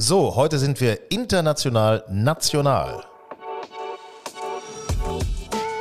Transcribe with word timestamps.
So, 0.00 0.36
heute 0.36 0.60
sind 0.60 0.80
wir 0.80 1.10
international 1.10 2.04
national. 2.08 3.02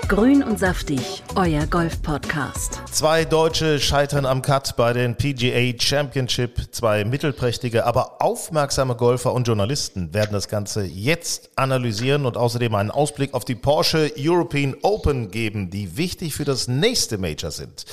Grün 0.08 0.42
und 0.42 0.58
saftig, 0.58 1.22
euer 1.36 1.68
Golf-Podcast. 1.68 2.82
Zwei 2.92 3.26
Deutsche 3.26 3.80
scheitern 3.80 4.26
am 4.26 4.42
Cut 4.42 4.76
bei 4.76 4.94
den 4.94 5.16
PGA 5.18 5.72
Championship. 5.80 6.74
Zwei 6.74 7.06
mittelprächtige, 7.06 7.86
aber 7.86 8.20
aufmerksame 8.20 8.96
Golfer 8.96 9.34
und 9.34 9.48
Journalisten 9.48 10.16
werden 10.16 10.34
das 10.34 10.48
Ganze 10.48 10.84
jetzt 10.84 11.52
analysieren 11.56 12.26
und 12.26 12.38
außerdem 12.38 12.74
einen 12.74 12.90
Ausblick 12.90 13.36
auf 13.36 13.46
die 13.46 13.54
Porsche 13.54 14.12
European 14.18 14.76
Open 14.82 15.30
geben, 15.30 15.70
die 15.70 15.96
wichtig 15.96 16.34
für 16.34 16.44
das 16.44 16.68
nächste 16.68 17.20
Major 17.20 17.52
sind. 17.52 17.86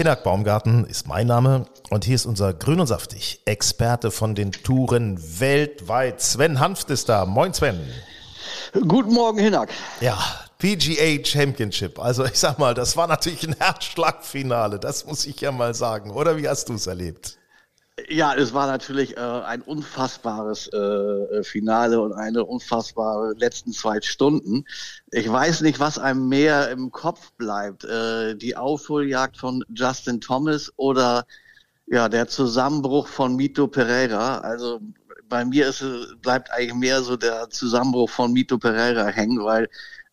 Hinak 0.00 0.24
Baumgarten 0.24 0.86
ist 0.86 1.06
mein 1.08 1.26
Name 1.26 1.66
und 1.90 2.06
hier 2.06 2.14
ist 2.14 2.24
unser 2.24 2.54
Grün 2.54 2.80
und 2.80 2.86
Saftig, 2.86 3.42
Experte 3.44 4.10
von 4.10 4.34
den 4.34 4.50
Touren 4.50 5.20
weltweit. 5.38 6.22
Sven 6.22 6.58
Hanft 6.58 6.88
ist 6.88 7.10
da. 7.10 7.26
Moin 7.26 7.52
Sven. 7.52 7.78
Guten 8.72 9.12
Morgen, 9.12 9.38
Hinak. 9.38 9.68
Ja, 10.00 10.18
PGA 10.56 11.22
Championship. 11.22 11.98
Also 11.98 12.24
ich 12.24 12.38
sag 12.38 12.58
mal, 12.58 12.72
das 12.72 12.96
war 12.96 13.08
natürlich 13.08 13.46
ein 13.46 13.54
Herzschlagfinale, 13.58 14.78
das 14.78 15.04
muss 15.04 15.26
ich 15.26 15.38
ja 15.42 15.52
mal 15.52 15.74
sagen. 15.74 16.12
Oder 16.12 16.38
wie 16.38 16.48
hast 16.48 16.70
du 16.70 16.76
es 16.76 16.86
erlebt? 16.86 17.36
Ja, 18.08 18.34
es 18.34 18.54
war 18.54 18.66
natürlich 18.66 19.16
äh, 19.16 19.20
ein 19.20 19.62
unfassbares 19.62 20.72
äh, 20.72 21.42
Finale 21.42 22.00
und 22.00 22.12
eine 22.12 22.44
unfassbare 22.44 23.34
letzten 23.36 23.72
zwei 23.72 24.00
Stunden. 24.00 24.64
Ich 25.10 25.30
weiß 25.30 25.60
nicht, 25.62 25.80
was 25.80 25.98
einem 25.98 26.28
mehr 26.28 26.70
im 26.70 26.90
Kopf 26.90 27.32
bleibt. 27.32 27.84
Äh, 27.84 28.36
die 28.36 28.56
Aufholjagd 28.56 29.36
von 29.36 29.64
Justin 29.74 30.20
Thomas 30.20 30.72
oder 30.76 31.26
ja, 31.86 32.08
der 32.08 32.28
Zusammenbruch 32.28 33.08
von 33.08 33.36
Mito 33.36 33.66
Pereira. 33.66 34.38
Also 34.38 34.80
bei 35.28 35.44
mir 35.44 35.68
ist, 35.68 35.84
bleibt 36.22 36.50
eigentlich 36.50 36.74
mehr 36.74 37.02
so 37.02 37.16
der 37.16 37.50
Zusammenbruch 37.50 38.10
von 38.10 38.32
Mito 38.32 38.58
Pereira 38.58 39.06
hängen, 39.06 39.42
weil 39.42 39.68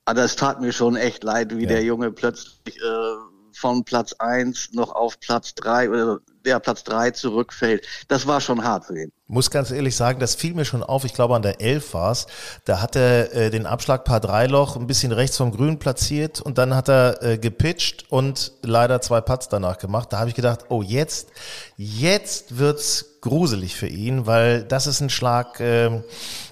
ah, 0.06 0.14
das 0.14 0.36
tat 0.36 0.62
mir 0.62 0.74
schon 0.74 0.96
echt 0.96 1.24
leid, 1.24 1.56
wie 1.56 1.64
ja. 1.64 1.70
der 1.70 1.84
Junge 1.84 2.12
plötzlich 2.12 2.78
äh, 2.78 3.37
von 3.54 3.84
Platz 3.84 4.14
eins 4.20 4.70
noch 4.74 4.92
auf 4.94 5.20
Platz 5.20 5.56
drei 5.56 5.90
oder 5.90 6.20
der 6.46 6.60
Platz 6.60 6.84
drei 6.84 7.12
zurückfällt. 7.12 7.86
Das 8.08 8.26
war 8.26 8.42
schon 8.42 8.64
hart 8.64 8.86
für 8.86 8.98
ihn. 8.98 9.12
Muss 9.28 9.52
ganz 9.52 9.72
ehrlich 9.72 9.96
sagen, 9.96 10.20
das 10.20 10.36
fiel 10.36 10.54
mir 10.54 10.64
schon 10.64 10.82
auf. 10.82 11.04
Ich 11.04 11.14
glaube, 11.14 11.36
an 11.36 11.42
der 11.42 11.60
11 11.60 11.94
war 11.94 12.12
es. 12.12 12.28
Da 12.64 12.82
hat 12.82 12.96
er 12.96 13.34
äh, 13.34 13.50
den 13.50 13.66
Abschlag 13.66 14.06
Paar 14.06 14.22
3 14.22 14.48
Loch 14.48 14.78
ein 14.78 14.88
bisschen 14.88 15.12
rechts 15.12 15.38
vom 15.38 15.52
Grün 15.52 15.80
platziert 15.80 16.40
und 16.40 16.58
dann 16.58 16.74
hat 16.74 16.88
er 16.90 17.22
äh, 17.22 17.38
gepitcht 17.38 18.06
und 18.10 18.54
leider 18.62 19.02
zwei 19.02 19.20
Putts 19.20 19.50
danach 19.50 19.78
gemacht. 19.78 20.14
Da 20.14 20.20
habe 20.20 20.30
ich 20.30 20.36
gedacht, 20.36 20.66
oh, 20.70 20.82
jetzt, 20.82 21.30
jetzt 21.76 22.58
wird's 22.58 23.17
gruselig 23.28 23.76
für 23.76 23.88
ihn, 23.88 24.26
weil 24.26 24.64
das 24.64 24.88
ist 24.88 25.02
ein 25.02 25.10
Schlag, 25.10 25.60
äh, 25.60 26.02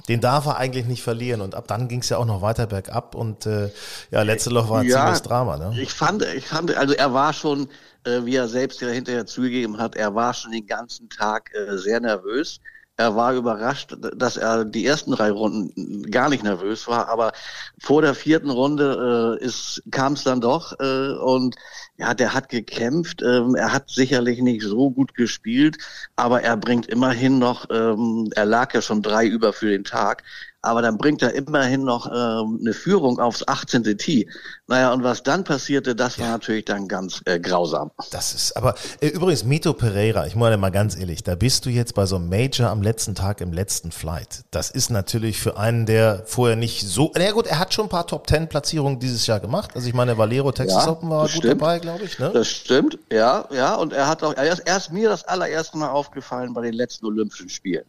den 0.07 0.21
darf 0.21 0.45
er 0.45 0.57
eigentlich 0.57 0.85
nicht 0.85 1.01
verlieren. 1.01 1.41
Und 1.41 1.55
ab 1.55 1.67
dann 1.67 1.87
ging 1.87 2.01
es 2.01 2.09
ja 2.09 2.17
auch 2.17 2.25
noch 2.25 2.41
weiter 2.41 2.67
bergab 2.67 3.15
und 3.15 3.45
äh, 3.45 3.71
ja, 4.11 4.21
letzte 4.21 4.49
Loch 4.49 4.69
war 4.69 4.81
ein 4.81 4.87
ja, 4.87 4.97
ziemliches 4.97 5.23
Drama. 5.23 5.57
Ne? 5.57 5.81
Ich 5.81 5.93
fand, 5.93 6.23
ich 6.23 6.47
fand, 6.47 6.75
also 6.75 6.93
er 6.93 7.13
war 7.13 7.33
schon 7.33 7.67
äh, 8.05 8.23
wie 8.23 8.35
er 8.35 8.47
selbst 8.47 8.81
ja 8.81 8.87
hinterher 8.89 9.25
zugegeben 9.25 9.77
hat, 9.77 9.95
er 9.95 10.13
war 10.15 10.33
schon 10.33 10.51
den 10.51 10.67
ganzen 10.67 11.09
Tag 11.09 11.51
äh, 11.53 11.77
sehr 11.77 11.99
nervös. 11.99 12.59
Er 12.97 13.15
war 13.15 13.33
überrascht, 13.33 13.97
dass 14.15 14.37
er 14.37 14.63
die 14.63 14.85
ersten 14.85 15.11
drei 15.11 15.29
Runden 15.29 16.09
gar 16.11 16.29
nicht 16.29 16.43
nervös 16.43 16.87
war, 16.87 17.09
aber 17.09 17.33
vor 17.77 18.01
der 18.01 18.15
vierten 18.15 18.49
Runde 18.49 19.37
äh, 19.41 19.91
kam 19.91 20.13
es 20.13 20.23
dann 20.23 20.39
doch 20.39 20.79
äh, 20.79 21.11
und 21.11 21.55
ja, 21.97 22.13
der 22.13 22.33
hat 22.33 22.47
gekämpft. 22.47 23.21
Ähm, 23.21 23.55
er 23.55 23.73
hat 23.73 23.89
sicherlich 23.89 24.41
nicht 24.41 24.63
so 24.63 24.91
gut 24.91 25.13
gespielt, 25.13 25.77
aber 26.15 26.41
er 26.41 26.55
bringt 26.55 26.87
immerhin 26.87 27.37
noch, 27.37 27.65
ähm, 27.69 28.29
er 28.33 28.45
lag 28.45 28.73
ja 28.73 28.81
schon 28.81 29.01
drei 29.01 29.25
über 29.27 29.51
für 29.51 29.69
den 29.69 29.83
Tag, 29.83 30.23
aber 30.65 30.81
dann 30.81 30.97
bringt 30.97 31.21
er 31.21 31.33
immerhin 31.33 31.83
noch 31.83 32.07
ähm, 32.07 32.59
eine 32.61 32.73
Führung 32.73 33.19
aufs 33.19 33.47
18. 33.47 33.83
Tee. 33.97 34.27
Naja, 34.67 34.91
und 34.93 35.03
was 35.03 35.23
dann 35.23 35.43
passierte, 35.43 35.95
das 35.95 36.17
war 36.17 36.27
ja. 36.27 36.31
natürlich 36.33 36.65
dann 36.65 36.87
ganz 36.87 37.21
äh, 37.25 37.39
grausam. 37.39 37.91
Das 38.11 38.33
ist, 38.33 38.57
aber 38.57 38.75
äh, 38.99 39.07
übrigens, 39.07 39.43
Mito 39.43 39.73
Pereira, 39.73 40.25
ich 40.25 40.35
meine 40.35 40.57
mal 40.57 40.71
ganz 40.71 40.97
ehrlich, 40.97 41.23
da 41.23 41.35
bist 41.35 41.65
du 41.65 41.69
jetzt 41.69 41.93
bei 41.93 42.05
so 42.05 42.15
einem 42.15 42.29
Major 42.29 42.69
am 42.69 42.81
letzten 42.81 43.15
Tag 43.15 43.41
im 43.41 43.53
letzten 43.53 43.91
Flight. 43.91 44.43
Das 44.51 44.71
ist 44.71 44.89
natürlich 44.89 45.39
für 45.39 45.57
einen, 45.57 45.85
der 45.85 46.23
vorher 46.25 46.55
nicht 46.55 46.81
so, 46.87 47.11
na 47.15 47.31
gut, 47.31 47.47
er 47.47 47.59
hat 47.59 47.73
schon 47.73 47.85
ein 47.85 47.89
paar 47.89 48.07
Top-10-Platzierungen 48.07 48.99
dieses 48.99 49.27
Jahr 49.27 49.39
gemacht. 49.39 49.71
Also 49.75 49.87
ich 49.87 49.93
meine, 49.93 50.17
Valero 50.17 50.51
Texas 50.51 50.85
ja, 50.85 50.91
Open 50.91 51.09
war 51.09 51.21
gut 51.23 51.31
stimmt. 51.31 51.61
dabei, 51.61 51.79
glaube 51.79 52.03
ich. 52.03 52.17
Ne? 52.17 52.31
Das 52.33 52.47
stimmt, 52.47 52.97
ja, 53.11 53.47
ja. 53.51 53.75
Und 53.75 53.93
er 53.93 54.07
hat 54.07 54.23
auch, 54.23 54.33
er 54.33 54.51
ist 54.51 54.59
erst 54.65 54.91
mir 54.91 55.09
das 55.09 55.23
allererste 55.25 55.77
Mal 55.77 55.89
aufgefallen 55.89 56.53
bei 56.53 56.61
den 56.61 56.73
letzten 56.73 57.05
Olympischen 57.05 57.49
Spielen. 57.49 57.85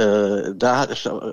Äh, 0.00 0.54
da 0.56 0.78
hat, 0.78 0.90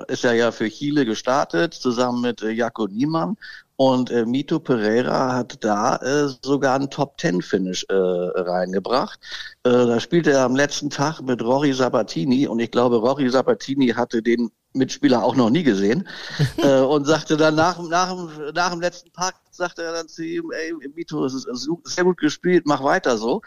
ist 0.09 0.25
er 0.25 0.33
ja 0.33 0.51
für 0.51 0.69
Chile 0.69 1.05
gestartet, 1.05 1.73
zusammen 1.73 2.21
mit 2.21 2.41
äh, 2.41 2.51
Jakob 2.51 2.91
Niemann. 2.91 3.37
Und 3.77 4.11
äh, 4.11 4.25
Mito 4.25 4.59
Pereira 4.59 5.35
hat 5.35 5.63
da 5.63 5.95
äh, 5.97 6.27
sogar 6.43 6.75
einen 6.75 6.89
Top-Ten-Finish 6.89 7.85
äh, 7.89 7.93
reingebracht. 7.93 9.19
Äh, 9.63 9.69
da 9.69 9.99
spielte 10.01 10.31
er 10.31 10.43
am 10.43 10.55
letzten 10.55 10.89
Tag 10.89 11.21
mit 11.21 11.41
Rory 11.41 11.71
Sabatini 11.71 12.47
und 12.47 12.59
ich 12.59 12.71
glaube, 12.71 12.97
Rory 12.97 13.29
Sabatini 13.29 13.89
hatte 13.89 14.21
den 14.21 14.51
Mitspieler 14.77 15.23
auch 15.23 15.35
noch 15.35 15.49
nie 15.49 15.63
gesehen 15.63 16.07
äh, 16.57 16.79
und 16.79 17.05
sagte 17.05 17.37
dann 17.37 17.55
nach, 17.55 17.79
nach, 17.79 18.15
nach 18.53 18.71
dem 18.71 18.81
letzten 18.81 19.11
Park, 19.11 19.35
sagte 19.51 19.83
er 19.83 19.93
dann 19.93 20.07
zu 20.07 20.23
ihm, 20.23 20.51
ey, 20.51 20.73
Mito, 20.95 21.25
es 21.25 21.33
ist 21.33 21.69
sehr 21.83 22.03
gut 22.03 22.17
gespielt, 22.17 22.63
mach 22.65 22.83
weiter 22.83 23.17
so. 23.17 23.41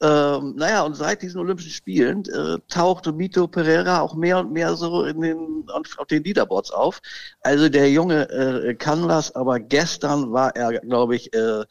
Ähm, 0.00 0.54
naja, 0.56 0.82
und 0.82 0.94
seit 0.94 1.22
diesen 1.22 1.40
Olympischen 1.40 1.72
Spielen 1.72 2.24
äh, 2.26 2.58
tauchte 2.68 3.12
Mito 3.12 3.48
Pereira 3.48 4.00
auch 4.00 4.14
mehr 4.14 4.38
und 4.38 4.52
mehr 4.52 4.76
so 4.76 5.04
in 5.04 5.20
den, 5.20 5.66
auf 5.68 6.06
den 6.06 6.24
Leaderboards 6.24 6.70
auf. 6.70 7.00
Also 7.40 7.68
der 7.68 7.90
Junge 7.90 8.28
äh, 8.30 8.74
kann 8.74 9.08
was, 9.08 9.34
aber 9.34 9.58
gestern 9.58 10.32
war 10.32 10.54
er, 10.54 10.80
glaube 10.80 11.16
ich, 11.16 11.34
äh, 11.34 11.64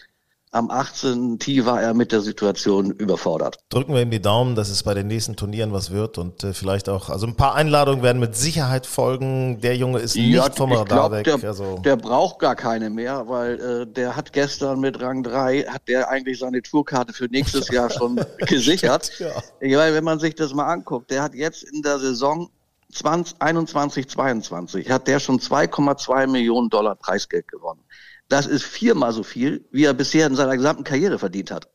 am 0.55 0.71
18. 0.71 1.37
Tee 1.37 1.65
war 1.65 1.81
er 1.81 1.93
mit 1.93 2.11
der 2.11 2.21
Situation 2.21 2.91
überfordert. 2.91 3.57
Drücken 3.69 3.93
wir 3.93 4.01
ihm 4.01 4.09
die 4.09 4.21
Daumen, 4.21 4.55
dass 4.55 4.69
es 4.69 4.83
bei 4.83 4.93
den 4.93 5.07
nächsten 5.07 5.35
Turnieren 5.35 5.73
was 5.73 5.91
wird 5.91 6.17
und 6.17 6.43
äh, 6.43 6.53
vielleicht 6.53 6.87
auch, 6.87 7.09
also 7.09 7.27
ein 7.27 7.35
paar 7.35 7.55
Einladungen 7.55 8.03
werden 8.03 8.19
mit 8.19 8.35
Sicherheit 8.35 8.85
folgen. 8.85 9.59
Der 9.59 9.75
Junge 9.75 9.99
ist 9.99 10.15
ja, 10.15 10.45
nicht 10.45 10.55
vom 10.55 10.71
Radar 10.71 11.11
weg. 11.11 11.25
Der, 11.25 11.43
also. 11.43 11.79
der 11.79 11.97
braucht 11.97 12.39
gar 12.39 12.55
keine 12.55 12.89
mehr, 12.89 13.27
weil 13.27 13.59
äh, 13.59 13.87
der 13.87 14.15
hat 14.15 14.31
gestern 14.31 14.79
mit 14.79 15.01
Rang 15.01 15.23
3, 15.23 15.63
hat 15.63 15.87
der 15.89 16.09
eigentlich 16.09 16.39
seine 16.39 16.61
Tourkarte 16.61 17.11
für 17.11 17.25
nächstes 17.25 17.67
Jahr 17.67 17.89
schon 17.89 18.23
gesichert. 18.47 19.11
ja. 19.19 19.31
Ich 19.59 19.75
meine, 19.75 19.93
wenn 19.93 20.05
man 20.05 20.19
sich 20.19 20.35
das 20.35 20.53
mal 20.53 20.71
anguckt, 20.71 21.11
der 21.11 21.21
hat 21.21 21.35
jetzt 21.35 21.63
in 21.63 21.81
der 21.81 21.99
Saison 21.99 22.49
20, 22.93 23.41
21, 23.41 24.07
22 24.07 24.89
hat 24.89 25.07
der 25.07 25.19
schon 25.19 25.39
2,2 25.39 26.27
Millionen 26.27 26.69
Dollar 26.69 26.95
Preisgeld 26.95 27.47
gewonnen. 27.49 27.81
Das 28.29 28.47
ist 28.47 28.63
viermal 28.63 29.11
so 29.11 29.23
viel, 29.23 29.65
wie 29.71 29.85
er 29.85 29.93
bisher 29.93 30.27
in 30.27 30.35
seiner 30.35 30.55
gesamten 30.55 30.83
Karriere 30.83 31.19
verdient 31.19 31.51
hat. 31.51 31.67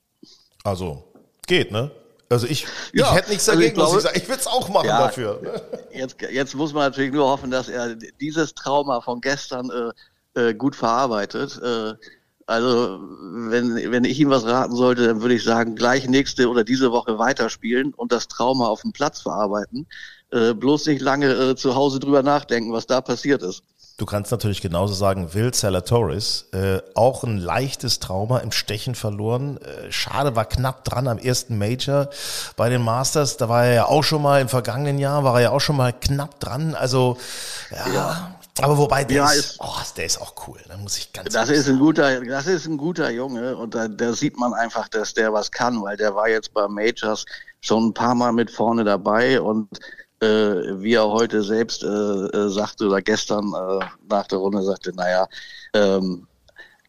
Also, 0.65 1.05
geht, 1.47 1.71
ne? 1.71 1.91
Also 2.29 2.47
ich, 2.47 2.65
ja, 2.93 3.07
ich 3.07 3.13
hätte 3.17 3.31
nichts 3.31 3.47
dagegen, 3.47 3.81
also 3.81 3.99
ich, 3.99 4.05
ich, 4.05 4.23
ich 4.23 4.29
würde 4.29 4.41
es 4.41 4.47
auch 4.47 4.69
machen 4.69 4.87
ja, 4.87 5.01
dafür. 5.01 5.63
Jetzt, 5.93 6.17
jetzt 6.31 6.55
muss 6.55 6.73
man 6.73 6.85
natürlich 6.85 7.13
nur 7.13 7.29
hoffen, 7.29 7.51
dass 7.51 7.69
er 7.69 7.97
dieses 7.97 8.55
Trauma 8.55 9.01
von 9.01 9.21
gestern 9.21 9.69
äh, 10.35 10.41
äh, 10.41 10.55
gut 10.55 10.77
verarbeitet. 10.77 11.61
Äh, 11.61 11.95
also 12.47 13.01
wenn, 13.01 13.75
wenn 13.93 14.05
ich 14.05 14.19
ihm 14.21 14.31
was 14.31 14.45
raten 14.45 14.77
sollte, 14.77 15.07
dann 15.07 15.23
würde 15.23 15.35
ich 15.35 15.43
sagen, 15.43 15.75
gleich 15.75 16.09
nächste 16.09 16.49
oder 16.49 16.63
diese 16.63 16.93
Woche 16.93 17.19
weiterspielen 17.19 17.95
und 17.95 18.13
das 18.13 18.29
Trauma 18.29 18.69
auf 18.69 18.83
dem 18.83 18.93
Platz 18.93 19.21
verarbeiten. 19.21 19.89
Äh, 20.31 20.55
bloß 20.55 20.87
nicht 20.87 21.03
lange 21.03 21.33
äh, 21.33 21.57
zu 21.57 21.75
Hause 21.75 21.99
drüber 21.99 22.23
nachdenken, 22.23 22.73
was 22.73 22.87
da 22.87 23.01
passiert 23.01 23.43
ist. 23.43 23.63
Du 24.01 24.07
kannst 24.07 24.33
natürlich 24.33 24.63
genauso 24.63 24.95
sagen, 24.95 25.35
Will 25.35 25.53
Salatoris, 25.53 26.47
äh, 26.53 26.79
auch 26.95 27.23
ein 27.23 27.37
leichtes 27.37 28.01
Trauma 28.01 28.39
im 28.39 28.51
Stechen 28.51 28.95
verloren. 28.95 29.59
Äh, 29.59 29.93
schade, 29.93 30.35
war 30.35 30.47
knapp 30.47 30.85
dran 30.85 31.07
am 31.07 31.19
ersten 31.19 31.59
Major 31.59 32.09
bei 32.57 32.71
den 32.71 32.81
Masters. 32.81 33.37
Da 33.37 33.51
war 33.51 33.67
er 33.67 33.75
ja 33.75 33.85
auch 33.85 34.03
schon 34.03 34.23
mal 34.23 34.41
im 34.41 34.49
vergangenen 34.49 34.99
Jahr, 34.99 35.23
war 35.23 35.35
er 35.35 35.41
ja 35.43 35.51
auch 35.51 35.61
schon 35.61 35.77
mal 35.77 35.93
knapp 35.93 36.41
dran. 36.41 36.75
Also 36.75 37.19
ja, 37.71 37.93
ja. 37.93 38.35
Aber 38.63 38.79
wobei 38.79 39.05
der, 39.05 39.19
ja, 39.19 39.31
ist, 39.33 39.59
oh, 39.61 39.69
der 39.95 40.07
ist 40.07 40.19
auch 40.19 40.33
cool, 40.47 40.59
da 40.67 40.79
muss 40.79 40.97
ich 40.97 41.13
ganz 41.13 41.35
Das 41.35 41.51
ist 41.51 41.69
ein 41.69 41.79
guter, 41.79 42.25
das 42.25 42.47
ist 42.47 42.67
ein 42.67 42.79
guter 42.79 43.11
Junge 43.11 43.55
und 43.55 43.75
da, 43.75 43.87
da 43.87 44.15
sieht 44.15 44.39
man 44.39 44.55
einfach, 44.55 44.89
dass 44.89 45.13
der 45.13 45.35
was 45.35 45.51
kann, 45.51 45.83
weil 45.83 45.99
der 45.99 46.15
war 46.15 46.27
jetzt 46.27 46.55
bei 46.55 46.67
Majors 46.69 47.27
schon 47.61 47.89
ein 47.89 47.95
paar 47.95 48.15
Mal 48.15 48.33
mit 48.33 48.51
vorne 48.51 48.83
dabei 48.83 49.43
und 49.43 49.69
äh, 50.21 50.81
wie 50.81 50.95
er 50.95 51.09
heute 51.09 51.43
selbst 51.43 51.83
äh, 51.83 51.87
äh, 51.87 52.49
sagte 52.49 52.87
oder 52.87 53.03
gestern 53.03 53.53
äh, 53.55 53.85
nach 54.09 54.27
der 54.27 54.39
Runde 54.39 54.63
sagte, 54.63 54.95
naja, 54.95 55.29
ähm, 55.75 56.27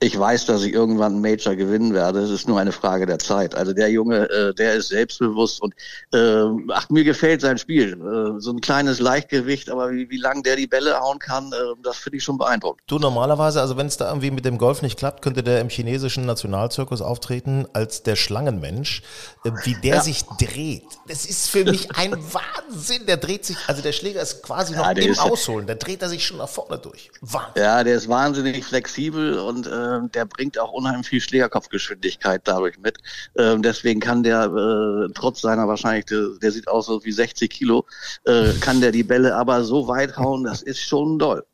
ich 0.03 0.17
weiß, 0.17 0.47
dass 0.47 0.63
ich 0.63 0.73
irgendwann 0.73 1.13
einen 1.13 1.21
Major 1.21 1.55
gewinnen 1.55 1.93
werde. 1.93 2.21
Es 2.21 2.31
ist 2.31 2.47
nur 2.47 2.59
eine 2.59 2.71
Frage 2.71 3.05
der 3.05 3.19
Zeit. 3.19 3.53
Also 3.53 3.71
der 3.71 3.91
Junge, 3.91 4.27
äh, 4.31 4.51
der 4.51 4.73
ist 4.73 4.87
selbstbewusst 4.87 5.61
und 5.61 5.75
äh, 6.11 6.43
ach, 6.73 6.89
mir 6.89 7.03
gefällt 7.03 7.41
sein 7.41 7.59
Spiel. 7.59 7.93
Äh, 7.93 8.41
so 8.41 8.51
ein 8.51 8.61
kleines 8.61 8.99
Leichtgewicht, 8.99 9.69
aber 9.69 9.91
wie, 9.91 10.09
wie 10.09 10.17
lang 10.17 10.41
der 10.41 10.55
die 10.55 10.65
Bälle 10.65 10.99
hauen 10.99 11.19
kann, 11.19 11.53
äh, 11.53 11.55
das 11.83 11.97
finde 11.97 12.17
ich 12.17 12.23
schon 12.23 12.39
beeindruckend. 12.39 12.81
Du 12.87 12.97
normalerweise, 12.97 13.61
also 13.61 13.77
wenn 13.77 13.85
es 13.85 13.97
da 13.97 14.07
irgendwie 14.07 14.31
mit 14.31 14.43
dem 14.43 14.57
Golf 14.57 14.81
nicht 14.81 14.97
klappt, 14.97 15.21
könnte 15.21 15.43
der 15.43 15.61
im 15.61 15.69
chinesischen 15.69 16.25
Nationalzirkus 16.25 17.03
auftreten 17.03 17.67
als 17.73 18.01
der 18.01 18.15
Schlangenmensch, 18.15 19.03
äh, 19.45 19.51
wie 19.65 19.75
der 19.75 19.97
ja. 19.97 20.01
sich 20.01 20.23
dreht. 20.39 20.83
Das 21.07 21.27
ist 21.27 21.47
für 21.47 21.63
mich 21.63 21.95
ein 21.95 22.11
Wahnsinn. 22.33 23.05
Der 23.05 23.17
dreht 23.17 23.45
sich, 23.45 23.57
also 23.67 23.83
der 23.83 23.91
Schläger 23.91 24.23
ist 24.23 24.41
quasi 24.41 24.75
noch 24.75 24.85
ja, 24.85 24.91
im 24.93 25.19
Ausholen. 25.19 25.67
Da 25.67 25.75
dreht 25.75 26.01
er 26.01 26.09
sich 26.09 26.25
schon 26.25 26.37
nach 26.37 26.49
vorne 26.49 26.79
durch. 26.79 27.11
Wahnsinn. 27.21 27.61
Ja, 27.61 27.83
der 27.83 27.97
ist 27.97 28.09
wahnsinnig 28.09 28.65
flexibel 28.65 29.37
und 29.37 29.67
äh, 29.67 29.90
äh, 29.91 30.09
der 30.09 30.25
bringt 30.25 30.59
auch 30.59 30.71
unheimlich 30.71 31.07
viel 31.07 31.21
Schlägerkopfgeschwindigkeit 31.21 32.41
dadurch 32.45 32.77
mit. 32.79 32.97
Ähm, 33.37 33.61
deswegen 33.61 33.99
kann 33.99 34.23
der 34.23 34.45
äh, 34.45 35.11
trotz 35.13 35.41
seiner 35.41 35.67
wahrscheinlich, 35.67 36.05
der, 36.05 36.29
der 36.41 36.51
sieht 36.51 36.67
aus 36.67 36.89
wie 37.03 37.11
60 37.11 37.49
Kilo, 37.49 37.85
äh, 38.25 38.53
kann 38.59 38.81
der 38.81 38.91
die 38.91 39.03
Bälle 39.03 39.35
aber 39.35 39.63
so 39.63 39.87
weit 39.87 40.17
hauen, 40.17 40.43
das 40.43 40.61
ist 40.61 40.81
schon 40.81 41.19
doll. 41.19 41.45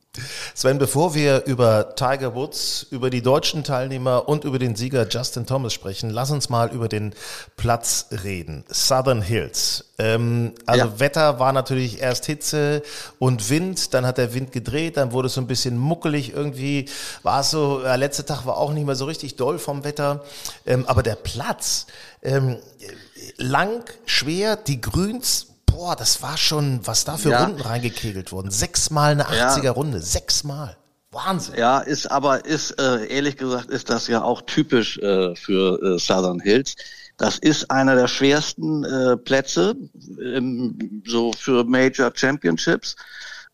Sven, 0.54 0.80
bevor 0.80 1.14
wir 1.14 1.46
über 1.46 1.96
Tiger 1.96 2.34
Woods, 2.34 2.88
über 2.90 3.10
die 3.10 3.22
deutschen 3.22 3.64
Teilnehmer 3.64 4.28
und 4.28 4.44
über 4.44 4.60
den 4.60 4.76
Sieger 4.76 5.08
Justin 5.08 5.46
Thomas 5.46 5.74
sprechen, 5.74 6.10
lass 6.10 6.32
uns 6.32 6.50
mal 6.50 6.72
über 6.72 6.88
den 6.88 7.14
Platz 7.56 8.08
reden. 8.24 8.66
Southern 8.72 9.22
Hills. 9.22 9.86
Ähm, 10.00 10.54
also 10.66 10.86
ja. 10.86 11.00
Wetter 11.00 11.40
war 11.40 11.54
natürlich 11.54 12.02
erst 12.02 12.26
Hitze 12.26 12.82
und 13.20 13.50
Wind, 13.50 13.94
dann 13.94 14.06
hat 14.06 14.18
der 14.18 14.34
Wind 14.34 14.52
gedreht, 14.52 14.98
dann 14.98 15.12
wurde 15.12 15.28
es 15.28 15.36
so 15.36 15.42
ein 15.42 15.48
bisschen 15.48 15.78
muckelig 15.78 16.34
irgendwie. 16.34 16.86
War 17.24 17.42
es 17.42 17.52
so, 17.52 17.82
der 17.82 17.98
letzte 17.98 18.26
Tag 18.26 18.46
war 18.46 18.58
auch 18.58 18.74
nicht 18.74 18.86
mehr 18.86 18.96
so 18.96 19.06
richtig 19.06 19.36
doll 19.36 19.60
vom 19.60 19.84
Wetter. 19.84 20.24
Ähm, 20.66 20.86
aber 20.88 21.04
der 21.04 21.16
Platz, 21.16 21.88
ähm, 22.24 22.58
lang, 23.38 23.84
schwer, 24.06 24.56
die 24.56 24.82
Grüns 24.82 25.48
boah, 25.78 25.96
das 25.96 26.24
war 26.24 26.38
schon, 26.38 26.80
was 26.86 27.06
da 27.06 27.18
für 27.18 27.30
ja. 27.30 27.44
Runden 27.44 27.62
reingekegelt 27.62 28.32
wurden. 28.32 28.50
Sechsmal 28.50 29.12
eine 29.12 29.28
80er 29.28 29.64
ja. 29.64 29.72
Runde, 29.72 30.02
sechsmal. 30.02 30.76
Wahnsinn. 31.12 31.56
Ja, 31.56 31.80
ist 31.80 32.10
aber 32.12 32.46
ist 32.46 32.72
äh, 32.82 33.06
ehrlich 33.06 33.38
gesagt 33.38 33.70
ist 33.70 33.90
das 33.92 34.08
ja 34.08 34.24
auch 34.24 34.42
typisch 34.42 34.98
äh, 34.98 35.36
für 35.36 35.82
äh, 35.82 36.00
Southern 36.00 36.40
Hills. 36.40 36.76
Das 37.18 37.38
ist 37.38 37.70
einer 37.70 37.96
der 37.96 38.08
schwersten 38.08 38.84
äh, 38.84 39.18
Plätze 39.18 39.76
ähm, 40.20 41.04
so 41.06 41.32
für 41.34 41.64
Major 41.64 42.12
Championships. 42.14 42.96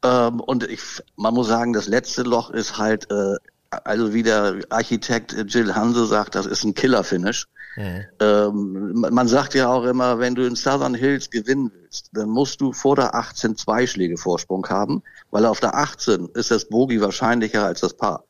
Ähm, 0.02 0.40
und 0.40 0.64
ich, 0.64 0.82
man 1.18 1.34
muss 1.34 1.48
sagen, 1.48 1.74
das 1.74 1.88
letzte 1.88 2.24
Loch 2.24 2.52
ist 2.52 2.78
halt, 2.78 3.12
äh, 3.12 3.36
also 3.70 4.14
wie 4.14 4.24
der 4.24 4.60
Architekt 4.70 5.36
Jill 5.48 5.76
Hanse 5.76 6.06
sagt, 6.06 6.36
das 6.36 6.46
ist 6.46 6.64
ein 6.64 6.74
Killer-Finish. 6.74 7.48
Mhm. 7.76 8.06
Ähm, 8.20 9.06
man 9.12 9.28
sagt 9.28 9.54
ja 9.54 9.68
auch 9.68 9.84
immer, 9.84 10.20
wenn 10.20 10.36
du 10.36 10.46
in 10.46 10.56
Southern 10.56 10.94
Hills 10.94 11.30
gewinnen 11.30 11.72
willst, 11.74 12.10
dann 12.14 12.30
musst 12.30 12.62
du 12.62 12.72
vor 12.72 12.96
der 12.96 13.16
18 13.16 13.58
zwei 13.58 13.88
Schläge 13.88 14.18
Vorsprung 14.18 14.68
haben, 14.70 15.02
weil 15.32 15.46
auf 15.46 15.60
der 15.60 15.76
18 15.76 16.30
ist 16.36 16.52
das 16.52 16.66
Bogie 16.66 17.02
wahrscheinlicher 17.02 17.66
als 17.66 17.82
das 17.82 17.96
Paar. 17.96 18.26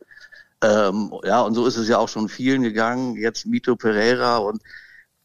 Ähm, 0.61 1.13
ja, 1.23 1.41
und 1.41 1.55
so 1.55 1.65
ist 1.65 1.77
es 1.77 1.89
ja 1.89 1.97
auch 1.97 2.07
schon 2.07 2.29
vielen 2.29 2.63
gegangen. 2.63 3.15
Jetzt 3.15 3.45
Mito 3.45 3.75
Pereira 3.75 4.37
und 4.37 4.61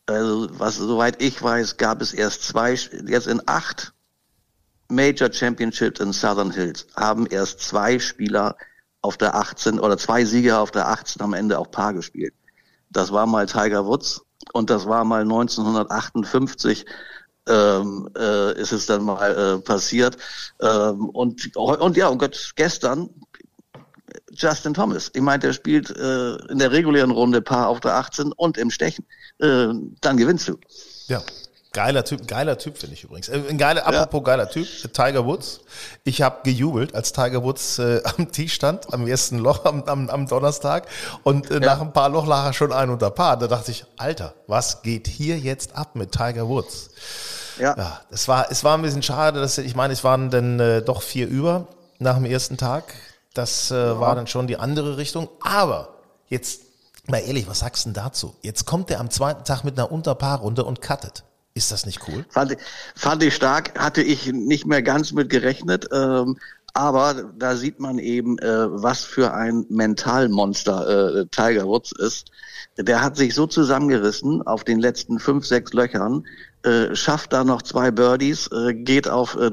also, 0.07 0.49
was 0.59 0.77
soweit 0.77 1.23
ich 1.23 1.41
weiß, 1.43 1.77
gab 1.77 2.01
es 2.01 2.15
erst 2.15 2.43
zwei, 2.43 2.73
jetzt 2.73 3.27
in 3.27 3.43
acht 3.47 3.93
Major 4.89 5.31
Championships 5.31 6.01
in 6.01 6.13
Southern 6.13 6.51
Hills 6.51 6.87
haben 6.97 7.27
erst 7.27 7.61
zwei 7.61 7.99
Spieler 7.99 8.57
auf 9.03 9.19
der 9.19 9.35
18 9.35 9.79
oder 9.79 9.99
zwei 9.99 10.25
Sieger 10.25 10.61
auf 10.61 10.71
der 10.71 10.89
18 10.89 11.21
am 11.23 11.35
Ende 11.35 11.59
auch 11.59 11.71
Paar 11.71 11.93
gespielt. 11.93 12.35
Das 12.91 13.13
war 13.13 13.27
mal 13.27 13.47
Tiger 13.47 13.87
Woods 13.87 14.23
und 14.53 14.71
das 14.71 14.87
war 14.87 15.05
mal 15.05 15.23
1958 15.23 16.87
ähm, 17.49 18.09
äh, 18.17 18.61
ist 18.61 18.73
es 18.73 18.87
dann 18.87 19.05
mal 19.05 19.35
äh, 19.35 19.59
passiert. 19.63 20.17
Ähm, 20.61 21.09
und, 21.09 21.57
und 21.57 21.97
ja, 21.97 22.09
und 22.09 22.19
Gott, 22.19 22.53
gestern 22.57 23.09
Justin 24.33 24.75
Thomas. 24.75 25.11
Ich 25.15 25.23
meine, 25.23 25.41
der 25.41 25.53
spielt 25.53 25.91
äh, 25.91 26.37
in 26.51 26.59
der 26.59 26.71
regulären 26.71 27.11
Runde 27.11 27.41
Paar 27.41 27.69
auf 27.69 27.81
der 27.81 27.95
18 27.95 28.33
und 28.33 28.59
im 28.59 28.71
Stechen. 28.71 29.07
Äh, 29.39 29.69
dann 30.01 30.17
gewinnst 30.17 30.49
du. 30.49 30.59
Ja, 31.07 31.23
Geiler 31.73 32.05
Typ, 32.05 32.27
geiler 32.27 32.57
Typ 32.57 32.79
finde 32.79 32.95
ich 32.95 33.05
übrigens. 33.05 33.29
Äh, 33.29 33.43
ein 33.49 33.59
geiler, 33.59 33.83
ja. 33.83 33.87
apropos 33.87 34.25
geiler 34.25 34.49
Typ, 34.49 34.67
Tiger 34.93 35.27
Woods. 35.27 35.61
Ich 36.05 36.23
habe 36.23 36.39
gejubelt, 36.43 36.95
als 36.95 37.13
Tiger 37.13 37.43
Woods 37.43 37.79
äh, 37.79 38.01
am 38.17 38.33
Tee 38.33 38.49
stand, 38.49 38.93
am 38.93 39.07
ersten 39.07 39.39
Loch 39.39 39.65
am, 39.65 39.83
am, 39.85 40.09
am 40.09 40.27
Donnerstag 40.27 40.87
und 41.25 41.51
äh, 41.51 41.55
ja. 41.55 41.61
nach 41.61 41.81
ein 41.81 41.93
paar 41.93 42.09
Loch 42.09 42.27
lag 42.27 42.47
er 42.47 42.53
schon 42.55 42.73
ein 42.73 42.89
unter 42.91 43.11
Paar. 43.11 43.37
Da 43.37 43.49
dachte 43.49 43.71
ich, 43.71 43.85
Alter, 43.99 44.35
was 44.47 44.83
geht 44.83 45.07
hier 45.07 45.39
jetzt 45.39 45.77
ab 45.77 45.95
mit 45.95 46.13
Tiger 46.13 46.49
Woods? 46.49 46.91
Ja. 47.59 47.77
ja 47.77 48.01
es 48.11 48.29
war, 48.29 48.51
es 48.51 48.65
war 48.65 48.79
ein 48.79 48.83
bisschen 48.83 49.03
schade, 49.03 49.41
dass 49.41 49.59
ich 49.59 49.77
meine, 49.77 49.93
es 49.93 50.03
waren 50.05 50.31
dann 50.31 50.59
äh, 50.61 50.83
doch 50.83 51.03
vier 51.03 51.29
über 51.29 51.67
nach 51.99 52.15
dem 52.15 52.25
ersten 52.25 52.57
Tag. 52.57 52.95
Das 53.35 53.71
äh, 53.71 53.77
ja. 53.77 54.01
war 54.01 54.15
dann 54.15 54.27
schon 54.27 54.47
die 54.47 54.57
andere 54.57 54.97
Richtung. 54.97 55.29
Aber 55.43 55.91
jetzt 56.29 56.63
mal 57.07 57.19
ehrlich, 57.19 57.47
was 57.47 57.61
sagst 57.61 57.85
du 57.85 57.91
denn 57.91 58.03
dazu? 58.03 58.35
Jetzt 58.43 58.65
kommt 58.65 58.91
er 58.91 59.01
am 59.01 59.11
zweiten 59.11 59.45
Tag 59.45 59.65
mit 59.65 59.79
einer 59.79 59.93
Unterpaarrunde 59.93 60.65
und 60.65 60.81
cuttet. 60.81 61.25
Ist 61.59 61.73
das 61.73 61.87
nicht 61.87 62.07
cool? 62.07 62.25
Fand, 62.29 62.57
fand 62.95 63.21
ich 63.25 63.35
stark, 63.35 63.77
hatte 63.77 64.01
ich 64.01 64.33
nicht 64.33 64.65
mehr 64.65 64.81
ganz 64.81 65.11
mit 65.11 65.29
gerechnet. 65.29 65.89
Ähm, 65.91 66.39
aber 66.73 67.33
da 67.37 67.57
sieht 67.57 67.81
man 67.81 67.99
eben, 67.99 68.39
äh, 68.39 68.71
was 68.71 69.03
für 69.03 69.35
ein 69.35 69.67
Mentalmonster 69.69 71.17
äh, 71.17 71.27
Tiger 71.33 71.67
Woods 71.67 71.91
ist. 71.91 72.31
Der 72.77 73.03
hat 73.03 73.17
sich 73.17 73.35
so 73.35 73.49
zusammengerissen 73.49 74.41
auf 74.47 74.63
den 74.63 74.79
letzten 74.79 75.19
fünf, 75.19 75.47
sechs 75.47 75.73
Löchern, 75.73 76.25
äh, 76.65 76.95
schafft 76.95 77.33
da 77.33 77.45
noch 77.45 77.63
zwei 77.63 77.91
Birdies, 77.91 78.49
äh, 78.49 78.75
geht 78.75 79.09
auf 79.09 79.37
äh, 79.37 79.51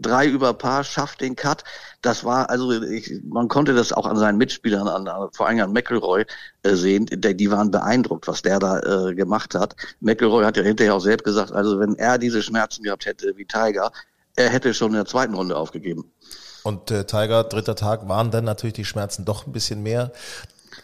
drei 0.00 0.26
über 0.26 0.54
Paar, 0.54 0.84
schafft 0.84 1.20
den 1.20 1.34
Cut. 1.34 1.64
Das 2.00 2.24
war, 2.24 2.48
also 2.48 2.70
ich, 2.82 3.10
man 3.24 3.48
konnte 3.48 3.74
das 3.74 3.92
auch 3.92 4.06
an 4.06 4.16
seinen 4.16 4.38
Mitspielern, 4.38 4.86
an, 4.86 5.08
vor 5.32 5.48
allem 5.48 5.60
an 5.60 5.72
McElroy 5.72 6.24
äh, 6.62 6.74
sehen, 6.74 7.06
die, 7.06 7.36
die 7.36 7.50
waren 7.50 7.70
beeindruckt, 7.70 8.28
was 8.28 8.42
der 8.42 8.58
da 8.58 8.78
äh, 8.80 9.14
gemacht 9.14 9.54
hat. 9.54 9.74
McElroy 10.00 10.44
hat 10.44 10.56
ja 10.56 10.62
hinterher 10.62 10.94
auch 10.94 11.00
selbst 11.00 11.24
gesagt, 11.24 11.52
also 11.52 11.80
wenn 11.80 11.96
er 11.96 12.18
diese 12.18 12.42
Schmerzen 12.42 12.84
gehabt 12.84 13.06
hätte 13.06 13.36
wie 13.36 13.46
Tiger, 13.46 13.90
er 14.36 14.48
hätte 14.50 14.74
schon 14.74 14.90
in 14.90 14.96
der 14.96 15.06
zweiten 15.06 15.34
Runde 15.34 15.56
aufgegeben. 15.56 16.10
Und 16.62 16.90
äh, 16.90 17.04
Tiger, 17.04 17.44
dritter 17.44 17.76
Tag, 17.76 18.08
waren 18.08 18.30
dann 18.30 18.44
natürlich 18.44 18.74
die 18.74 18.84
Schmerzen 18.84 19.24
doch 19.24 19.46
ein 19.46 19.52
bisschen 19.52 19.82
mehr. 19.82 20.12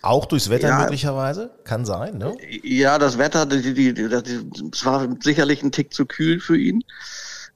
Auch 0.02 0.26
durchs 0.26 0.50
Wetter 0.50 0.68
ja, 0.68 0.78
möglicherweise? 0.80 1.50
Kann 1.64 1.85
sein, 1.85 2.18
ne? 2.18 2.37
Ja, 2.62 2.99
das 2.99 3.18
Wetter, 3.18 3.47
die, 3.47 3.75
die, 3.75 3.94
die, 3.94 4.09
das 4.09 4.85
war 4.85 5.09
sicherlich 5.20 5.62
ein 5.62 5.73
Tick 5.73 5.92
zu 5.92 6.06
kühl 6.06 6.40
für 6.40 6.56
ihn 6.56 6.85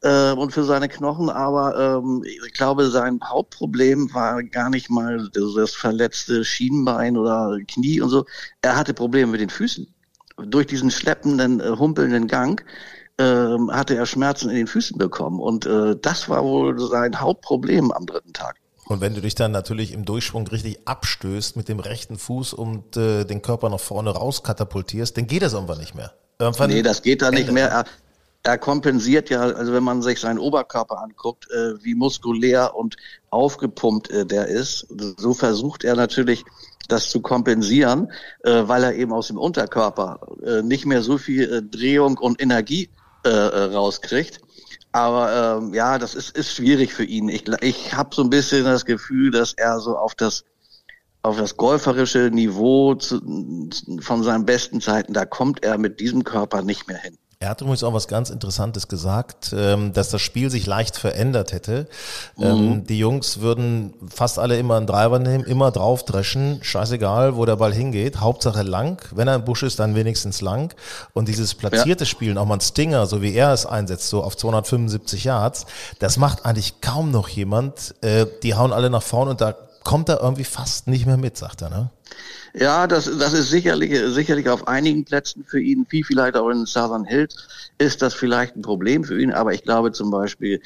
äh, 0.02 0.32
und 0.32 0.52
für 0.52 0.64
seine 0.64 0.88
Knochen, 0.88 1.30
aber 1.30 1.98
ähm, 1.98 2.24
ich 2.24 2.52
glaube, 2.52 2.90
sein 2.90 3.18
Hauptproblem 3.24 4.12
war 4.12 4.42
gar 4.42 4.70
nicht 4.70 4.90
mal 4.90 5.28
das 5.32 5.74
verletzte 5.74 6.44
Schienbein 6.44 7.16
oder 7.16 7.58
Knie 7.66 8.00
und 8.00 8.10
so. 8.10 8.26
Er 8.62 8.76
hatte 8.76 8.94
Probleme 8.94 9.32
mit 9.32 9.40
den 9.40 9.50
Füßen. 9.50 9.86
Durch 10.46 10.66
diesen 10.66 10.90
schleppenden, 10.90 11.60
äh, 11.60 11.70
humpelnden 11.70 12.28
Gang 12.28 12.64
ähm, 13.18 13.70
hatte 13.72 13.96
er 13.96 14.06
Schmerzen 14.06 14.50
in 14.50 14.56
den 14.56 14.66
Füßen 14.66 14.98
bekommen. 14.98 15.40
Und 15.40 15.66
äh, 15.66 15.96
das 16.00 16.28
war 16.28 16.44
wohl 16.44 16.78
sein 16.78 17.20
Hauptproblem 17.20 17.92
am 17.92 18.06
dritten 18.06 18.32
Tag. 18.32 18.56
Und 18.86 19.00
wenn 19.00 19.14
du 19.14 19.20
dich 19.20 19.34
dann 19.34 19.50
natürlich 19.50 19.92
im 19.92 20.04
Durchschwung 20.04 20.46
richtig 20.48 20.80
abstößt 20.84 21.56
mit 21.56 21.68
dem 21.68 21.80
rechten 21.80 22.18
Fuß 22.18 22.52
und 22.52 22.96
äh, 22.96 23.24
den 23.24 23.40
Körper 23.40 23.70
nach 23.70 23.80
vorne 23.80 24.10
raus 24.10 24.42
katapultierst, 24.42 25.16
dann 25.16 25.26
geht 25.26 25.42
das 25.42 25.54
irgendwann 25.54 25.78
nicht 25.78 25.94
mehr. 25.94 26.12
Irgendwann 26.38 26.70
nee, 26.70 26.82
das 26.82 27.02
geht 27.02 27.22
da 27.22 27.30
nicht 27.30 27.50
mehr. 27.50 27.68
Er, 27.68 27.84
er, 28.42 28.58
kompensiert 28.58 29.30
ja, 29.30 29.40
also 29.40 29.72
wenn 29.72 29.84
man 29.84 30.02
sich 30.02 30.20
seinen 30.20 30.38
Oberkörper 30.38 31.00
anguckt, 31.00 31.50
äh, 31.50 31.82
wie 31.82 31.94
muskulär 31.94 32.74
und 32.76 32.96
aufgepumpt 33.30 34.10
äh, 34.10 34.26
der 34.26 34.48
ist, 34.48 34.86
so 35.16 35.32
versucht 35.32 35.84
er 35.84 35.96
natürlich 35.96 36.44
das 36.88 37.08
zu 37.08 37.20
kompensieren, 37.20 38.12
äh, 38.42 38.62
weil 38.66 38.84
er 38.84 38.94
eben 38.94 39.12
aus 39.12 39.28
dem 39.28 39.38
Unterkörper 39.38 40.20
äh, 40.44 40.62
nicht 40.62 40.86
mehr 40.86 41.02
so 41.02 41.18
viel 41.18 41.52
äh, 41.52 41.62
Drehung 41.62 42.18
und 42.18 42.40
Energie 42.40 42.90
rauskriegt. 43.26 44.42
Aber 44.94 45.58
ähm, 45.58 45.74
ja, 45.74 45.98
das 45.98 46.14
ist, 46.14 46.36
ist 46.36 46.54
schwierig 46.54 46.94
für 46.94 47.02
ihn. 47.02 47.28
Ich, 47.28 47.48
ich 47.62 47.94
habe 47.94 48.14
so 48.14 48.22
ein 48.22 48.30
bisschen 48.30 48.64
das 48.64 48.84
Gefühl, 48.84 49.32
dass 49.32 49.52
er 49.54 49.80
so 49.80 49.98
auf 49.98 50.14
das 50.14 50.44
auf 51.22 51.36
das 51.36 51.56
golferische 51.56 52.30
Niveau 52.30 52.94
zu, 52.94 53.18
von 54.00 54.22
seinen 54.22 54.44
besten 54.44 54.80
Zeiten, 54.80 55.14
da 55.14 55.24
kommt 55.24 55.64
er 55.64 55.78
mit 55.78 55.98
diesem 55.98 56.22
Körper 56.22 56.62
nicht 56.62 56.86
mehr 56.86 56.98
hin. 56.98 57.16
Er 57.40 57.50
hat 57.50 57.60
übrigens 57.60 57.82
auch 57.82 57.92
was 57.92 58.08
ganz 58.08 58.30
Interessantes 58.30 58.88
gesagt, 58.88 59.54
ähm, 59.56 59.92
dass 59.92 60.10
das 60.10 60.22
Spiel 60.22 60.50
sich 60.50 60.66
leicht 60.66 60.96
verändert 60.96 61.52
hätte. 61.52 61.88
Ähm, 62.38 62.68
mhm. 62.68 62.86
Die 62.86 62.98
Jungs 62.98 63.40
würden 63.40 63.94
fast 64.08 64.38
alle 64.38 64.58
immer 64.58 64.76
einen 64.76 64.86
Driver 64.86 65.18
nehmen, 65.18 65.44
immer 65.44 65.70
draufdreschen, 65.70 66.60
scheißegal, 66.62 67.36
wo 67.36 67.44
der 67.44 67.56
Ball 67.56 67.72
hingeht, 67.72 68.20
Hauptsache 68.20 68.62
lang. 68.62 69.02
Wenn 69.14 69.28
er 69.28 69.34
im 69.34 69.44
Busch 69.44 69.62
ist, 69.62 69.78
dann 69.78 69.94
wenigstens 69.94 70.40
lang. 70.40 70.74
Und 71.12 71.28
dieses 71.28 71.54
platzierte 71.54 72.04
ja. 72.04 72.08
Spielen, 72.08 72.38
auch 72.38 72.46
mal 72.46 72.54
ein 72.54 72.60
Stinger, 72.60 73.06
so 73.06 73.22
wie 73.22 73.34
er 73.34 73.52
es 73.52 73.66
einsetzt, 73.66 74.08
so 74.08 74.22
auf 74.22 74.36
275 74.36 75.24
Yards, 75.24 75.66
das 75.98 76.16
macht 76.16 76.46
eigentlich 76.46 76.80
kaum 76.80 77.10
noch 77.10 77.28
jemand. 77.28 77.94
Äh, 78.00 78.26
die 78.42 78.54
hauen 78.54 78.72
alle 78.72 78.90
nach 78.90 79.02
vorne 79.02 79.32
und 79.32 79.40
da 79.40 79.54
kommt 79.84 80.08
er 80.08 80.20
irgendwie 80.20 80.44
fast 80.44 80.88
nicht 80.88 81.06
mehr 81.06 81.18
mit, 81.18 81.36
sagt 81.36 81.62
er, 81.62 81.70
ne? 81.70 81.90
Ja, 82.54 82.86
das, 82.86 83.04
das 83.18 83.32
ist 83.32 83.50
sicherlich, 83.50 83.98
sicherlich 84.14 84.48
auf 84.48 84.68
einigen 84.68 85.04
Plätzen 85.04 85.44
für 85.44 85.60
ihn, 85.60 85.86
wie 85.90 86.04
vielleicht 86.04 86.36
auch 86.36 86.48
in 86.50 86.66
Southern 86.66 87.04
Hills, 87.04 87.48
ist 87.78 88.00
das 88.02 88.14
vielleicht 88.14 88.56
ein 88.56 88.62
Problem 88.62 89.04
für 89.04 89.20
ihn. 89.20 89.32
Aber 89.32 89.52
ich 89.52 89.62
glaube 89.62 89.92
zum 89.92 90.10
Beispiel 90.10 90.60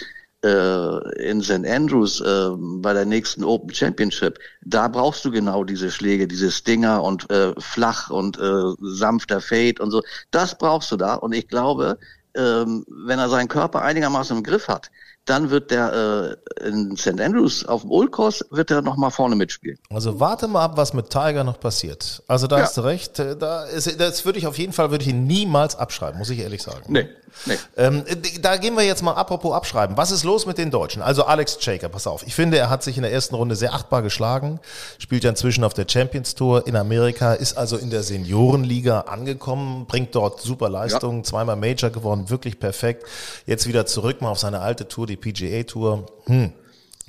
äh, 0.45 1.29
in 1.31 1.43
St. 1.43 1.67
Andrews 1.67 2.21
äh, 2.21 2.51
bei 2.57 2.93
der 2.93 3.07
nächsten 3.07 3.43
Open 3.43 3.75
Championship, 3.75 4.39
da 4.63 4.89
brauchst 4.89 5.25
du 5.25 5.31
genau 5.31 5.65
diese 5.65 5.91
Schläge, 5.91 6.29
diese 6.29 6.51
Stinger 6.51 7.03
und 7.03 7.31
äh, 7.31 7.55
flach 7.59 8.11
und 8.11 8.39
äh, 8.39 8.63
sanfter 8.81 9.41
Fade 9.41 9.83
und 9.83 9.91
so. 9.91 10.03
Das 10.31 10.59
brauchst 10.59 10.93
du 10.93 10.97
da. 10.97 11.15
Und 11.15 11.33
ich 11.33 11.49
glaube, 11.49 11.99
ähm, 12.35 12.85
wenn 12.89 13.19
er 13.19 13.29
seinen 13.29 13.49
Körper 13.49 13.83
einigermaßen 13.83 14.37
im 14.37 14.43
Griff 14.43 14.69
hat, 14.69 14.91
dann 15.29 15.51
wird 15.51 15.71
der 15.71 16.39
äh, 16.61 16.69
in 16.69 16.97
St. 16.97 17.21
Andrews 17.21 17.65
auf 17.67 17.83
dem 17.83 17.91
Old 17.91 18.13
Course 18.13 18.45
wird 18.51 18.71
er 18.71 18.83
noch 18.83 18.97
mal 18.97 19.11
vorne 19.11 19.37
mitspielen. 19.37 19.79
Also 19.91 20.21
warte 20.21 20.49
mal 20.49 20.65
ab, 20.65 20.77
was 20.77 20.95
mit 20.95 21.11
Tiger 21.11 21.45
noch 21.45 21.61
passiert. 21.61 22.23
Also 22.27 22.47
da 22.47 22.59
ja. 22.59 22.63
hast 22.65 22.77
du 22.77 22.81
recht. 22.83 23.19
Äh, 23.19 23.37
da 23.37 23.65
ist, 23.65 24.01
das 24.01 24.25
würde 24.25 24.39
ich 24.39 24.47
auf 24.47 24.59
jeden 24.59 24.73
Fall 24.73 24.91
würde 24.91 25.03
ich 25.03 25.11
ihn 25.11 25.27
niemals 25.27 25.77
abschreiben, 25.77 26.19
muss 26.19 26.31
ich 26.31 26.39
ehrlich 26.41 26.63
sagen. 26.63 26.85
Nee. 26.89 27.09
Nee. 27.47 27.57
Ähm, 27.77 28.05
da 28.41 28.57
gehen 28.57 28.75
wir 28.75 28.85
jetzt 28.85 29.03
mal 29.03 29.13
apropos 29.13 29.55
abschreiben. 29.55 29.97
Was 29.97 30.11
ist 30.11 30.25
los 30.25 30.47
mit 30.47 30.59
den 30.59 30.71
Deutschen? 30.71 31.03
Also 31.03 31.25
Alex 31.25 31.59
Shaker, 31.61 31.89
pass 31.89 32.07
auf. 32.07 32.27
Ich 32.27 32.35
finde, 32.35 32.59
er 32.59 32.71
hat 32.71 32.83
sich 32.83 32.97
in 32.97 33.03
der 33.03 33.13
ersten 33.13 33.35
Runde 33.35 33.55
sehr 33.55 33.75
achtbar 33.75 34.03
geschlagen, 34.03 34.61
spielt 34.99 35.25
ja 35.25 35.31
inzwischen 35.31 35.65
auf 35.65 35.75
der 35.75 35.87
Champions 35.89 36.35
Tour 36.35 36.67
in 36.67 36.77
Amerika, 36.77 37.35
ist 37.35 37.57
also 37.57 37.77
in 37.77 37.91
der 37.91 38.03
Seniorenliga 38.03 39.01
angekommen, 39.03 39.87
bringt 39.87 40.15
dort 40.15 40.41
super 40.41 40.69
Leistungen, 40.69 41.19
ja. 41.19 41.25
zweimal 41.25 41.57
Major 41.57 41.91
gewonnen, 41.91 42.31
wirklich 42.31 42.59
perfekt. 42.59 43.05
Jetzt 43.47 43.67
wieder 43.67 43.87
zurück 43.87 44.21
mal 44.21 44.31
auf 44.31 44.39
seine 44.39 44.61
alte 44.61 44.89
Tour, 44.89 45.07
die 45.07 45.17
PGA 45.21 45.63
Tour. 45.65 46.07
Hm. 46.25 46.53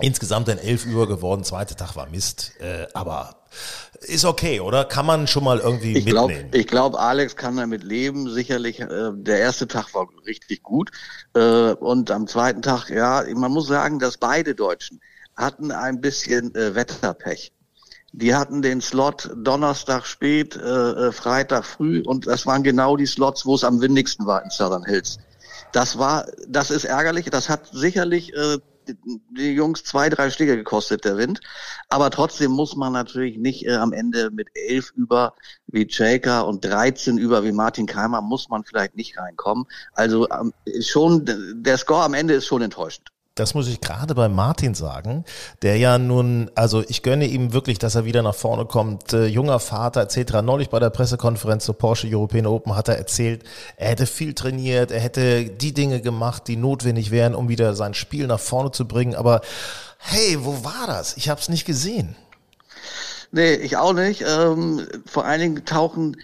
Insgesamt 0.01 0.50
ein 0.50 0.60
elf 0.60 0.86
Uhr 0.86 1.08
geworden, 1.08 1.44
zweite 1.44 1.75
Tag 1.75 1.96
war 1.98 2.10
Mist, 2.10 2.54
äh, 2.60 2.88
aber 2.94 3.39
ist 4.01 4.24
okay, 4.24 4.60
oder? 4.60 4.86
Kann 4.86 5.06
man 5.06 5.28
schon 5.28 5.44
mal 5.44 5.60
irgendwie 5.60 5.98
ich 5.98 6.06
glaub, 6.06 6.30
mitnehmen? 6.30 6.51
Ich 6.54 6.68
glaube, 6.68 7.00
Alex 7.00 7.36
kann 7.36 7.58
damit 7.58 7.84
leben. 7.84 8.30
Sicherlich, 8.30 8.80
äh, 8.80 9.12
der 9.13 9.39
erste 9.39 9.68
Tag 9.68 9.94
war 9.94 10.08
richtig 10.25 10.63
gut. 10.63 10.92
Äh, 11.34 11.74
und 11.74 12.12
am 12.12 12.28
zweiten 12.28 12.62
Tag, 12.62 12.89
ja, 12.89 13.25
man 13.36 13.51
muss 13.51 13.68
sagen, 13.68 14.00
dass 14.00 14.18
beide 14.18 14.56
Deutschen 14.56 15.01
hatten 15.36 15.72
ein 15.72 16.00
bisschen 16.00 16.54
äh, 16.56 16.75
Wetterpech. 16.75 17.51
Die 18.12 18.34
hatten 18.34 18.62
den 18.62 18.82
Slot 18.82 19.30
Donnerstag 19.36 20.06
spät, 20.06 20.56
äh, 20.56 20.60
äh, 20.60 21.12
Freitag 21.12 21.66
früh 21.66 22.01
und 22.01 22.25
das 22.25 22.46
waren 22.46 22.63
genau 22.63 22.98
die 22.98 23.06
Slots, 23.06 23.46
wo 23.46 23.54
es 23.54 23.63
am 23.63 23.82
windigsten 23.82 24.25
war 24.25 24.44
in 24.44 24.50
Southern 24.50 24.84
Hills. 24.84 25.20
Das 25.72 25.98
war, 25.98 26.26
das 26.48 26.72
ist 26.72 26.86
ärgerlich. 26.86 27.30
Das 27.30 27.50
hat 27.50 27.68
sicherlich 27.72 28.34
äh, 28.34 28.58
die 29.32 29.54
Jungs 29.54 29.84
zwei, 29.84 30.10
drei 30.10 30.30
Schläge 30.30 30.58
gekostet, 30.58 31.06
der 31.06 31.18
Wind. 31.18 31.42
Aber 31.90 32.10
trotzdem 32.10 32.52
muss 32.52 32.76
man 32.76 32.94
natürlich 32.94 33.38
nicht 33.38 33.66
äh, 33.66 33.76
am 33.76 33.94
Ende 33.94 34.32
mit 34.32 34.50
elf 34.54 34.92
über 34.96 35.34
wie 35.68 35.88
Jaker 35.90 36.48
und 36.48 36.66
13 36.66 37.18
über 37.18 37.44
wie 37.44 37.52
Martin 37.52 37.86
Keimer 37.86 38.22
muss 38.22 38.50
man 38.50 38.64
vielleicht 38.64 38.96
nicht 38.96 39.18
reinkommen. 39.18 39.66
Also 39.94 40.28
ähm, 40.30 40.54
schon, 40.82 41.26
der 41.64 41.78
Score 41.78 42.04
am 42.04 42.14
Ende 42.14 42.34
ist 42.34 42.48
schon 42.48 42.62
enttäuschend. 42.62 43.10
Das 43.39 43.53
muss 43.53 43.69
ich 43.69 43.79
gerade 43.79 44.15
bei 44.15 44.27
Martin 44.27 44.74
sagen, 44.74 45.24
der 45.62 45.77
ja 45.77 45.98
nun, 45.98 46.51
also 46.55 46.84
ich 46.88 47.03
gönne 47.03 47.25
ihm 47.25 47.53
wirklich, 47.53 47.79
dass 47.79 47.96
er 47.96 48.03
wieder 48.03 48.22
nach 48.22 48.36
vorne 48.36 48.65
kommt. 48.65 49.13
Äh, 49.13 49.27
junger 49.27 49.60
Vater 49.60 50.01
etc. 50.01 50.41
Neulich 50.43 50.69
bei 50.69 50.79
der 50.79 50.89
Pressekonferenz 50.89 51.63
zur 51.63 51.77
Porsche 51.77 52.08
European 52.10 52.46
Open 52.46 52.75
hat 52.75 52.89
er 52.89 52.98
erzählt, 52.98 53.43
er 53.77 53.91
hätte 53.91 54.08
viel 54.08 54.34
trainiert, 54.34 54.91
er 54.91 55.00
hätte 55.00 55.46
die 55.46 55.74
Dinge 55.74 56.01
gemacht, 56.01 56.50
die 56.50 56.58
notwendig 56.58 57.12
wären, 57.12 57.34
um 57.34 57.48
wieder 57.48 57.75
sein 57.75 57.93
Spiel 57.93 58.27
nach 58.27 58.41
vorne 58.41 58.72
zu 58.72 58.86
bringen. 58.86 59.15
Aber 59.15 59.39
hey, 60.00 60.38
wo 60.41 60.65
war 60.65 60.88
das? 60.88 61.15
Ich 61.15 61.29
habe 61.29 61.39
es 61.39 61.48
nicht 61.48 61.63
gesehen. 61.63 62.17
Nee, 63.31 63.53
ich 63.53 63.77
auch 63.77 63.93
nicht. 63.93 64.22
Ähm, 64.27 64.86
vor 65.05 65.24
allen 65.24 65.39
Dingen 65.39 65.65
tauchen 65.65 66.17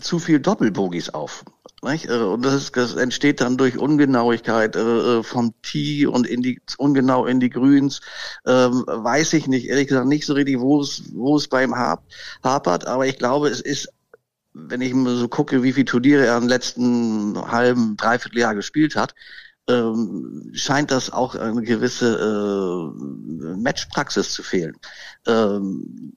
zu 0.00 0.18
viel 0.18 0.40
Doppelbogies 0.40 1.10
auf. 1.10 1.44
Nicht? 1.84 2.06
Äh, 2.06 2.14
und 2.14 2.44
das, 2.44 2.54
ist, 2.54 2.76
das 2.76 2.94
entsteht 2.94 3.40
dann 3.40 3.56
durch 3.56 3.78
Ungenauigkeit 3.78 4.76
äh, 4.76 5.18
äh, 5.18 5.22
vom 5.22 5.54
Tee 5.62 6.06
und 6.06 6.26
in 6.26 6.42
die, 6.42 6.60
ungenau 6.78 7.26
in 7.26 7.40
die 7.40 7.50
Grüns. 7.50 8.00
Ähm, 8.46 8.84
weiß 8.86 9.34
ich 9.34 9.46
nicht, 9.46 9.66
ehrlich 9.66 9.88
gesagt 9.88 10.08
nicht 10.08 10.26
so 10.26 10.34
richtig, 10.34 10.60
wo 10.60 10.80
es, 10.80 11.02
wo 11.12 11.36
es 11.36 11.48
beim 11.48 11.74
hapert, 11.76 12.86
aber 12.86 13.06
ich 13.06 13.18
glaube, 13.18 13.48
es 13.48 13.60
ist 13.60 13.88
wenn 14.54 14.80
ich 14.80 14.94
so 14.94 15.26
gucke, 15.28 15.64
wie 15.64 15.72
viele 15.72 15.84
Turniere 15.84 16.26
er 16.26 16.38
im 16.38 16.46
letzten 16.46 17.36
halben, 17.50 17.96
dreiviertel 17.96 18.38
Jahr 18.38 18.54
gespielt 18.54 18.94
hat, 18.94 19.14
ähm, 19.68 20.50
scheint 20.54 20.90
das 20.90 21.10
auch 21.10 21.34
eine 21.34 21.62
gewisse 21.62 22.16
äh, 22.18 23.56
Matchpraxis 23.56 24.32
zu 24.32 24.42
fehlen. 24.42 24.76
Ähm, 25.26 26.12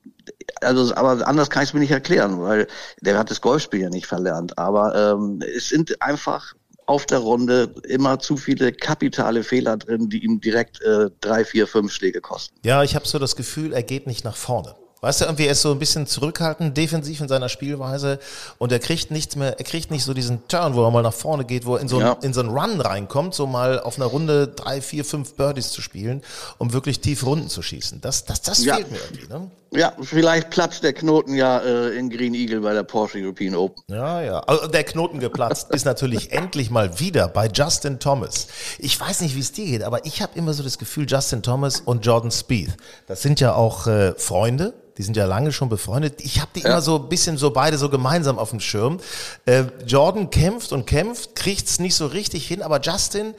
also, 0.62 0.94
aber 0.96 1.28
anders 1.28 1.50
kann 1.50 1.64
ich 1.64 1.70
es 1.70 1.74
mir 1.74 1.80
nicht 1.80 1.92
erklären, 1.92 2.42
weil 2.42 2.68
der 3.02 3.18
hat 3.18 3.32
das 3.32 3.42
Golfspiel 3.42 3.82
ja 3.82 3.90
nicht 3.90 4.06
verlernt. 4.06 4.58
Aber 4.58 4.96
ähm, 4.96 5.42
es 5.56 5.70
sind 5.70 6.02
einfach 6.02 6.54
auf 6.88 7.06
der 7.06 7.20
Runde 7.20 7.74
immer 7.88 8.20
zu 8.20 8.38
viele 8.38 8.72
kapitale 8.72 9.44
Fehler 9.44 9.78
drin, 9.78 10.10
die 10.10 10.24
ihm 10.24 10.40
direkt 10.40 10.82
äh, 10.82 11.10
drei, 11.22 11.44
vier, 11.44 11.68
fünf 11.68 11.92
Schläge 11.92 12.22
kosten. 12.22 12.56
Ja, 12.64 12.84
ich 12.84 12.96
habe 12.96 13.08
so 13.08 13.20
das 13.20 13.36
Gefühl, 13.36 13.74
er 13.74 13.84
geht 13.84 14.08
nicht 14.08 14.24
nach 14.24 14.38
vorne. 14.38 14.76
Weißt 15.02 15.22
du, 15.22 15.26
irgendwie 15.26 15.46
er 15.46 15.52
ist 15.52 15.62
so 15.62 15.72
ein 15.72 15.80
bisschen 15.80 16.08
zurückhaltend, 16.08 16.76
defensiv 16.76 17.22
in 17.22 17.28
seiner 17.28 17.50
Spielweise 17.50 18.20
und 18.58 18.72
er 18.72 18.80
kriegt 18.80 19.12
nichts 19.12 19.36
mehr, 19.36 19.60
er 19.60 19.64
kriegt 19.64 19.92
nicht 19.92 20.04
so 20.04 20.14
diesen 20.14 20.48
Turn, 20.48 20.74
wo 20.74 20.84
er 20.84 20.92
mal 20.92 21.04
nach 21.04 21.14
vorne 21.14 21.46
geht, 21.46 21.66
wo 21.66 21.76
er 21.76 21.82
in 21.82 21.88
so, 21.88 22.00
ja. 22.02 22.14
in 22.22 22.34
so 22.34 22.40
einen 22.40 22.50
Run 22.50 22.82
reinkommt, 22.82 23.36
so 23.36 23.46
mal 23.46 23.80
auf 23.80 23.98
einer 23.98 24.08
Runde 24.08 24.48
drei, 24.48 24.82
vier, 24.82 25.06
fünf 25.06 25.36
Birdies 25.36 25.70
zu 25.70 25.82
spielen, 25.82 26.24
um 26.58 26.74
wirklich 26.74 27.00
tief 27.00 27.24
Runden 27.26 27.48
zu 27.48 27.62
schießen. 27.62 28.02
Das, 28.02 28.26
das, 28.26 28.42
das 28.42 28.66
ja. 28.66 28.76
fehlt 28.76 28.92
mir 28.92 28.98
irgendwie, 28.98 29.28
ne? 29.28 29.52
Ja, 29.72 29.94
vielleicht 30.02 30.50
platzt 30.50 30.84
der 30.84 30.94
Knoten 30.94 31.36
ja 31.36 31.60
äh, 31.60 31.98
in 31.98 32.10
Green 32.10 32.34
Eagle 32.34 32.62
bei 32.62 32.74
der 32.74 32.84
Porsche 32.84 33.20
European 33.20 33.54
Open. 33.54 33.84
Ja, 33.90 34.22
ja. 34.22 34.40
Also 34.40 34.68
der 34.68 34.84
Knoten 34.84 35.20
geplatzt 35.20 35.72
ist 35.72 35.86
natürlich 35.86 36.32
endlich 36.38 36.72
mal 36.72 37.00
wieder 37.00 37.28
bei 37.28 37.48
Justin 37.54 38.00
Thomas. 38.00 38.48
Ich 38.80 39.00
weiß 39.00 39.22
nicht, 39.22 39.36
wie 39.36 39.42
es 39.42 39.52
dir 39.52 39.66
geht, 39.66 39.84
aber 39.84 40.06
ich 40.06 40.22
habe 40.22 40.38
immer 40.38 40.54
so 40.54 40.64
das 40.64 40.78
Gefühl, 40.78 41.06
Justin 41.08 41.44
Thomas 41.44 41.82
und 41.82 42.06
Jordan 42.06 42.32
Spieth, 42.32 42.78
das 43.08 43.22
sind 43.22 43.40
ja 43.40 43.54
auch 43.54 43.88
äh, 43.88 44.14
Freunde, 44.16 44.74
die 44.98 45.04
sind 45.04 45.16
ja 45.16 45.26
lange 45.26 45.52
schon 45.52 45.70
befreundet. 45.70 46.22
Ich 46.22 46.40
habe 46.42 46.52
die 46.56 46.62
ja. 46.62 46.70
immer 46.70 46.82
so 46.82 46.98
ein 46.98 47.10
bisschen 47.10 47.38
so 47.38 47.52
beide 47.52 47.78
so 47.78 47.90
gemeinsam 47.90 48.40
auf 48.40 48.50
dem 48.50 48.60
Schirm. 48.60 49.00
Äh, 49.46 49.66
Jordan 49.86 50.30
kämpft 50.30 50.72
und 50.72 50.86
kämpft, 50.86 51.36
kriegt's 51.36 51.80
nicht 51.80 51.96
so 51.96 52.08
richtig 52.08 52.48
hin, 52.48 52.62
aber 52.62 52.82
Justin 52.82 53.34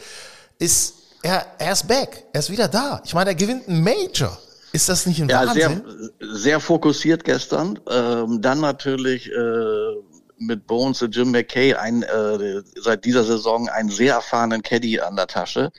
ist, 0.59 0.95
er, 1.23 1.47
er 1.59 1.73
ist 1.73 1.89
back, 1.89 2.25
er 2.33 2.41
ist 2.41 2.51
wieder 2.51 2.69
da. 2.69 3.03
Ich 3.05 3.15
meine, 3.15 3.31
er 3.31 3.35
gewinnt 3.35 3.69
einen 3.69 3.83
Major. 3.83 4.39
Ist 4.73 4.89
das 4.89 5.07
nicht 5.07 5.21
ein 5.21 5.29
ja, 5.29 5.47
Wahnsinn? 5.47 5.83
Sehr, 6.21 6.37
sehr 6.37 6.61
fokussiert 6.61 7.25
gestern. 7.25 7.79
Ähm, 7.91 8.41
dann 8.43 8.61
natürlich 8.61 9.31
äh, 9.31 9.95
mit 10.39 10.67
Bones 10.67 11.03
und 11.03 11.17
Jim 11.17 11.31
McKay 11.31 11.75
ein, 11.75 12.03
äh, 12.03 12.63
seit 12.77 13.05
dieser 13.05 13.25
Saison 13.25 13.69
einen 13.69 13.89
sehr 13.89 14.15
erfahrenen 14.15 14.63
Caddy 14.63 15.01
an 15.01 15.17
der 15.17 15.27
Tasche. 15.27 15.73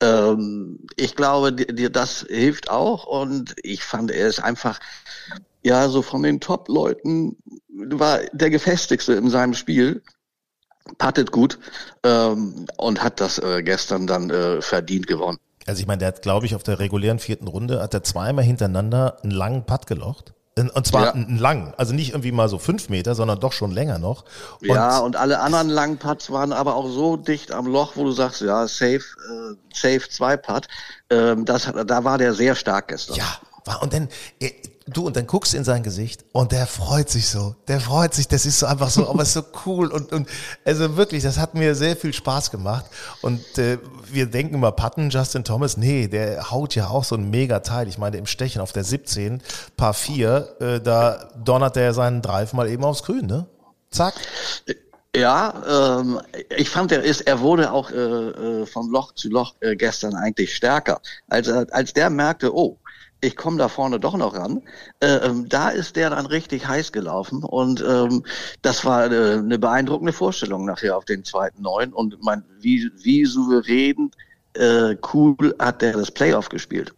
Ähm, 0.00 0.86
ich 0.96 1.16
glaube, 1.16 1.52
dir 1.52 1.90
das 1.90 2.26
hilft 2.28 2.70
auch 2.70 3.06
und 3.06 3.54
ich 3.62 3.82
fand, 3.84 4.10
er 4.10 4.28
ist 4.28 4.40
einfach, 4.40 4.78
ja, 5.62 5.88
so 5.88 6.02
von 6.02 6.22
den 6.22 6.40
Top-Leuten 6.40 7.36
war 7.68 8.20
der 8.32 8.50
gefestigste 8.50 9.14
in 9.14 9.30
seinem 9.30 9.54
Spiel 9.54 10.02
pattet 10.96 11.32
gut 11.32 11.58
ähm, 12.02 12.66
und 12.76 13.02
hat 13.02 13.20
das 13.20 13.38
äh, 13.38 13.62
gestern 13.62 14.06
dann 14.06 14.30
äh, 14.30 14.62
verdient 14.62 15.06
gewonnen. 15.06 15.38
Also 15.66 15.80
ich 15.80 15.86
meine, 15.86 15.98
der 15.98 16.08
hat, 16.08 16.22
glaube 16.22 16.46
ich, 16.46 16.54
auf 16.54 16.62
der 16.62 16.78
regulären 16.78 17.18
vierten 17.18 17.46
Runde 17.46 17.82
hat 17.82 17.92
er 17.92 18.02
zweimal 18.02 18.44
hintereinander 18.44 19.22
einen 19.22 19.32
langen 19.32 19.66
Putt 19.66 19.86
gelocht. 19.86 20.32
Und 20.58 20.86
zwar 20.86 21.04
ja. 21.04 21.12
einen 21.12 21.38
langen, 21.38 21.72
also 21.76 21.94
nicht 21.94 22.10
irgendwie 22.10 22.32
mal 22.32 22.48
so 22.48 22.58
fünf 22.58 22.88
Meter, 22.88 23.14
sondern 23.14 23.40
doch 23.40 23.52
schon 23.52 23.70
länger 23.70 23.98
noch. 23.98 24.24
Und 24.60 24.68
ja, 24.68 24.98
und 24.98 25.16
alle 25.16 25.40
anderen 25.40 25.68
langen 25.68 25.98
Putts 25.98 26.30
waren 26.30 26.52
aber 26.52 26.74
auch 26.74 26.88
so 26.88 27.16
dicht 27.16 27.52
am 27.52 27.66
Loch, 27.66 27.92
wo 27.96 28.04
du 28.04 28.12
sagst, 28.12 28.40
ja, 28.40 28.66
safe, 28.66 28.96
äh, 28.96 29.54
safe 29.72 30.08
zwei 30.10 30.36
Putt. 30.36 30.68
Ähm, 31.10 31.44
das, 31.44 31.72
da 31.86 32.04
war 32.04 32.18
der 32.18 32.34
sehr 32.34 32.54
stark 32.54 32.88
gestern. 32.88 33.16
Ja, 33.16 33.38
war, 33.64 33.82
und 33.82 33.92
dann, 33.92 34.08
äh, 34.40 34.50
du, 34.88 35.06
und 35.06 35.16
dann 35.16 35.26
guckst 35.26 35.54
in 35.54 35.64
sein 35.64 35.82
Gesicht 35.82 36.24
und 36.32 36.52
der 36.52 36.66
freut 36.66 37.08
sich 37.08 37.28
so. 37.28 37.54
Der 37.68 37.80
freut 37.80 38.14
sich, 38.14 38.28
das 38.28 38.46
ist 38.46 38.58
so 38.58 38.66
einfach 38.66 38.90
so, 38.90 39.08
aber 39.08 39.22
ist 39.22 39.32
so 39.32 39.42
cool 39.66 39.88
und, 39.88 40.12
und 40.12 40.28
also 40.64 40.96
wirklich, 40.96 41.22
das 41.22 41.38
hat 41.38 41.54
mir 41.54 41.74
sehr 41.74 41.96
viel 41.96 42.12
Spaß 42.12 42.50
gemacht. 42.50 42.86
Und 43.22 43.58
äh, 43.58 43.78
wir 44.10 44.26
denken 44.26 44.54
immer, 44.54 44.72
Patten, 44.72 45.10
Justin 45.10 45.44
Thomas, 45.44 45.76
nee, 45.76 46.08
der 46.08 46.50
haut 46.50 46.74
ja 46.74 46.88
auch 46.88 47.04
so 47.04 47.14
ein 47.14 47.30
Mega-Teil. 47.30 47.88
Ich 47.88 47.98
meine, 47.98 48.16
im 48.16 48.26
Stechen 48.26 48.60
auf 48.60 48.72
der 48.72 48.84
17, 48.84 49.42
Paar 49.76 49.94
4, 49.94 50.56
äh, 50.60 50.80
da 50.80 51.28
donnert 51.42 51.76
er 51.76 51.94
seinen 51.94 52.22
Drive 52.22 52.52
mal 52.52 52.68
eben 52.68 52.84
aufs 52.84 53.02
Grün, 53.02 53.26
ne? 53.26 53.46
Zack. 53.90 54.14
Ja, 55.16 55.98
ähm, 56.00 56.20
ich 56.56 56.68
fand, 56.68 56.92
er 56.92 57.02
ist, 57.02 57.22
er 57.22 57.40
wurde 57.40 57.72
auch 57.72 57.90
äh, 57.90 57.94
äh, 57.96 58.66
von 58.66 58.90
Loch 58.90 59.14
zu 59.14 59.30
Loch 59.30 59.54
äh, 59.60 59.74
gestern 59.74 60.14
eigentlich 60.14 60.54
stärker. 60.54 61.00
Als, 61.28 61.48
als 61.48 61.92
der 61.94 62.10
merkte, 62.10 62.54
oh, 62.54 62.78
ich 63.20 63.36
komme 63.36 63.58
da 63.58 63.68
vorne 63.68 63.98
doch 63.98 64.16
noch 64.16 64.34
ran. 64.34 64.62
Äh, 65.00 65.16
ähm, 65.16 65.48
da 65.48 65.70
ist 65.70 65.96
der 65.96 66.10
dann 66.10 66.26
richtig 66.26 66.66
heiß 66.66 66.92
gelaufen 66.92 67.42
und 67.42 67.84
ähm, 67.86 68.24
das 68.62 68.84
war 68.84 69.10
äh, 69.10 69.38
eine 69.38 69.58
beeindruckende 69.58 70.12
Vorstellung 70.12 70.64
nachher 70.64 70.96
auf 70.96 71.04
den 71.04 71.24
zweiten 71.24 71.62
Neun 71.62 71.92
und 71.92 72.22
man 72.22 72.44
wie 72.60 72.90
wie 73.02 73.24
souverän 73.24 74.10
äh, 74.54 74.96
cool 75.12 75.54
hat 75.58 75.82
der 75.82 75.92
das 75.92 76.10
Playoff 76.10 76.48
gespielt. 76.48 76.94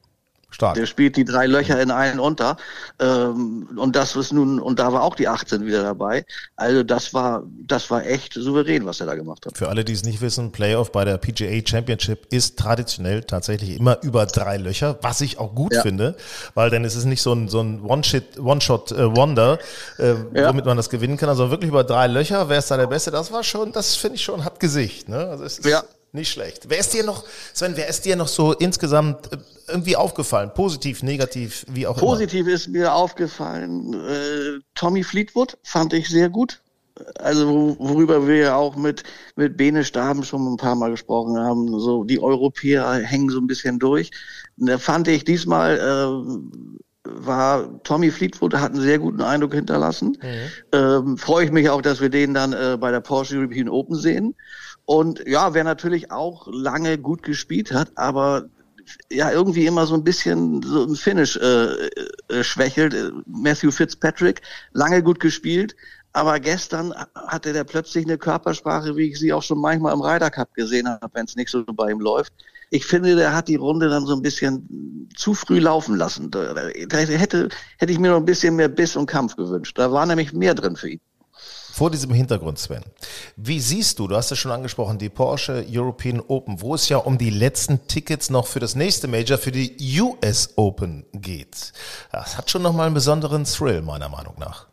Stark. 0.60 0.74
Der 0.74 0.84
spielt 0.84 1.16
die 1.16 1.24
drei 1.24 1.46
Löcher 1.46 1.80
in 1.80 1.90
einen 1.90 2.20
unter. 2.20 2.58
Ähm, 3.00 3.66
und 3.76 3.96
das 3.96 4.14
ist 4.14 4.30
nun, 4.30 4.60
und 4.60 4.78
da 4.78 4.92
war 4.92 5.02
auch 5.02 5.14
die 5.14 5.26
18 5.26 5.64
wieder 5.64 5.82
dabei. 5.82 6.26
Also 6.54 6.82
das 6.82 7.14
war, 7.14 7.44
das 7.66 7.90
war 7.90 8.04
echt 8.04 8.34
souverän, 8.34 8.84
was 8.84 9.00
er 9.00 9.06
da 9.06 9.14
gemacht 9.14 9.46
hat. 9.46 9.56
Für 9.56 9.70
alle, 9.70 9.86
die 9.86 9.94
es 9.94 10.04
nicht 10.04 10.20
wissen, 10.20 10.52
Playoff 10.52 10.92
bei 10.92 11.06
der 11.06 11.16
PGA 11.16 11.66
Championship 11.66 12.26
ist 12.30 12.58
traditionell 12.58 13.22
tatsächlich 13.24 13.78
immer 13.78 14.02
über 14.02 14.26
drei 14.26 14.58
Löcher, 14.58 14.98
was 15.00 15.22
ich 15.22 15.38
auch 15.38 15.54
gut 15.54 15.72
ja. 15.72 15.80
finde, 15.80 16.14
weil 16.54 16.68
dann 16.68 16.84
ist 16.84 16.94
es 16.94 17.06
nicht 17.06 17.22
so 17.22 17.32
ein, 17.32 17.48
so 17.48 17.62
ein 17.62 17.80
One-Shot-Wonder, 17.82 19.58
äh, 19.98 20.14
ja. 20.34 20.48
womit 20.50 20.66
man 20.66 20.76
das 20.76 20.90
gewinnen 20.90 21.16
kann. 21.16 21.30
Also 21.30 21.50
wirklich 21.50 21.70
über 21.70 21.84
drei 21.84 22.06
Löcher, 22.06 22.50
wer 22.50 22.58
ist 22.58 22.70
da 22.70 22.76
der 22.76 22.86
Beste? 22.86 23.10
Das 23.10 23.32
war 23.32 23.42
schon, 23.44 23.72
das 23.72 23.96
finde 23.96 24.16
ich 24.16 24.24
schon, 24.24 24.44
hat 24.44 24.60
Gesicht. 24.60 25.08
Ne? 25.08 25.16
Also 25.16 25.44
es 25.44 25.58
ist, 25.58 25.64
ja. 25.64 25.82
Nicht 26.12 26.30
schlecht. 26.32 26.68
Wer 26.68 26.80
ist 26.80 26.92
dir 26.92 27.04
noch, 27.04 27.24
Sven, 27.54 27.76
wer 27.76 27.88
ist 27.88 28.04
dir 28.04 28.16
noch 28.16 28.26
so 28.26 28.52
insgesamt 28.52 29.32
äh, 29.32 29.36
irgendwie 29.68 29.94
aufgefallen? 29.94 30.50
Positiv, 30.54 31.02
negativ, 31.02 31.64
wie 31.68 31.86
auch 31.86 31.96
Positiv 31.96 32.46
immer? 32.46 32.54
ist 32.54 32.68
mir 32.68 32.92
aufgefallen, 32.92 33.94
äh, 33.94 34.60
Tommy 34.74 35.04
Fleetwood 35.04 35.56
fand 35.62 35.92
ich 35.92 36.08
sehr 36.08 36.28
gut. 36.28 36.60
Also 37.18 37.76
worüber 37.78 38.26
wir 38.26 38.36
ja 38.36 38.56
auch 38.56 38.76
mit, 38.76 39.04
mit 39.36 39.56
Bene 39.56 39.84
Staben 39.84 40.24
schon 40.24 40.52
ein 40.52 40.56
paar 40.56 40.74
Mal 40.74 40.90
gesprochen 40.90 41.38
haben, 41.38 41.78
so 41.78 42.04
die 42.04 42.20
Europäer 42.20 42.92
hängen 42.94 43.30
so 43.30 43.38
ein 43.38 43.46
bisschen 43.46 43.78
durch. 43.78 44.10
Da 44.56 44.78
fand 44.78 45.08
ich 45.08 45.24
diesmal, 45.24 45.78
äh, 45.78 46.70
war 47.04 47.82
Tommy 47.84 48.10
Fleetwood 48.10 48.54
hat 48.54 48.72
einen 48.72 48.82
sehr 48.82 48.98
guten 48.98 49.22
Eindruck 49.22 49.54
hinterlassen. 49.54 50.18
Mhm. 50.20 50.50
Ähm, 50.72 51.18
Freue 51.18 51.46
ich 51.46 51.52
mich 51.52 51.70
auch, 51.70 51.80
dass 51.80 52.00
wir 52.00 52.10
den 52.10 52.34
dann 52.34 52.52
äh, 52.52 52.76
bei 52.78 52.90
der 52.90 53.00
Porsche 53.00 53.36
European 53.36 53.68
Open 53.68 53.96
sehen. 53.96 54.34
Und 54.90 55.22
ja, 55.24 55.54
wer 55.54 55.62
natürlich 55.62 56.10
auch 56.10 56.48
lange 56.50 56.98
gut 56.98 57.22
gespielt 57.22 57.70
hat, 57.70 57.92
aber 57.94 58.48
ja 59.08 59.30
irgendwie 59.30 59.66
immer 59.66 59.86
so 59.86 59.94
ein 59.94 60.02
bisschen 60.02 60.62
so 60.64 60.82
ein 60.82 60.96
Finish 60.96 61.36
äh, 61.36 61.86
äh, 61.86 62.42
schwächelt. 62.42 62.96
Matthew 63.24 63.70
Fitzpatrick, 63.70 64.42
lange 64.72 65.00
gut 65.00 65.20
gespielt, 65.20 65.76
aber 66.12 66.40
gestern 66.40 66.92
hatte 67.14 67.52
der 67.52 67.62
plötzlich 67.62 68.04
eine 68.04 68.18
Körpersprache, 68.18 68.96
wie 68.96 69.12
ich 69.12 69.20
sie 69.20 69.32
auch 69.32 69.44
schon 69.44 69.60
manchmal 69.60 69.94
im 69.94 70.00
Ryder 70.00 70.28
Cup 70.28 70.52
gesehen 70.54 70.88
habe, 70.88 71.08
wenn 71.12 71.26
es 71.26 71.36
nicht 71.36 71.50
so 71.50 71.62
bei 71.64 71.92
ihm 71.92 72.00
läuft. 72.00 72.32
Ich 72.70 72.84
finde, 72.84 73.14
der 73.14 73.32
hat 73.32 73.46
die 73.46 73.54
Runde 73.54 73.90
dann 73.90 74.06
so 74.06 74.16
ein 74.16 74.22
bisschen 74.22 75.08
zu 75.14 75.34
früh 75.34 75.60
laufen 75.60 75.94
lassen. 75.94 76.32
Da 76.32 76.52
hätte, 76.56 77.48
hätte 77.78 77.92
ich 77.92 77.98
mir 78.00 78.10
noch 78.10 78.16
ein 78.16 78.24
bisschen 78.24 78.56
mehr 78.56 78.68
Biss 78.68 78.96
und 78.96 79.06
Kampf 79.06 79.36
gewünscht. 79.36 79.78
Da 79.78 79.92
war 79.92 80.04
nämlich 80.04 80.32
mehr 80.32 80.56
drin 80.56 80.74
für 80.74 80.88
ihn. 80.88 81.00
Vor 81.72 81.90
diesem 81.90 82.12
Hintergrund, 82.12 82.58
Sven, 82.58 82.82
wie 83.36 83.60
siehst 83.60 83.98
du, 83.98 84.08
du 84.08 84.16
hast 84.16 84.30
ja 84.30 84.36
schon 84.36 84.52
angesprochen, 84.52 84.98
die 84.98 85.08
Porsche 85.08 85.64
European 85.70 86.20
Open, 86.20 86.60
wo 86.60 86.74
es 86.74 86.88
ja 86.88 86.98
um 86.98 87.18
die 87.18 87.30
letzten 87.30 87.86
Tickets 87.86 88.30
noch 88.30 88.46
für 88.46 88.60
das 88.60 88.74
nächste 88.74 89.08
Major, 89.08 89.38
für 89.38 89.52
die 89.52 90.00
US 90.00 90.50
Open 90.56 91.04
geht. 91.12 91.72
Das 92.12 92.36
hat 92.36 92.50
schon 92.50 92.62
nochmal 92.62 92.86
einen 92.86 92.94
besonderen 92.94 93.44
Thrill, 93.44 93.82
meiner 93.82 94.08
Meinung 94.08 94.34
nach. 94.38 94.69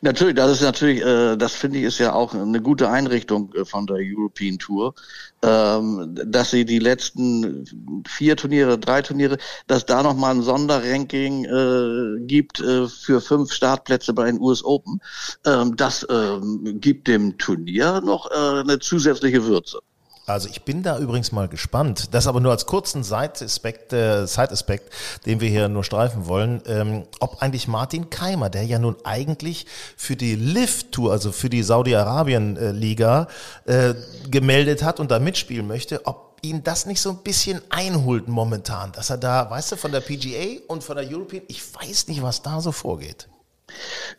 Natürlich, 0.00 0.34
das 0.34 0.52
ist 0.52 0.62
natürlich, 0.62 1.02
äh, 1.04 1.36
das 1.36 1.54
finde 1.54 1.78
ich 1.78 1.84
ist 1.84 1.98
ja 1.98 2.12
auch 2.12 2.34
eine 2.34 2.60
gute 2.60 2.88
Einrichtung 2.88 3.52
äh, 3.54 3.64
von 3.64 3.86
der 3.86 3.96
European 4.00 4.58
Tour, 4.58 4.94
ähm, 5.42 6.18
dass 6.26 6.50
sie 6.50 6.64
die 6.64 6.78
letzten 6.78 8.02
vier 8.06 8.36
Turniere, 8.36 8.78
drei 8.78 9.02
Turniere, 9.02 9.38
dass 9.66 9.86
da 9.86 10.02
nochmal 10.02 10.34
ein 10.36 10.42
Sonderranking 10.42 11.44
äh, 11.44 12.26
gibt 12.26 12.60
äh, 12.60 12.88
für 12.88 13.20
fünf 13.20 13.52
Startplätze 13.52 14.12
bei 14.12 14.26
den 14.26 14.40
US 14.40 14.64
Open. 14.64 15.00
Ähm, 15.44 15.76
das 15.76 16.06
ähm, 16.10 16.80
gibt 16.80 17.08
dem 17.08 17.38
Turnier 17.38 18.00
noch 18.00 18.30
äh, 18.30 18.60
eine 18.60 18.78
zusätzliche 18.78 19.44
Würze. 19.44 19.80
Also 20.28 20.48
ich 20.48 20.62
bin 20.62 20.82
da 20.82 20.98
übrigens 20.98 21.32
mal 21.32 21.48
gespannt. 21.48 22.08
Das 22.12 22.26
aber 22.26 22.40
nur 22.40 22.52
als 22.52 22.66
kurzen 22.66 23.02
Side-Aspekt, 23.02 23.92
äh, 23.92 24.26
Side-Aspekt 24.26 24.92
den 25.24 25.40
wir 25.40 25.48
hier 25.48 25.68
nur 25.68 25.84
streifen 25.84 26.26
wollen, 26.26 26.62
ähm, 26.66 27.04
ob 27.20 27.42
eigentlich 27.42 27.66
Martin 27.66 28.10
Keimer, 28.10 28.50
der 28.50 28.64
ja 28.64 28.78
nun 28.78 28.96
eigentlich 29.04 29.66
für 29.96 30.16
die 30.16 30.34
Lift-Tour, 30.34 31.12
also 31.12 31.32
für 31.32 31.48
die 31.48 31.62
Saudi-Arabien-Liga 31.62 33.28
äh, 33.64 33.94
gemeldet 34.30 34.82
hat 34.82 35.00
und 35.00 35.10
da 35.10 35.18
mitspielen 35.18 35.66
möchte, 35.66 36.06
ob 36.06 36.36
ihn 36.42 36.62
das 36.62 36.86
nicht 36.86 37.00
so 37.00 37.10
ein 37.10 37.18
bisschen 37.18 37.60
einholt 37.70 38.28
momentan, 38.28 38.92
dass 38.92 39.10
er 39.10 39.16
da, 39.16 39.50
weißt 39.50 39.72
du, 39.72 39.76
von 39.76 39.92
der 39.92 40.00
PGA 40.00 40.60
und 40.68 40.84
von 40.84 40.96
der 40.96 41.10
European, 41.10 41.42
ich 41.48 41.62
weiß 41.74 42.08
nicht, 42.08 42.22
was 42.22 42.42
da 42.42 42.60
so 42.60 42.70
vorgeht. 42.70 43.28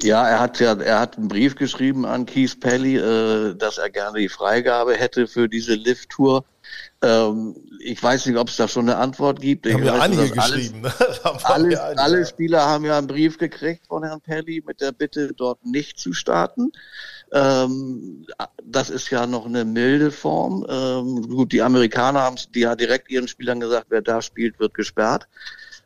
Ja, 0.01 0.27
er 0.27 0.39
hat 0.39 0.59
ja, 0.59 0.73
er 0.79 0.99
hat 0.99 1.17
einen 1.17 1.27
Brief 1.27 1.55
geschrieben 1.55 2.05
an 2.05 2.25
Keith 2.25 2.59
Pelly, 2.59 2.97
äh, 2.97 3.55
dass 3.55 3.77
er 3.77 3.89
gerne 3.89 4.19
die 4.19 4.29
Freigabe 4.29 4.95
hätte 4.95 5.27
für 5.27 5.49
diese 5.49 5.73
Lift-Tour. 5.73 6.45
Ähm, 7.01 7.55
ich 7.79 8.01
weiß 8.01 8.25
nicht, 8.25 8.37
ob 8.37 8.49
es 8.49 8.57
da 8.57 8.67
schon 8.67 8.89
eine 8.89 8.97
Antwort 8.97 9.41
gibt. 9.41 9.65
Haben 9.65 9.79
ich 9.79 9.83
wir 9.83 10.01
einige 10.01 10.29
geschrieben. 10.29 10.81
Ne? 10.81 10.93
alle, 11.43 11.81
einige. 11.83 12.01
alle 12.01 12.25
Spieler 12.25 12.65
haben 12.65 12.85
ja 12.85 12.97
einen 12.97 13.07
Brief 13.07 13.37
gekriegt 13.37 13.87
von 13.87 14.03
Herrn 14.03 14.21
Pelly 14.21 14.63
mit 14.65 14.81
der 14.81 14.91
Bitte, 14.91 15.33
dort 15.33 15.65
nicht 15.65 15.99
zu 15.99 16.13
starten. 16.13 16.71
Ähm, 17.31 18.25
das 18.63 18.89
ist 18.89 19.09
ja 19.09 19.27
noch 19.27 19.45
eine 19.45 19.65
milde 19.65 20.11
Form. 20.11 20.65
Ähm, 20.69 21.27
gut, 21.29 21.51
die 21.51 21.61
Amerikaner 21.61 22.21
haben 22.21 22.37
die 22.53 22.61
ja 22.61 22.75
direkt 22.75 23.09
ihren 23.09 23.27
Spielern 23.27 23.59
gesagt, 23.59 23.87
wer 23.89 24.01
da 24.01 24.21
spielt, 24.21 24.59
wird 24.59 24.73
gesperrt. 24.73 25.27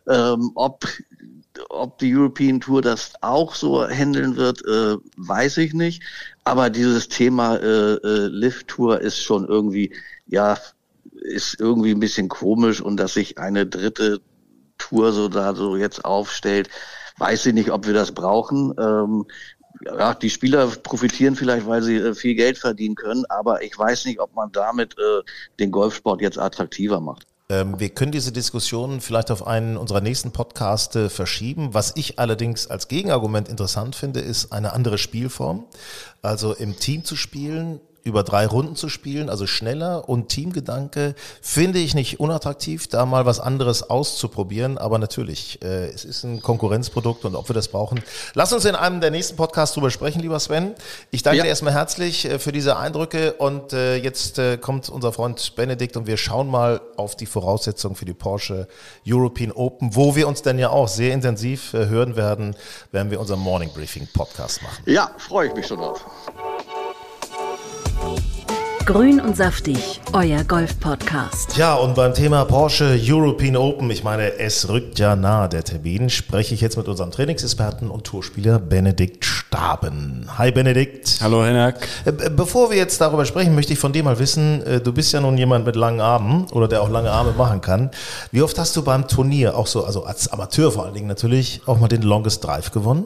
Ähm, 0.07 0.51
ob 0.55 0.85
ob 1.69 1.99
die 1.99 2.15
European 2.15 2.59
Tour 2.59 2.81
das 2.81 3.13
auch 3.21 3.55
so 3.55 3.87
handeln 3.87 4.35
wird, 4.35 4.65
äh, 4.65 4.97
weiß 5.17 5.57
ich 5.57 5.73
nicht. 5.73 6.03
Aber 6.43 6.69
dieses 6.69 7.07
Thema 7.09 7.55
äh, 7.57 7.93
äh, 7.95 8.27
Lift 8.27 8.67
Tour 8.67 9.01
ist 9.01 9.21
schon 9.21 9.47
irgendwie, 9.47 9.93
ja, 10.27 10.57
ist 11.21 11.59
irgendwie 11.59 11.91
ein 11.91 11.99
bisschen 11.99 12.27
komisch 12.27 12.81
und 12.81 12.97
dass 12.97 13.13
sich 13.13 13.37
eine 13.37 13.65
dritte 13.65 14.19
Tour 14.77 15.11
so 15.13 15.29
da 15.29 15.55
so 15.55 15.77
jetzt 15.77 16.03
aufstellt, 16.03 16.69
weiß 17.17 17.45
ich 17.45 17.53
nicht, 17.53 17.71
ob 17.71 17.85
wir 17.85 17.93
das 17.93 18.11
brauchen. 18.13 18.73
Ähm, 18.77 19.25
ja, 19.85 20.13
die 20.13 20.29
Spieler 20.29 20.67
profitieren 20.67 21.35
vielleicht, 21.35 21.67
weil 21.67 21.81
sie 21.81 21.97
äh, 21.97 22.13
viel 22.15 22.35
Geld 22.35 22.57
verdienen 22.57 22.95
können, 22.95 23.25
aber 23.29 23.63
ich 23.63 23.77
weiß 23.77 24.05
nicht, 24.05 24.19
ob 24.19 24.33
man 24.35 24.51
damit 24.51 24.97
äh, 24.97 25.21
den 25.59 25.71
Golfsport 25.71 26.21
jetzt 26.21 26.39
attraktiver 26.39 26.99
macht. 26.99 27.27
Ähm, 27.49 27.79
wir 27.79 27.89
können 27.89 28.11
diese 28.11 28.31
Diskussion 28.31 29.01
vielleicht 29.01 29.31
auf 29.31 29.45
einen 29.45 29.77
unserer 29.77 30.01
nächsten 30.01 30.31
Podcaste 30.31 31.09
verschieben. 31.09 31.73
Was 31.73 31.93
ich 31.95 32.19
allerdings 32.19 32.67
als 32.67 32.87
Gegenargument 32.87 33.49
interessant 33.49 33.95
finde, 33.95 34.21
ist 34.21 34.51
eine 34.51 34.73
andere 34.73 34.97
Spielform. 34.97 35.65
Also 36.21 36.53
im 36.53 36.77
Team 36.79 37.03
zu 37.03 37.15
spielen, 37.15 37.79
über 38.03 38.23
drei 38.23 38.45
Runden 38.45 38.75
zu 38.75 38.89
spielen, 38.89 39.29
also 39.29 39.47
schneller 39.47 40.09
und 40.09 40.27
Teamgedanke, 40.27 41.15
finde 41.41 41.79
ich 41.79 41.95
nicht 41.95 42.19
unattraktiv, 42.19 42.87
da 42.87 43.05
mal 43.05 43.25
was 43.25 43.39
anderes 43.39 43.89
auszuprobieren. 43.89 44.77
Aber 44.77 44.97
natürlich, 44.99 45.61
äh, 45.61 45.87
es 45.87 46.03
ist 46.03 46.23
ein 46.23 46.41
Konkurrenzprodukt 46.41 47.23
und 47.23 47.35
ob 47.35 47.49
wir 47.49 47.53
das 47.53 47.69
brauchen. 47.69 48.03
Lass 48.33 48.51
uns 48.51 48.65
in 48.65 48.75
einem 48.75 48.99
der 48.99 49.11
nächsten 49.11 49.37
Podcasts 49.37 49.73
drüber 49.73 49.89
sprechen, 49.89 50.21
lieber 50.21 50.39
Sven. 50.39 50.75
Ich 51.11 51.23
danke 51.23 51.37
ja. 51.37 51.43
dir 51.43 51.49
erstmal 51.49 51.73
herzlich 51.73 52.25
äh, 52.25 52.39
für 52.39 52.51
diese 52.51 52.77
Eindrücke 52.77 53.33
und 53.33 53.71
äh, 53.71 53.95
jetzt 53.95 54.37
äh, 54.37 54.57
kommt 54.57 54.89
unser 54.89 55.13
Freund 55.13 55.55
Benedikt 55.55 55.95
und 55.95 56.05
wir 56.05 56.17
schauen 56.17 56.49
mal 56.49 56.81
auf 56.97 57.15
die 57.15 57.25
Voraussetzungen 57.25 57.95
für 57.95 58.05
die 58.05 58.13
Porsche 58.13 58.67
European 59.07 59.51
Open, 59.51 59.95
wo 59.95 60.15
wir 60.15 60.27
uns 60.27 60.41
dann 60.41 60.59
ja 60.59 60.69
auch 60.69 60.89
sehr 60.89 61.13
intensiv 61.13 61.73
äh, 61.73 61.87
hören 61.87 62.17
werden, 62.17 62.55
werden 62.91 63.11
wir 63.11 63.19
unser 63.19 63.37
Morning 63.37 63.69
Briefing 63.73 64.07
Podcast 64.13 64.61
machen. 64.61 64.83
Ja, 64.85 65.11
freue 65.17 65.47
ich 65.47 65.55
mich 65.55 65.67
schon 65.67 65.77
drauf. 65.77 66.03
Grün 68.85 69.21
und 69.21 69.37
saftig, 69.37 70.01
euer 70.11 70.43
Golf-Podcast. 70.43 71.55
Ja, 71.55 71.75
und 71.75 71.95
beim 71.95 72.13
Thema 72.13 72.43
Porsche 72.43 72.99
European 73.01 73.55
Open, 73.55 73.89
ich 73.89 74.03
meine, 74.03 74.39
es 74.39 74.67
rückt 74.67 74.99
ja 74.99 75.15
nahe 75.15 75.47
der 75.47 75.63
Termin, 75.63 76.09
spreche 76.09 76.53
ich 76.53 76.59
jetzt 76.59 76.75
mit 76.75 76.89
unserem 76.89 77.09
Trainingsexperten 77.09 77.89
und 77.89 78.03
Tourspieler 78.03 78.59
Benedikt 78.59 79.23
Staben. 79.23 80.27
Hi 80.37 80.51
Benedikt. 80.51 81.19
Hallo 81.21 81.45
Henak. 81.45 81.87
Äh, 82.03 82.11
bevor 82.11 82.71
wir 82.71 82.77
jetzt 82.77 82.99
darüber 82.99 83.25
sprechen, 83.25 83.55
möchte 83.55 83.71
ich 83.71 83.79
von 83.79 83.93
dir 83.93 84.03
mal 84.03 84.19
wissen, 84.19 84.61
äh, 84.63 84.81
du 84.81 84.91
bist 84.91 85.13
ja 85.13 85.21
nun 85.21 85.37
jemand 85.37 85.65
mit 85.65 85.77
langen 85.77 86.01
Armen 86.01 86.47
oder 86.51 86.67
der 86.67 86.81
auch 86.81 86.89
lange 86.89 87.09
Arme 87.09 87.31
machen 87.37 87.61
kann. 87.61 87.89
Wie 88.33 88.41
oft 88.41 88.59
hast 88.59 88.75
du 88.75 88.83
beim 88.83 89.07
Turnier, 89.07 89.55
auch 89.57 89.67
so, 89.67 89.85
also 89.85 90.03
als 90.03 90.27
Amateur 90.27 90.73
vor 90.73 90.83
allen 90.83 90.93
Dingen 90.93 91.07
natürlich, 91.07 91.61
auch 91.67 91.79
mal 91.79 91.87
den 91.87 92.01
Longest 92.01 92.43
Drive 92.43 92.71
gewonnen? 92.71 93.05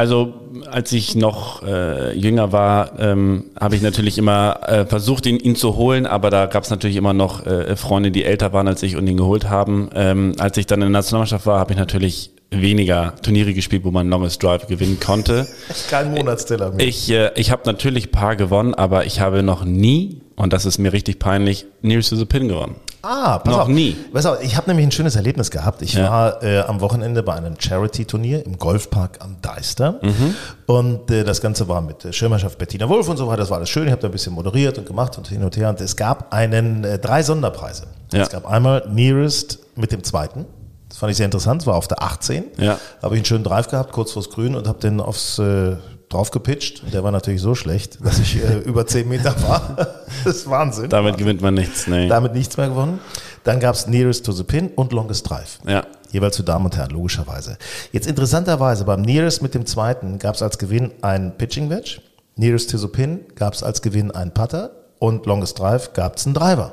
Also 0.00 0.32
als 0.70 0.92
ich 0.92 1.14
noch 1.14 1.62
äh, 1.62 2.16
jünger 2.16 2.52
war, 2.52 2.98
ähm, 2.98 3.50
habe 3.60 3.76
ich 3.76 3.82
natürlich 3.82 4.16
immer 4.16 4.60
äh, 4.66 4.86
versucht, 4.86 5.26
ihn, 5.26 5.36
ihn 5.36 5.56
zu 5.56 5.76
holen, 5.76 6.06
aber 6.06 6.30
da 6.30 6.46
gab 6.46 6.62
es 6.64 6.70
natürlich 6.70 6.96
immer 6.96 7.12
noch 7.12 7.44
äh, 7.44 7.76
Freunde, 7.76 8.10
die 8.10 8.24
älter 8.24 8.54
waren 8.54 8.66
als 8.66 8.82
ich 8.82 8.96
und 8.96 9.06
ihn 9.06 9.18
geholt 9.18 9.50
haben. 9.50 9.90
Ähm, 9.94 10.32
als 10.38 10.56
ich 10.56 10.64
dann 10.64 10.80
in 10.80 10.86
der 10.90 11.00
Nationalmannschaft 11.00 11.44
war, 11.44 11.58
habe 11.58 11.74
ich 11.74 11.78
natürlich 11.78 12.30
weniger 12.50 13.12
Turniere 13.20 13.52
gespielt, 13.52 13.84
wo 13.84 13.90
man 13.90 14.08
Longest 14.08 14.42
Drive 14.42 14.68
gewinnen 14.68 15.00
konnte. 15.04 15.46
Kein 15.90 16.12
Monatsteller 16.12 16.72
mehr. 16.72 16.86
Ich, 16.86 17.10
äh, 17.10 17.32
ich 17.34 17.50
habe 17.50 17.64
natürlich 17.66 18.10
paar 18.10 18.36
gewonnen, 18.36 18.72
aber 18.72 19.04
ich 19.04 19.20
habe 19.20 19.42
noch 19.42 19.66
nie, 19.66 20.22
und 20.34 20.54
das 20.54 20.64
ist 20.64 20.78
mir 20.78 20.94
richtig 20.94 21.18
peinlich, 21.18 21.66
Nearest 21.82 22.08
to 22.08 22.16
the 22.16 22.24
Pin 22.24 22.48
gewonnen. 22.48 22.76
Ah, 23.02 23.38
pass 23.38 23.52
Noch 23.52 23.60
auf. 23.62 23.68
nie. 23.68 23.96
Pass 24.12 24.26
auf, 24.26 24.42
ich 24.42 24.56
habe 24.56 24.68
nämlich 24.68 24.86
ein 24.86 24.92
schönes 24.92 25.16
Erlebnis 25.16 25.50
gehabt. 25.50 25.80
Ich 25.82 25.94
Ja. 25.94 26.10
war 26.10 26.42
äh, 26.42 26.60
am 26.60 26.80
Wochenende 26.80 27.22
bei 27.22 27.34
einem 27.34 27.54
Charity-Turnier 27.58 28.44
im 28.44 28.58
Golfpark 28.58 29.18
am 29.20 29.36
Deister. 29.40 29.98
Mhm. 30.02 30.34
Und 30.66 31.10
äh, 31.10 31.24
das 31.24 31.40
Ganze 31.40 31.66
war 31.68 31.80
mit 31.80 32.04
der 32.04 32.12
Schirmherrschaft 32.12 32.58
Bettina 32.58 32.88
Wolf 32.88 33.08
und 33.08 33.16
so 33.16 33.26
weiter. 33.26 33.38
Das 33.38 33.50
war 33.50 33.56
alles 33.58 33.70
schön. 33.70 33.86
Ich 33.86 33.92
habe 33.92 34.02
da 34.02 34.08
ein 34.08 34.12
bisschen 34.12 34.34
moderiert 34.34 34.76
und 34.78 34.86
gemacht 34.86 35.16
und 35.16 35.28
hin 35.28 35.42
und 35.42 35.56
her. 35.56 35.68
Und 35.70 35.80
es 35.80 35.96
gab 35.96 36.32
einen, 36.34 36.84
äh, 36.84 36.98
drei 36.98 37.22
Sonderpreise. 37.22 37.84
Ja. 38.12 38.22
Es 38.22 38.28
gab 38.30 38.46
einmal 38.46 38.86
Nearest 38.92 39.58
mit 39.76 39.92
dem 39.92 40.04
zweiten. 40.04 40.44
Das 40.88 40.98
fand 40.98 41.10
ich 41.12 41.16
sehr 41.16 41.26
interessant. 41.26 41.62
Das 41.62 41.66
war 41.68 41.76
auf 41.76 41.88
der 41.88 42.02
18. 42.02 42.44
Ja. 42.58 42.78
Habe 43.02 43.14
ich 43.14 43.20
einen 43.20 43.24
schönen 43.24 43.44
Drive 43.44 43.68
gehabt, 43.68 43.92
kurz 43.92 44.12
vors 44.12 44.28
Grün 44.28 44.54
und 44.56 44.66
habe 44.68 44.80
den 44.80 45.00
aufs 45.00 45.38
äh, 46.10 46.14
drauf 46.14 46.30
gepitcht. 46.30 46.82
Der 46.92 47.04
war 47.04 47.10
natürlich 47.12 47.40
so 47.40 47.54
schlecht, 47.54 48.04
dass 48.04 48.18
ich 48.18 48.36
äh, 48.42 48.58
über 48.64 48.86
10 48.86 49.08
Meter 49.08 49.34
war. 49.42 49.76
das 50.24 50.36
ist 50.36 50.50
Wahnsinn. 50.50 50.88
Damit 50.90 51.18
gewinnt 51.18 51.40
man 51.40 51.54
nichts. 51.54 51.86
Nee. 51.86 52.08
Damit 52.08 52.34
nichts 52.34 52.56
mehr 52.56 52.68
gewonnen. 52.68 53.00
Dann 53.44 53.60
gab 53.60 53.74
es 53.74 53.86
Nearest 53.86 54.26
to 54.26 54.32
the 54.32 54.44
Pin 54.44 54.68
und 54.74 54.92
Longest 54.92 55.28
Drive. 55.30 55.58
Ja. 55.66 55.84
Jeweils 56.12 56.36
für 56.36 56.42
Damen 56.42 56.64
und 56.66 56.76
Herren, 56.76 56.90
logischerweise. 56.90 57.56
Jetzt 57.92 58.06
interessanterweise, 58.06 58.84
beim 58.84 59.00
Nearest 59.02 59.42
mit 59.42 59.54
dem 59.54 59.64
zweiten 59.64 60.18
gab 60.18 60.34
es 60.34 60.42
als 60.42 60.58
Gewinn 60.58 60.90
ein 61.02 61.38
Pitching 61.38 61.70
Wedge. 61.70 62.00
Nearest 62.36 62.70
to 62.70 62.78
the 62.78 62.88
Pin 62.88 63.20
gab 63.36 63.54
es 63.54 63.62
als 63.62 63.80
Gewinn 63.80 64.10
einen 64.10 64.32
Putter 64.32 64.70
und 64.98 65.24
Longest 65.26 65.58
Drive 65.58 65.92
gab 65.92 66.16
es 66.16 66.26
einen 66.26 66.34
Driver 66.34 66.72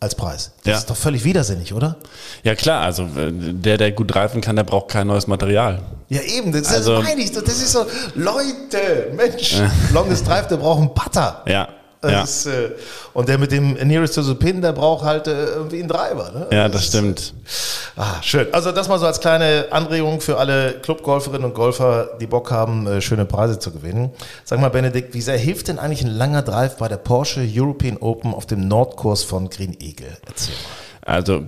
als 0.00 0.14
Preis. 0.14 0.52
Das 0.64 0.70
Ja. 0.72 0.78
ist 0.78 0.90
doch 0.90 0.96
völlig 0.96 1.24
widersinnig, 1.24 1.72
oder? 1.72 1.96
Ja 2.42 2.54
klar, 2.54 2.82
also 2.82 3.04
äh, 3.04 3.30
der, 3.32 3.78
der 3.78 3.92
gut 3.92 4.14
reifen 4.14 4.40
kann, 4.40 4.56
der 4.56 4.64
braucht 4.64 4.88
kein 4.88 5.06
neues 5.06 5.26
Material. 5.26 5.82
Ja, 6.08 6.20
eben, 6.22 6.52
das, 6.52 6.72
Also- 6.72 6.96
das 6.96 7.04
meine 7.04 7.20
ich. 7.22 7.32
Das 7.32 7.44
ist 7.44 7.72
so, 7.72 7.84
Leute, 8.14 9.12
Mensch, 9.16 9.56
Longest 9.92 10.26
Drive, 10.26 10.46
der 10.48 10.56
braucht 10.56 10.80
einen 10.80 10.94
Putter. 10.94 11.42
Ja. 11.46 11.68
Das 12.02 12.12
Ja, 12.12 12.22
ist, 12.22 12.46
äh, 12.46 12.70
und 13.14 13.26
der 13.28 13.38
mit 13.38 13.50
dem 13.50 13.72
Nearest 13.72 14.14
to 14.14 14.22
the 14.22 14.34
Pin, 14.34 14.60
der 14.60 14.72
braucht 14.72 15.02
halt 15.04 15.26
äh, 15.26 15.46
irgendwie 15.46 15.80
einen 15.80 15.88
Driver. 15.88 16.30
Ne? 16.30 16.46
ja, 16.52 16.68
das 16.68 16.84
stimmt. 16.86 17.32
Ah, 17.96 18.22
schön. 18.22 18.46
Also 18.52 18.70
das 18.70 18.86
mal 18.86 18.98
so 18.98 19.06
als 19.06 19.18
kleine 19.18 19.66
Anregung 19.70 20.20
für 20.20 20.36
alle 20.36 20.74
Clubgolferinnen 20.82 21.46
und 21.46 21.54
Golfer, 21.54 22.10
die 22.20 22.26
Bock 22.26 22.50
haben, 22.50 22.86
äh, 22.86 23.00
schöne 23.00 23.24
Preise 23.24 23.58
zu 23.58 23.72
gewinnen. 23.72 24.10
Sag 24.44 24.60
mal, 24.60 24.68
Benedikt, 24.68 25.14
wie 25.14 25.22
sehr 25.22 25.38
hilft 25.38 25.68
denn 25.68 25.78
eigentlich 25.78 26.02
ein 26.02 26.10
langer 26.14 26.42
Drive 26.42 26.76
bei 26.76 26.86
der 26.86 26.98
Porsche 26.98 27.40
European 27.50 27.96
Open 27.96 28.34
auf 28.34 28.44
dem 28.44 28.68
Nordkurs 28.68 29.22
von 29.24 29.48
Green 29.48 29.74
Eagle? 29.80 30.16
Erzähl 30.26 30.54
mal. 30.54 31.14
Also 31.14 31.42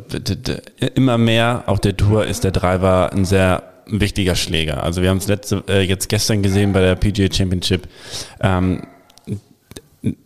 immer 0.95 1.19
mehr 1.19 1.65
auf 1.67 1.79
der 1.81 1.97
Tour 1.97 2.25
ist 2.27 2.43
der 2.45 2.53
Driver 2.53 3.11
ein 3.13 3.25
sehr 3.27 3.63
wichtiger 3.89 4.35
Schläger. 4.35 4.83
Also 4.83 5.03
wir 5.03 5.11
haben 5.11 5.19
es 5.19 5.29
letzte 5.29 5.65
äh, 5.69 5.83
jetzt 5.83 6.09
gestern 6.09 6.43
gesehen 6.43 6.73
bei 6.73 6.81
der 6.81 6.97
PGA 6.97 7.33
Championship. 7.33 7.89
Ähm, 8.41 8.83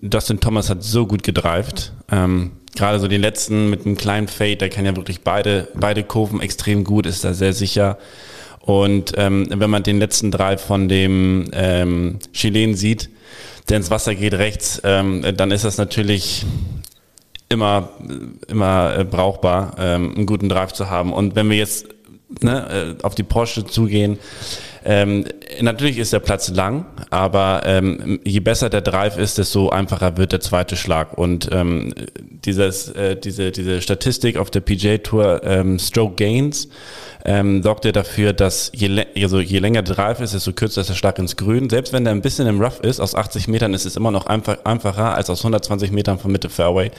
Dustin 0.00 0.40
Thomas 0.40 0.68
hat 0.70 0.82
so 0.82 1.06
gut 1.06 1.22
gedrived. 1.22 1.92
Ähm, 2.10 2.52
Gerade 2.74 2.98
so 3.00 3.08
den 3.08 3.20
letzten 3.20 3.68
mit 3.68 3.84
einem 3.84 3.96
kleinen 3.96 4.28
Fade, 4.28 4.56
der 4.56 4.70
kann 4.70 4.86
ja 4.86 4.96
wirklich 4.96 5.20
beide, 5.20 5.68
beide 5.74 6.04
Kurven 6.04 6.40
extrem 6.40 6.84
gut, 6.84 7.04
ist 7.04 7.22
da 7.22 7.34
sehr 7.34 7.52
sicher. 7.52 7.98
Und 8.60 9.12
ähm, 9.16 9.46
wenn 9.50 9.68
man 9.68 9.82
den 9.82 9.98
letzten 9.98 10.30
Drive 10.30 10.62
von 10.62 10.88
dem 10.88 11.50
ähm, 11.52 12.18
Chilen 12.32 12.74
sieht, 12.74 13.10
der 13.68 13.76
ins 13.78 13.90
Wasser 13.90 14.14
geht 14.14 14.34
rechts, 14.34 14.80
ähm, 14.84 15.22
dann 15.36 15.50
ist 15.50 15.64
das 15.64 15.78
natürlich 15.78 16.46
immer, 17.48 17.90
immer 18.48 18.98
äh, 18.98 19.04
brauchbar, 19.04 19.76
ähm, 19.78 20.14
einen 20.16 20.26
guten 20.26 20.48
Drive 20.48 20.72
zu 20.72 20.88
haben. 20.88 21.12
Und 21.12 21.34
wenn 21.34 21.50
wir 21.50 21.56
jetzt 21.56 21.86
ne, 22.40 22.96
äh, 23.00 23.02
auf 23.04 23.14
die 23.14 23.22
Porsche 23.22 23.64
zugehen, 23.64 24.18
ähm, 24.84 25.24
natürlich 25.60 25.98
ist 25.98 26.12
der 26.12 26.18
Platz 26.18 26.48
lang, 26.48 26.86
aber 27.10 27.62
ähm, 27.64 28.20
je 28.24 28.40
besser 28.40 28.68
der 28.68 28.80
Drive 28.80 29.16
ist, 29.16 29.38
desto 29.38 29.68
einfacher 29.68 30.16
wird 30.16 30.32
der 30.32 30.40
zweite 30.40 30.76
Schlag. 30.76 31.16
Und 31.16 31.48
ähm, 31.52 31.94
dieses, 32.44 32.88
äh, 32.90 33.16
diese, 33.16 33.52
diese 33.52 33.80
Statistik 33.80 34.36
auf 34.36 34.50
der 34.50 34.60
PGA 34.60 34.98
Tour, 34.98 35.42
ähm, 35.44 35.78
Stroke 35.78 36.16
Gains, 36.16 36.68
ähm, 37.24 37.62
sorgt 37.62 37.84
ja 37.84 37.92
dafür, 37.92 38.32
dass 38.32 38.72
je, 38.74 39.04
also 39.16 39.38
je 39.38 39.60
länger 39.60 39.82
der 39.82 39.94
Drive 39.94 40.20
ist, 40.20 40.34
desto 40.34 40.52
kürzer 40.52 40.80
ist 40.80 40.90
der 40.90 40.94
Schlag 40.94 41.18
ins 41.20 41.36
Grün. 41.36 41.70
Selbst 41.70 41.92
wenn 41.92 42.02
der 42.02 42.12
ein 42.12 42.22
bisschen 42.22 42.48
im 42.48 42.60
Rough 42.60 42.80
ist, 42.80 42.98
aus 42.98 43.14
80 43.14 43.46
Metern 43.46 43.74
ist 43.74 43.86
es 43.86 43.94
immer 43.94 44.10
noch 44.10 44.26
einfach, 44.26 44.64
einfacher, 44.64 45.14
als 45.14 45.30
aus 45.30 45.40
120 45.40 45.92
Metern 45.92 46.18
von 46.18 46.32
Mitte 46.32 46.48
Fairway 46.48 46.90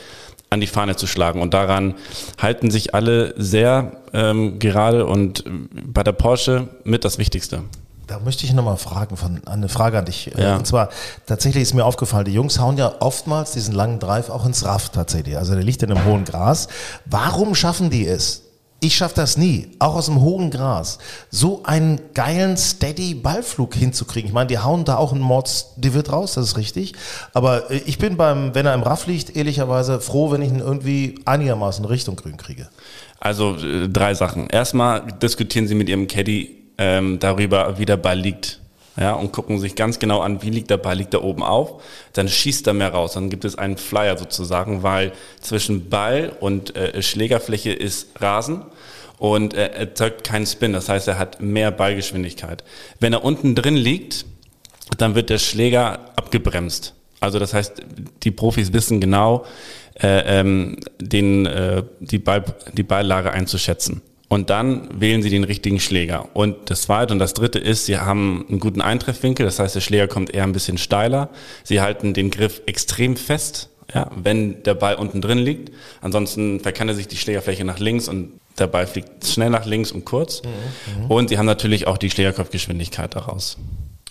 an 0.53 0.61
die 0.61 0.67
Fahne 0.67 0.95
zu 0.95 1.07
schlagen. 1.07 1.41
Und 1.41 1.53
daran 1.53 1.95
halten 2.41 2.71
sich 2.71 2.93
alle 2.95 3.33
sehr 3.37 3.91
ähm, 4.13 4.59
gerade 4.59 5.05
und 5.05 5.43
bei 5.73 6.03
der 6.03 6.13
Porsche 6.13 6.69
mit 6.83 7.03
das 7.03 7.17
Wichtigste. 7.17 7.63
Da 8.07 8.19
möchte 8.19 8.45
ich 8.45 8.53
nochmal 8.53 8.77
fragen, 8.77 9.15
von, 9.15 9.41
eine 9.47 9.69
Frage 9.69 9.97
an 9.97 10.05
dich. 10.05 10.35
Äh, 10.37 10.43
Ja. 10.43 10.57
Und 10.57 10.67
zwar, 10.67 10.89
tatsächlich 11.25 11.63
ist 11.63 11.73
mir 11.73 11.85
aufgefallen, 11.85 12.25
die 12.25 12.33
Jungs 12.33 12.59
hauen 12.59 12.77
ja 12.77 12.93
oftmals 12.99 13.51
diesen 13.51 13.73
langen 13.73 13.99
Drive 13.99 14.29
auch 14.29 14.45
ins 14.45 14.65
Raff 14.65 14.89
tatsächlich. 14.89 15.37
Also 15.37 15.53
der 15.55 15.63
liegt 15.63 15.81
in 15.83 15.91
einem 15.91 16.05
hohen 16.05 16.25
Gras. 16.25 16.67
Warum 17.05 17.55
schaffen 17.55 17.89
die 17.89 18.05
es? 18.05 18.42
Ich 18.83 18.97
schaffe 18.97 19.15
das 19.15 19.37
nie, 19.37 19.69
auch 19.79 19.95
aus 19.95 20.07
dem 20.07 20.19
hohen 20.19 20.51
Gras, 20.51 20.99
so 21.31 21.63
einen 21.63 22.01
geilen, 22.13 22.57
steady 22.57 23.13
Ballflug 23.13 23.75
hinzukriegen. 23.75 24.27
Ich 24.27 24.33
meine, 24.33 24.47
die 24.47 24.59
hauen 24.59 24.83
da 24.83 24.97
auch 24.97 25.13
einen 25.13 25.21
Mords 25.21 25.75
Divid 25.77 26.11
raus, 26.11 26.33
das 26.33 26.47
ist 26.47 26.57
richtig. 26.57 26.91
Aber 27.33 27.71
äh, 27.71 27.77
ich 27.85 27.97
bin 27.97 28.17
beim, 28.17 28.53
wenn 28.53 28.65
er 28.65 28.73
im 28.73 28.83
Raff 28.83 29.07
liegt, 29.07 29.37
ehrlicherweise 29.37 30.01
froh, 30.01 30.31
wenn 30.31 30.41
ich 30.41 30.49
ihn 30.49 30.59
irgendwie 30.59 31.15
einigermaßen 31.23 31.85
Richtung 31.85 32.17
Grün 32.17 32.35
kriege. 32.35 32.67
Also 33.21 33.55
äh, 33.55 33.87
drei 33.87 34.15
Sachen. 34.15 34.47
Erstmal 34.47 35.13
diskutieren 35.13 35.65
Sie 35.65 35.75
mit 35.75 35.87
Ihrem 35.87 36.07
Caddy 36.07 36.53
ähm, 36.77 37.19
darüber, 37.19 37.79
wie 37.79 37.85
der 37.85 37.95
Ball 37.95 38.19
liegt. 38.19 38.59
Ja, 38.95 39.13
und 39.13 39.31
gucken 39.31 39.59
sich 39.59 39.75
ganz 39.75 39.97
genau 39.97 40.19
an, 40.19 40.43
wie 40.43 40.51
liegt 40.51 40.69
der 40.69 40.77
Ball, 40.77 40.95
liegt 40.95 41.15
er 41.15 41.23
oben 41.23 41.41
auf, 41.41 41.81
dann 42.13 42.27
schießt 42.27 42.67
er 42.67 42.73
mehr 42.73 42.89
raus, 42.89 43.13
dann 43.13 43.31
gibt 43.31 43.43
es 43.43 43.57
einen 43.57 43.77
Flyer 43.77 44.17
sozusagen, 44.17 44.83
weil 44.83 45.13
zwischen 45.41 45.89
Ball 45.89 46.31
und 46.39 46.75
äh, 46.75 47.01
Schlägerfläche 47.01 47.73
ist 47.73 48.09
Rasen 48.21 48.61
und 49.17 49.55
er 49.55 49.73
erzeugt 49.75 50.23
keinen 50.23 50.45
Spin, 50.45 50.73
das 50.73 50.89
heißt, 50.89 51.07
er 51.07 51.17
hat 51.17 51.41
mehr 51.41 51.71
Ballgeschwindigkeit. 51.71 52.63
Wenn 52.99 53.13
er 53.13 53.23
unten 53.23 53.55
drin 53.55 53.75
liegt, 53.75 54.25
dann 54.97 55.15
wird 55.15 55.31
der 55.31 55.39
Schläger 55.39 56.11
abgebremst. 56.15 56.93
Also 57.19 57.39
das 57.39 57.53
heißt, 57.53 57.81
die 58.23 58.31
Profis 58.31 58.73
wissen 58.73 58.99
genau, 58.99 59.45
äh, 60.01 60.39
ähm, 60.39 60.77
den, 60.99 61.45
äh, 61.45 61.83
die, 61.99 62.19
Ball, 62.19 62.43
die 62.73 62.83
Balllage 62.83 63.31
einzuschätzen. 63.31 64.01
Und 64.33 64.49
dann 64.49 64.87
wählen 64.99 65.21
sie 65.21 65.29
den 65.29 65.43
richtigen 65.43 65.79
Schläger. 65.79 66.27
Und 66.33 66.71
das 66.71 66.81
zweite 66.81 67.13
und 67.13 67.19
das 67.19 67.35
dritte 67.35 67.59
ist, 67.59 67.85
sie 67.85 67.99
haben 67.99 68.47
einen 68.49 68.59
guten 68.59 68.81
Eintreffwinkel, 68.81 69.45
das 69.45 69.59
heißt, 69.59 69.75
der 69.75 69.81
Schläger 69.81 70.07
kommt 70.07 70.33
eher 70.33 70.41
ein 70.41 70.53
bisschen 70.53 70.79
steiler. 70.79 71.29
Sie 71.63 71.81
halten 71.81 72.15
den 72.15 72.31
Griff 72.31 72.63
extrem 72.65 73.15
fest, 73.15 73.69
ja, 73.93 74.09
wenn 74.15 74.63
der 74.63 74.73
Ball 74.73 74.95
unten 74.95 75.21
drin 75.21 75.37
liegt. 75.37 75.71
Ansonsten 76.01 76.61
verkannte 76.61 76.95
sich 76.95 77.07
die 77.07 77.17
Schlägerfläche 77.17 77.63
nach 77.63 77.77
links 77.77 78.07
und 78.07 78.31
der 78.57 78.65
Ball 78.65 78.87
fliegt 78.87 79.23
schnell 79.23 79.51
nach 79.51 79.67
links 79.67 79.91
und 79.91 80.03
kurz. 80.03 80.41
Und 81.09 81.29
sie 81.29 81.37
haben 81.37 81.45
natürlich 81.45 81.85
auch 81.85 81.99
die 81.99 82.09
Schlägerkopfgeschwindigkeit 82.09 83.15
daraus. 83.15 83.59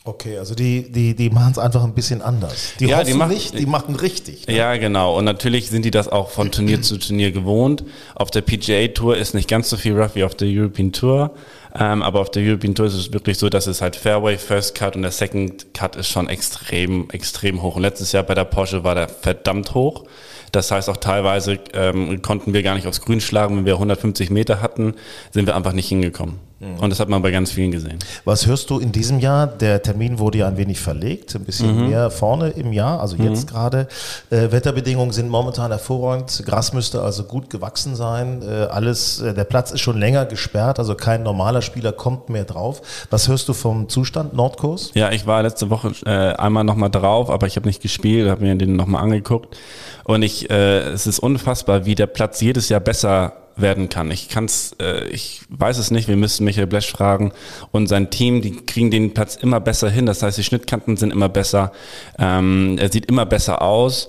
Okay, 0.05 0.37
also 0.37 0.57
die, 0.57 0.91
die, 0.91 1.15
die 1.15 1.31
machen 1.31 1.53
es 1.53 1.59
einfach 1.59 1.85
ein 1.85 1.95
bisschen 1.95 2.23
anders. 2.23 2.73
Die 2.81 2.87
Ja, 2.87 3.05
die 3.05 3.15
machen- 3.15 3.31
nicht, 3.33 3.57
die 3.57 3.67
machen 3.67 3.95
richtig. 3.95 4.49
ne? 4.49 4.57
Ja, 4.57 4.77
genau. 4.77 5.17
Und 5.17 5.25
natürlich 5.25 5.71
sind 5.71 5.85
die 5.85 5.93
das 5.93 6.09
auch 6.09 6.31
von 6.31 6.51
Turnier 6.51 6.83
zu 6.83 6.99
Turnier 6.99 7.31
gewohnt. 7.31 7.85
Auf 8.17 8.33
der 8.33 8.41
PGA 8.41 8.89
Tour 8.89 9.17
ist 9.17 9.33
nicht 9.35 9.49
ganz 9.49 9.71
so 9.71 9.77
viel 9.77 9.97
rough 9.97 10.17
wie 10.17 10.25
auf 10.25 10.35
der 10.35 10.49
European 10.49 10.91
Tour. 10.91 11.31
Ähm, 11.79 12.03
aber 12.03 12.21
auf 12.21 12.33
der 12.33 12.43
European 12.43 12.75
Tour 12.75 12.87
ist 12.87 12.95
es 12.95 13.13
wirklich 13.13 13.39
so, 13.39 13.49
dass 13.49 13.69
es 13.69 13.81
halt 13.81 13.95
Fairway, 13.95 14.39
First 14.39 14.75
Cut 14.75 14.97
und 14.97 15.03
der 15.03 15.13
Second 15.13 15.73
Cut 15.73 15.95
ist 15.95 16.09
schon 16.09 16.29
extrem, 16.29 17.09
extrem 17.11 17.63
hoch. 17.63 17.77
Und 17.77 17.83
letztes 17.83 18.11
Jahr 18.11 18.25
bei 18.25 18.35
der 18.35 18.45
Porsche 18.45 18.83
war 18.83 18.97
der 18.97 19.09
verdammt 19.09 19.73
hoch. 19.75 20.03
Das 20.51 20.73
heißt 20.73 20.91
auch 20.91 20.97
teilweise 20.97 21.61
ähm, 21.75 22.21
konnten 22.23 22.53
wir 22.55 22.65
gar 22.65 22.75
nicht 22.75 22.89
aufs 22.89 23.01
Grün 23.03 23.21
schlagen. 23.21 23.57
Wenn 23.57 23.67
wir 23.67 23.75
150 23.75 24.31
Meter 24.31 24.61
hatten, 24.61 24.95
sind 25.31 25.47
wir 25.47 25.55
einfach 25.55 25.73
nicht 25.73 25.89
hingekommen. 25.89 26.41
Und 26.63 26.91
das 26.91 27.01
hat 27.01 27.09
man 27.09 27.23
bei 27.23 27.33
ganz 27.33 27.51
vielen 27.51 27.73
gesehen. 27.73 27.99
Was 28.25 28.47
hörst 28.47 28.71
du 28.71 28.79
in 28.79 28.93
diesem 28.93 29.19
Jahr? 29.19 29.49
Der 29.49 29.83
Termin 29.83 30.19
wurde 30.21 30.39
ja 30.39 30.49
ein 30.49 30.57
wenig 30.57 30.79
verlegt, 30.79 31.35
ein 31.35 31.45
bisschen 31.45 31.89
mehr 31.89 32.11
vorne 32.11 32.51
im 32.51 32.73
Jahr, 32.73 33.01
also 33.01 33.17
jetzt 33.17 33.49
gerade. 33.49 33.89
Äh, 34.31 34.53
Wetterbedingungen 34.53 35.13
sind 35.13 35.29
momentan 35.29 35.71
hervorragend. 35.71 36.43
Gras 36.47 36.73
müsste 36.73 37.03
also 37.03 37.25
gut 37.25 37.51
gewachsen 37.51 37.97
sein. 37.97 38.43
Äh, 38.43 38.67
alles, 38.67 39.21
äh, 39.21 39.35
der 39.35 39.45
Platz 39.45 39.73
ist 39.73 39.81
schon 39.81 39.99
länger 39.99 40.25
gesperrt, 40.25 40.79
also 40.79 40.95
kein 40.95 41.25
normaler 41.25 41.63
Spieler 41.63 41.91
kommt 41.91 42.29
mehr 42.29 42.45
drauf. 42.45 42.81
Was 43.11 43.29
hörst 43.29 43.49
du 43.49 43.55
vom 43.55 43.89
Zustand 43.89 44.35
Nordkurs? 44.35 44.93
Ja, 44.95 45.11
ich 45.11 45.27
war 45.27 45.43
letzte 45.43 45.69
Woche 45.71 45.93
äh, 46.07 46.11
einmal 46.11 46.63
nochmal 46.63 46.91
drauf, 46.91 47.29
aber 47.29 47.49
ich 47.49 47.57
habe 47.57 47.67
nicht 47.67 47.83
gespielt, 47.83 48.31
habe 48.31 48.43
mir 48.45 48.55
den 48.55 48.77
nochmal 48.77 49.03
angeguckt. 49.03 49.57
Und 50.05 50.23
ich, 50.23 50.49
äh, 50.51 50.81
es 50.91 51.07
ist 51.07 51.19
unfassbar, 51.19 51.85
wie 51.87 51.95
der 51.95 52.07
Platz 52.07 52.41
jedes 52.41 52.69
Jahr 52.69 52.81
besser 52.81 53.42
werden 53.57 53.89
kann. 53.89 54.11
Ich 54.11 54.29
kann's, 54.29 54.75
äh, 54.81 55.07
ich 55.09 55.43
weiß 55.49 55.79
es 55.79 55.91
nicht. 55.91 56.09
Wir 56.09 56.17
müssen 56.17 56.45
Michael 56.45 56.67
Blesch 56.67 56.91
fragen 56.91 57.33
und 57.71 57.87
sein 57.87 58.11
Team. 58.11 58.43
Die 58.43 58.53
kriegen 58.53 58.91
den 58.91 59.15
Platz 59.15 59.37
immer 59.37 59.61
besser 59.61 59.91
hin. 59.91 60.07
Das 60.07 60.23
heißt, 60.23 60.39
die 60.39 60.45
Schnittkanten 60.45 60.97
sind 60.97 61.13
immer 61.13 61.29
besser. 61.29 61.73
Ähm, 62.19 62.77
er 62.79 62.91
sieht 62.91 63.07
immer 63.07 63.27
besser 63.27 63.63
aus. 63.63 64.09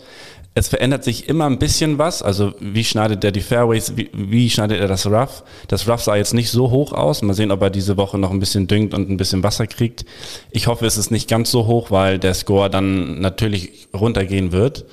es 0.55 0.67
verändert 0.67 1.03
sich 1.03 1.29
immer 1.29 1.45
ein 1.45 1.57
bisschen 1.57 1.97
was. 1.97 2.21
Also 2.21 2.53
wie 2.59 2.83
schneidet 2.83 3.23
er 3.23 3.31
die 3.31 3.41
Fairways, 3.41 3.97
wie, 3.97 4.09
wie 4.13 4.49
schneidet 4.49 4.79
er 4.79 4.87
das 4.87 5.07
Rough? 5.07 5.43
Das 5.67 5.87
Rough 5.87 6.03
sah 6.03 6.15
jetzt 6.15 6.33
nicht 6.33 6.51
so 6.51 6.69
hoch 6.69 6.93
aus. 6.93 7.21
Mal 7.21 7.33
sehen, 7.33 7.51
ob 7.51 7.61
er 7.61 7.69
diese 7.69 7.97
Woche 7.97 8.17
noch 8.17 8.31
ein 8.31 8.39
bisschen 8.39 8.67
düngt 8.67 8.93
und 8.93 9.09
ein 9.09 9.17
bisschen 9.17 9.43
Wasser 9.43 9.67
kriegt. 9.67 10.05
Ich 10.51 10.67
hoffe, 10.67 10.85
es 10.85 10.97
ist 10.97 11.11
nicht 11.11 11.27
ganz 11.27 11.49
so 11.49 11.65
hoch, 11.65 11.89
weil 11.91 12.19
der 12.19 12.33
Score 12.33 12.69
dann 12.69 13.19
natürlich 13.19 13.87
runtergehen 13.93 14.51
wird 14.51 14.85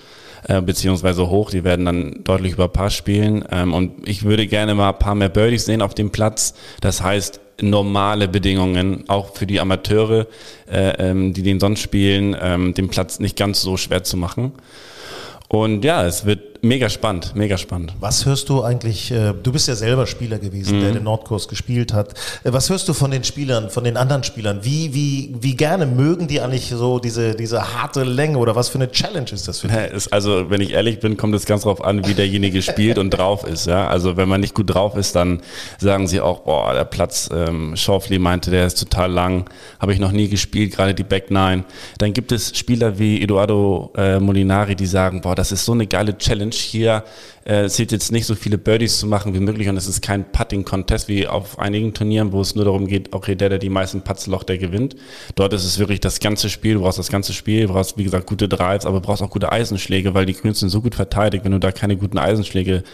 äh, 0.49 0.61
beziehungsweise 0.61 1.29
hoch. 1.29 1.51
Die 1.51 1.65
werden 1.65 1.87
dann 1.87 2.25
deutlich 2.25 2.53
über 2.53 2.69
Paar 2.69 2.91
spielen. 2.91 3.45
Ähm, 3.51 3.73
und 3.73 4.09
ich 4.09 4.25
würde 4.25 4.47
gerne 4.47 4.75
mal 4.75 4.91
ein 4.91 4.99
paar 4.99 5.15
mehr 5.15 5.29
Birdies 5.29 5.67
sehen 5.67 5.83
auf 5.83 5.95
dem 5.95 6.11
Platz. 6.11 6.55
Das 6.81 7.03
heißt, 7.03 7.41
normale 7.63 8.29
Bedingungen, 8.29 9.05
auch 9.09 9.35
für 9.37 9.47
die 9.47 9.61
Amateure, 9.61 10.27
äh, 10.71 11.11
ähm, 11.11 11.33
die 11.33 11.43
den 11.43 11.61
sonst 11.61 11.81
spielen, 11.81 12.37
ähm, 12.41 12.75
den 12.75 12.89
Platz 12.89 13.21
nicht 13.21 13.37
ganz 13.37 13.61
so 13.61 13.77
schwer 13.77 14.03
zu 14.03 14.17
machen. 14.17 14.53
Und 15.49 15.85
ja, 15.85 16.07
es 16.07 16.25
wird 16.27 16.50
mega 16.63 16.89
spannend, 16.89 17.35
mega 17.35 17.57
spannend. 17.57 17.95
Was 18.01 18.27
hörst 18.27 18.49
du 18.49 18.63
eigentlich, 18.63 19.11
äh, 19.11 19.33
du 19.33 19.53
bist 19.53 19.69
ja 19.69 19.75
selber 19.75 20.07
Spieler 20.07 20.39
gewesen, 20.39 20.79
mhm. 20.79 20.83
der 20.83 20.93
den 20.93 21.05
Nordkurs 21.05 21.49
gespielt 21.49 21.93
hat. 21.93 22.15
Äh, 22.45 22.53
was 22.53 22.71
hörst 22.71 22.89
du 22.89 22.93
von 22.93 23.11
den 23.11 23.25
Spielern, 23.25 23.71
von 23.71 23.85
den 23.85 23.97
anderen 23.97 24.25
Spielern? 24.25 24.61
Wie, 24.63 24.95
wie, 24.95 25.35
wie 25.41 25.57
gerne 25.57 25.87
mögen 25.87 26.29
die 26.29 26.41
eigentlich 26.41 26.69
so 26.69 26.99
diese, 26.99 27.35
diese 27.35 27.75
harte 27.75 28.05
Länge 28.05 28.39
oder 28.39 28.57
was 28.57 28.69
für 28.69 28.79
eine 28.79 28.91
Challenge 28.91 29.31
ist 29.31 29.49
das 29.49 29.61
für 29.61 29.69
dich? 29.69 30.13
Also, 30.13 30.51
wenn 30.51 30.61
ich 30.61 30.73
ehrlich 30.73 31.01
bin, 31.01 31.17
kommt 31.17 31.35
es 31.35 31.47
ganz 31.47 31.63
darauf 31.63 31.83
an, 31.83 32.07
wie 32.07 32.15
derjenige 32.15 32.63
spielt 32.63 32.99
und 32.99 33.11
drauf 33.11 33.45
ist. 33.45 33.67
Ja? 33.67 33.89
Also, 33.89 34.17
wenn 34.17 34.29
man 34.29 34.41
nicht 34.41 34.55
gut 34.55 34.75
drauf 34.75 34.97
ist, 34.97 35.17
dann 35.17 35.41
sagen 35.79 36.07
sie 36.07 36.21
auch, 36.21 36.41
boah, 36.41 36.75
der 36.75 36.85
Platz, 36.85 37.29
ähm, 37.33 37.77
Schauffli 37.77 38.19
meinte, 38.19 38.51
der 38.51 38.67
ist 38.67 38.79
total 38.79 39.11
lang, 39.11 39.49
habe 39.79 39.93
ich 39.93 39.99
noch 39.99 40.13
nie 40.13 40.29
gespielt, 40.29 40.73
gerade 40.73 40.95
die 40.95 41.05
Back 41.05 41.31
Nine. 41.31 41.65
Dann 41.99 42.13
gibt 42.13 42.33
es 42.33 42.57
Spieler 42.57 42.99
wie 42.99 43.23
Eduardo 43.23 43.93
äh, 43.97 44.19
Molinari, 44.19 44.75
die 44.75 44.87
sagen, 44.87 45.21
boah, 45.21 45.35
das 45.35 45.53
ist 45.53 45.65
so 45.65 45.73
eine 45.73 45.87
geile 45.87 46.17
Challenge. 46.19 46.50
Hier 46.55 47.05
äh, 47.45 47.69
zählt 47.69 47.93
jetzt 47.93 48.13
nicht 48.13 48.27
so 48.27 48.35
viele 48.35 48.59
Birdies 48.59 48.99
zu 48.99 49.07
machen 49.07 49.35
wie 49.35 49.41
möglich 49.41 49.69
und 49.69 49.77
es 49.77 49.87
ist 49.87 50.03
kein 50.03 50.31
Putting-Contest 50.31 51.09
wie 51.09 51.27
auf 51.27 51.59
einigen 51.59 51.95
Turnieren, 51.95 52.33
wo 52.33 52.41
es 52.41 52.55
nur 52.55 52.65
darum 52.65 52.87
geht, 52.87 53.13
okay, 53.13 53.35
der, 53.35 53.49
der 53.49 53.59
die 53.59 53.69
meisten 53.69 54.03
Putts 54.03 54.27
locht, 54.27 54.49
der 54.49 54.59
gewinnt. 54.59 54.97
Dort 55.35 55.53
ist 55.53 55.65
es 55.65 55.79
wirklich 55.79 56.01
das 56.01 56.21
ganze 56.21 56.49
Spiel, 56.51 56.75
du 56.75 56.81
brauchst 56.81 56.99
das 56.99 57.11
ganze 57.11 57.33
Spiel, 57.33 57.67
du 57.67 57.73
brauchst, 57.73 57.97
wie 57.99 58.05
gesagt, 58.05 58.27
gute 58.27 58.49
Drives, 58.49 58.87
aber 58.87 59.01
du 59.01 59.07
brauchst 59.07 59.23
auch 59.23 59.31
gute 59.31 59.51
Eisenschläge, 59.51 60.15
weil 60.15 60.27
die 60.27 60.35
Grüns 60.35 60.61
sind 60.61 60.69
so 60.69 60.83
gut 60.83 60.95
verteidigt. 60.95 61.45
Wenn 61.45 61.53
du 61.53 61.61
da 61.61 61.73
keine 61.73 61.97
guten 61.97 62.19
Eisenschläge 62.19 62.85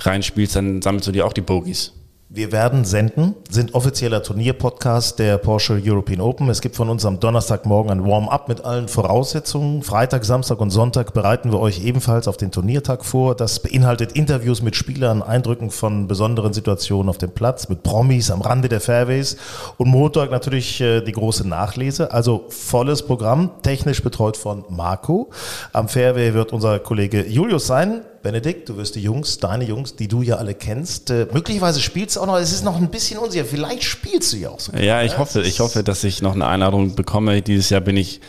reinspielst, 0.00 0.56
dann 0.56 0.82
sammelst 0.82 1.06
du 1.06 1.12
dir 1.12 1.26
auch 1.26 1.32
die 1.32 1.40
Bogies. 1.40 1.92
Wir 2.34 2.50
werden 2.50 2.86
senden, 2.86 3.34
sind 3.50 3.74
offizieller 3.74 4.22
Turnierpodcast 4.22 5.18
der 5.18 5.36
Porsche 5.36 5.78
European 5.84 6.22
Open. 6.22 6.48
Es 6.48 6.62
gibt 6.62 6.76
von 6.76 6.88
uns 6.88 7.04
am 7.04 7.20
Donnerstagmorgen 7.20 7.90
ein 7.90 8.06
Warm-up 8.06 8.48
mit 8.48 8.64
allen 8.64 8.88
Voraussetzungen. 8.88 9.82
Freitag, 9.82 10.24
Samstag 10.24 10.58
und 10.62 10.70
Sonntag 10.70 11.12
bereiten 11.12 11.52
wir 11.52 11.60
euch 11.60 11.84
ebenfalls 11.84 12.28
auf 12.28 12.38
den 12.38 12.50
Turniertag 12.50 13.04
vor. 13.04 13.34
Das 13.34 13.60
beinhaltet 13.60 14.12
Interviews 14.12 14.62
mit 14.62 14.76
Spielern, 14.76 15.22
Eindrücken 15.22 15.70
von 15.70 16.08
besonderen 16.08 16.54
Situationen 16.54 17.10
auf 17.10 17.18
dem 17.18 17.32
Platz, 17.32 17.68
mit 17.68 17.82
Promis 17.82 18.30
am 18.30 18.40
Rande 18.40 18.70
der 18.70 18.80
Fairways 18.80 19.36
und 19.76 19.90
Montag 19.90 20.30
natürlich 20.30 20.80
äh, 20.80 21.02
die 21.02 21.12
große 21.12 21.46
Nachlese. 21.46 22.12
Also 22.12 22.46
volles 22.48 23.02
Programm, 23.02 23.50
technisch 23.62 24.02
betreut 24.02 24.38
von 24.38 24.64
Marco. 24.70 25.28
Am 25.74 25.86
Fairway 25.86 26.32
wird 26.32 26.54
unser 26.54 26.78
Kollege 26.78 27.26
Julius 27.26 27.66
sein. 27.66 28.04
Benedikt, 28.22 28.68
du 28.68 28.76
wirst 28.76 28.94
die 28.94 29.02
Jungs, 29.02 29.38
deine 29.38 29.64
Jungs, 29.64 29.96
die 29.96 30.08
du 30.08 30.22
ja 30.22 30.36
alle 30.36 30.54
kennst, 30.54 31.10
äh, 31.10 31.26
möglicherweise 31.32 31.80
spielst 31.80 32.16
du 32.16 32.20
auch 32.20 32.26
noch, 32.26 32.36
es 32.36 32.52
ist 32.52 32.64
noch 32.64 32.76
ein 32.76 32.88
bisschen 32.88 33.18
unsicher, 33.18 33.44
vielleicht 33.44 33.82
spielst 33.82 34.32
du 34.32 34.36
ja 34.36 34.50
auch 34.50 34.60
so. 34.60 34.72
Ja, 34.76 35.02
ich 35.02 35.18
hoffe, 35.18 35.42
ich 35.42 35.60
hoffe, 35.60 35.82
dass 35.82 36.04
ich 36.04 36.22
noch 36.22 36.34
eine 36.34 36.46
Einladung 36.46 36.94
bekomme. 36.94 37.42
Dieses 37.42 37.70
Jahr 37.70 37.80
bin 37.80 37.96
ich 37.96 38.20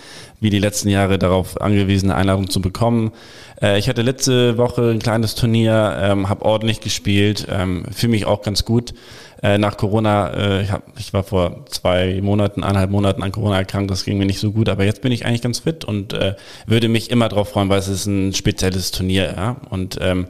wie 0.43 0.49
die 0.49 0.59
letzten 0.59 0.89
Jahre 0.89 1.17
darauf 1.17 1.59
angewiesen, 1.61 2.11
eine 2.11 2.19
Einladung 2.19 2.49
zu 2.49 2.61
bekommen. 2.61 3.11
Äh, 3.61 3.79
ich 3.79 3.89
hatte 3.89 4.01
letzte 4.01 4.57
Woche 4.57 4.91
ein 4.91 4.99
kleines 4.99 5.35
Turnier, 5.35 5.97
ähm, 5.99 6.29
habe 6.29 6.45
ordentlich 6.45 6.81
gespielt, 6.81 7.47
ähm, 7.49 7.85
fühle 7.91 8.11
mich 8.11 8.25
auch 8.25 8.41
ganz 8.41 8.65
gut. 8.65 8.93
Äh, 9.41 9.57
nach 9.57 9.77
Corona, 9.77 10.29
äh, 10.29 10.63
ich, 10.63 10.71
hab, 10.71 10.83
ich 10.99 11.13
war 11.13 11.23
vor 11.23 11.65
zwei 11.67 12.21
Monaten, 12.21 12.63
eineinhalb 12.63 12.91
Monaten 12.91 13.23
an 13.23 13.31
Corona 13.31 13.57
erkrankt, 13.57 13.91
das 13.91 14.05
ging 14.05 14.17
mir 14.17 14.25
nicht 14.25 14.39
so 14.39 14.51
gut, 14.51 14.69
aber 14.69 14.85
jetzt 14.85 15.01
bin 15.01 15.11
ich 15.11 15.25
eigentlich 15.25 15.41
ganz 15.41 15.59
fit 15.59 15.83
und 15.83 16.13
äh, 16.13 16.35
würde 16.65 16.87
mich 16.87 17.09
immer 17.09 17.27
darauf 17.29 17.49
freuen, 17.49 17.69
weil 17.69 17.79
es 17.79 17.87
ist 17.87 18.05
ein 18.05 18.33
spezielles 18.33 18.91
Turnier, 18.91 19.33
ja. 19.35 19.57
Und, 19.69 19.97
ähm, 20.01 20.27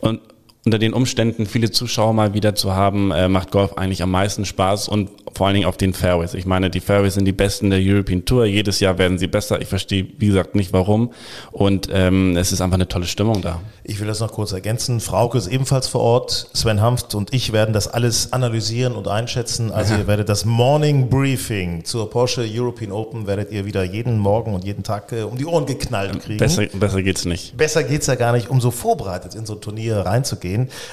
und 0.00 0.20
unter 0.64 0.78
den 0.78 0.92
Umständen 0.92 1.46
viele 1.46 1.70
Zuschauer 1.70 2.12
mal 2.12 2.34
wieder 2.34 2.54
zu 2.54 2.74
haben, 2.74 3.10
äh, 3.12 3.28
macht 3.28 3.50
Golf 3.50 3.74
eigentlich 3.74 4.02
am 4.02 4.10
meisten 4.10 4.44
Spaß 4.44 4.88
und 4.88 5.10
vor 5.34 5.46
allen 5.46 5.54
Dingen 5.54 5.66
auf 5.66 5.76
den 5.76 5.94
Fairways. 5.94 6.34
Ich 6.34 6.44
meine, 6.44 6.68
die 6.68 6.80
Fairways 6.80 7.14
sind 7.14 7.24
die 7.24 7.32
besten 7.32 7.70
der 7.70 7.78
European 7.82 8.24
Tour. 8.24 8.44
Jedes 8.44 8.80
Jahr 8.80 8.98
werden 8.98 9.18
sie 9.18 9.26
besser. 9.26 9.60
Ich 9.62 9.68
verstehe, 9.68 10.06
wie 10.18 10.26
gesagt, 10.26 10.54
nicht 10.54 10.72
warum. 10.72 11.12
Und 11.50 11.88
ähm, 11.92 12.36
es 12.36 12.52
ist 12.52 12.60
einfach 12.60 12.74
eine 12.74 12.88
tolle 12.88 13.06
Stimmung 13.06 13.40
da. 13.40 13.60
Ich 13.84 14.00
will 14.00 14.06
das 14.06 14.20
noch 14.20 14.32
kurz 14.32 14.52
ergänzen. 14.52 15.00
Frauke 15.00 15.38
ist 15.38 15.46
ebenfalls 15.46 15.88
vor 15.88 16.02
Ort. 16.02 16.50
Sven 16.52 16.82
Hanft 16.82 17.14
und 17.14 17.32
ich 17.32 17.52
werden 17.52 17.72
das 17.72 17.88
alles 17.88 18.32
analysieren 18.32 18.94
und 18.94 19.08
einschätzen. 19.08 19.72
Also 19.72 19.94
ja. 19.94 20.00
ihr 20.00 20.06
werdet 20.06 20.28
das 20.28 20.44
Morning 20.44 21.08
Briefing 21.08 21.84
zur 21.84 22.10
Porsche 22.10 22.44
European 22.46 22.92
Open 22.92 23.26
werdet 23.26 23.50
ihr 23.50 23.64
wieder 23.64 23.82
jeden 23.84 24.18
Morgen 24.18 24.54
und 24.54 24.64
jeden 24.64 24.82
Tag 24.82 25.12
äh, 25.12 25.22
um 25.22 25.38
die 25.38 25.46
Ohren 25.46 25.64
geknallt 25.64 26.20
kriegen. 26.20 26.38
Besser, 26.38 26.66
besser 26.66 27.02
geht's 27.02 27.24
nicht. 27.24 27.56
Besser 27.56 27.82
geht's 27.82 28.06
ja 28.06 28.14
gar 28.14 28.32
nicht, 28.32 28.50
um 28.50 28.60
so 28.60 28.70
vorbereitet 28.70 29.34
in 29.34 29.46
so 29.46 29.54
ein 29.54 29.60
Turnier 29.60 29.98
reinzugehen. 29.98 30.49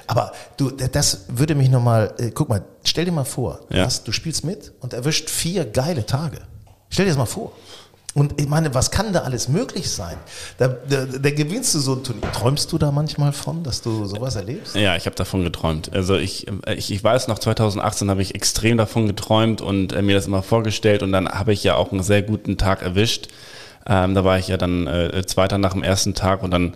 Aber 0.07 0.31
du, 0.57 0.71
das 0.71 1.25
würde 1.27 1.55
mich 1.55 1.69
nochmal, 1.69 2.13
äh, 2.17 2.31
guck 2.31 2.49
mal, 2.49 2.63
stell 2.83 3.05
dir 3.05 3.11
mal 3.11 3.23
vor, 3.23 3.59
ja. 3.69 3.77
du, 3.77 3.85
hast, 3.85 4.07
du 4.07 4.11
spielst 4.11 4.43
mit 4.43 4.73
und 4.81 4.93
erwischt 4.93 5.29
vier 5.29 5.65
geile 5.65 6.05
Tage. 6.05 6.39
Stell 6.89 7.05
dir 7.05 7.11
das 7.11 7.17
mal 7.17 7.25
vor. 7.25 7.51
Und 8.17 8.41
ich 8.41 8.47
meine, 8.47 8.73
was 8.73 8.89
kann 8.89 9.13
da 9.13 9.19
alles 9.19 9.47
möglich 9.47 9.91
sein? 9.91 10.17
Da, 10.57 10.69
da, 10.69 11.05
da, 11.05 11.29
gewinnst 11.29 11.75
du 11.75 11.79
so 11.79 11.93
ein 11.93 12.03
Turnier. 12.03 12.31
Träumst 12.31 12.71
du 12.71 12.79
da 12.79 12.91
manchmal 12.91 13.31
von, 13.31 13.61
dass 13.61 13.83
du 13.83 14.05
sowas 14.05 14.35
erlebst? 14.35 14.75
Ja, 14.75 14.95
ich 14.95 15.05
habe 15.05 15.15
davon 15.15 15.43
geträumt. 15.43 15.93
Also 15.93 16.15
ich, 16.15 16.47
ich, 16.75 16.91
ich 16.91 17.03
weiß, 17.03 17.27
noch 17.27 17.37
2018 17.37 18.09
habe 18.09 18.23
ich 18.23 18.33
extrem 18.33 18.77
davon 18.77 19.05
geträumt 19.05 19.61
und 19.61 19.93
äh, 19.93 20.01
mir 20.01 20.15
das 20.15 20.25
immer 20.25 20.41
vorgestellt 20.41 21.03
und 21.03 21.11
dann 21.11 21.29
habe 21.29 21.53
ich 21.53 21.63
ja 21.63 21.75
auch 21.75 21.91
einen 21.91 22.01
sehr 22.01 22.23
guten 22.23 22.57
Tag 22.57 22.81
erwischt. 22.81 23.27
Ähm, 23.87 24.15
da 24.15 24.23
war 24.23 24.37
ich 24.37 24.47
ja 24.47 24.57
dann 24.57 24.87
äh, 24.87 25.25
Zweiter 25.25 25.57
nach 25.57 25.73
dem 25.73 25.83
ersten 25.83 26.13
Tag 26.13 26.43
und 26.43 26.51
dann 26.51 26.73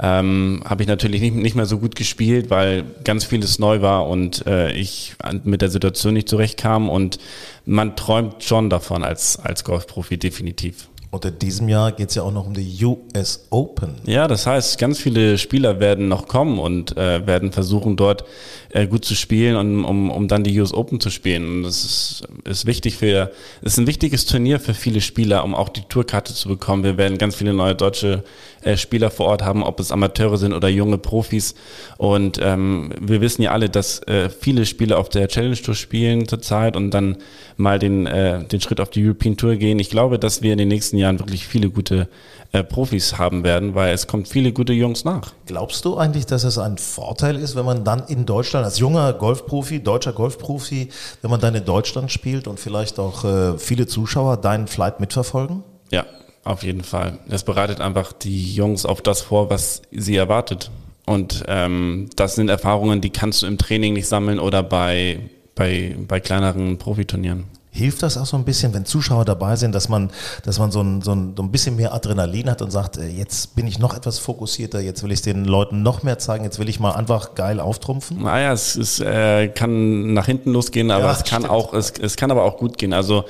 ähm, 0.00 0.62
habe 0.64 0.82
ich 0.82 0.88
natürlich 0.88 1.20
nicht, 1.20 1.34
nicht 1.34 1.56
mehr 1.56 1.66
so 1.66 1.78
gut 1.78 1.96
gespielt, 1.96 2.50
weil 2.50 2.84
ganz 3.04 3.24
vieles 3.24 3.58
neu 3.58 3.80
war 3.82 4.06
und 4.06 4.46
äh, 4.46 4.72
ich 4.72 5.14
mit 5.44 5.60
der 5.60 5.70
Situation 5.70 6.14
nicht 6.14 6.28
zurechtkam 6.28 6.88
und 6.88 7.18
man 7.64 7.96
träumt 7.96 8.44
schon 8.44 8.70
davon 8.70 9.02
als, 9.02 9.38
als 9.38 9.64
Golfprofi 9.64 10.18
definitiv. 10.18 10.88
Und 11.10 11.24
in 11.24 11.38
diesem 11.38 11.68
Jahr 11.68 11.92
geht 11.92 12.10
es 12.10 12.16
ja 12.16 12.22
auch 12.22 12.32
noch 12.32 12.46
um 12.46 12.52
die 12.52 12.84
US 12.84 13.46
Open. 13.48 13.94
Ja, 14.04 14.28
das 14.28 14.46
heißt, 14.46 14.78
ganz 14.78 14.98
viele 14.98 15.38
Spieler 15.38 15.80
werden 15.80 16.08
noch 16.08 16.28
kommen 16.28 16.58
und 16.58 16.96
äh, 16.98 17.26
werden 17.26 17.50
versuchen, 17.50 17.96
dort 17.96 18.24
äh, 18.70 18.86
gut 18.86 19.04
zu 19.04 19.14
spielen 19.14 19.56
und 19.56 19.84
um, 19.84 20.10
um 20.10 20.28
dann 20.28 20.44
die 20.44 20.58
US 20.60 20.74
Open 20.74 21.00
zu 21.00 21.10
spielen. 21.10 21.48
Und 21.48 21.62
das 21.62 21.84
ist, 21.84 22.28
ist 22.44 22.66
wichtig 22.66 22.96
für, 22.96 23.32
ist 23.62 23.78
ein 23.78 23.86
wichtiges 23.86 24.26
Turnier 24.26 24.60
für 24.60 24.74
viele 24.74 25.00
Spieler, 25.00 25.44
um 25.44 25.54
auch 25.54 25.68
die 25.68 25.82
Tourkarte 25.82 26.34
zu 26.34 26.48
bekommen. 26.48 26.84
Wir 26.84 26.96
werden 26.96 27.18
ganz 27.18 27.36
viele 27.36 27.54
neue 27.54 27.74
deutsche 27.74 28.24
äh, 28.62 28.76
Spieler 28.76 29.10
vor 29.10 29.26
Ort 29.26 29.42
haben, 29.42 29.62
ob 29.62 29.80
es 29.80 29.92
Amateure 29.92 30.36
sind 30.36 30.52
oder 30.52 30.68
junge 30.68 30.98
Profis. 30.98 31.54
Und 31.96 32.38
ähm, 32.42 32.90
wir 33.00 33.20
wissen 33.20 33.42
ja 33.42 33.52
alle, 33.52 33.68
dass 33.68 34.00
äh, 34.02 34.28
viele 34.28 34.66
Spieler 34.66 34.98
auf 34.98 35.08
der 35.08 35.28
Challenge 35.28 35.56
Tour 35.56 35.74
spielen 35.74 36.28
zurzeit 36.28 36.76
und 36.76 36.90
dann 36.90 37.16
mal 37.56 37.78
den, 37.78 38.06
äh, 38.06 38.44
den 38.44 38.60
Schritt 38.60 38.80
auf 38.80 38.90
die 38.90 39.04
European 39.04 39.36
Tour 39.36 39.56
gehen. 39.56 39.78
Ich 39.78 39.90
glaube, 39.90 40.18
dass 40.18 40.42
wir 40.42 40.52
in 40.52 40.58
den 40.58 40.68
nächsten 40.68 40.98
Jahren 40.98 41.18
wirklich 41.18 41.46
viele 41.46 41.70
gute 41.70 42.08
äh, 42.52 42.64
Profis 42.64 43.18
haben 43.18 43.44
werden, 43.44 43.74
weil 43.74 43.92
es 43.92 44.06
kommt 44.06 44.28
viele 44.28 44.52
gute 44.52 44.72
Jungs 44.72 45.04
nach. 45.04 45.32
Glaubst 45.46 45.84
du 45.84 45.96
eigentlich, 45.96 46.26
dass 46.26 46.44
es 46.44 46.56
ein 46.58 46.78
Vorteil 46.78 47.36
ist, 47.36 47.56
wenn 47.56 47.64
man 47.64 47.84
dann 47.84 48.04
in 48.08 48.24
Deutschland 48.24 48.64
als 48.64 48.78
junger 48.78 49.12
Golfprofi, 49.12 49.82
deutscher 49.82 50.12
Golfprofi, 50.12 50.88
wenn 51.20 51.30
man 51.30 51.40
dann 51.40 51.54
in 51.54 51.64
Deutschland 51.64 52.10
spielt 52.10 52.48
und 52.48 52.58
vielleicht 52.58 52.98
auch 52.98 53.24
äh, 53.24 53.58
viele 53.58 53.86
Zuschauer 53.86 54.38
deinen 54.38 54.66
Flight 54.66 54.98
mitverfolgen? 55.00 55.62
Ja, 55.90 56.06
auf 56.44 56.62
jeden 56.62 56.84
Fall. 56.84 57.18
Das 57.28 57.44
bereitet 57.44 57.80
einfach 57.80 58.12
die 58.12 58.54
Jungs 58.54 58.86
auf 58.86 59.02
das 59.02 59.20
vor, 59.20 59.50
was 59.50 59.82
sie 59.90 60.16
erwartet. 60.16 60.70
Und 61.04 61.44
ähm, 61.48 62.08
das 62.16 62.34
sind 62.34 62.48
Erfahrungen, 62.48 63.00
die 63.00 63.10
kannst 63.10 63.42
du 63.42 63.46
im 63.46 63.58
Training 63.58 63.94
nicht 63.94 64.08
sammeln 64.08 64.38
oder 64.38 64.62
bei, 64.62 65.20
bei, 65.54 65.96
bei 66.06 66.20
kleineren 66.20 66.78
Profiturnieren. 66.78 67.44
Hilft 67.78 68.02
das 68.02 68.18
auch 68.18 68.26
so 68.26 68.36
ein 68.36 68.44
bisschen, 68.44 68.74
wenn 68.74 68.84
Zuschauer 68.84 69.24
dabei 69.24 69.56
sind, 69.56 69.74
dass 69.74 69.88
man, 69.88 70.10
dass 70.44 70.58
man 70.58 70.70
so 70.70 70.80
ein, 70.82 71.00
so 71.02 71.12
ein, 71.12 71.34
so 71.36 71.42
ein 71.42 71.50
bisschen 71.50 71.76
mehr 71.76 71.94
Adrenalin 71.94 72.50
hat 72.50 72.60
und 72.60 72.70
sagt, 72.70 72.98
äh, 72.98 73.08
jetzt 73.08 73.54
bin 73.54 73.66
ich 73.66 73.78
noch 73.78 73.94
etwas 73.94 74.18
fokussierter, 74.18 74.80
jetzt 74.80 75.02
will 75.02 75.12
ich 75.12 75.22
den 75.22 75.44
Leuten 75.44 75.82
noch 75.82 76.02
mehr 76.02 76.18
zeigen, 76.18 76.44
jetzt 76.44 76.58
will 76.58 76.68
ich 76.68 76.80
mal 76.80 76.92
einfach 76.92 77.34
geil 77.34 77.60
auftrumpfen? 77.60 78.22
Naja, 78.22 78.52
es, 78.52 78.76
es 78.76 79.00
äh, 79.00 79.48
kann 79.48 80.12
nach 80.12 80.26
hinten 80.26 80.52
losgehen, 80.52 80.90
aber 80.90 81.04
ja, 81.04 81.12
es 81.12 81.24
kann 81.24 81.46
auch, 81.46 81.72
es, 81.72 81.92
es 82.00 82.16
kann 82.16 82.30
aber 82.30 82.44
auch 82.44 82.56
gut 82.56 82.78
gehen. 82.78 82.92
Also 82.92 83.24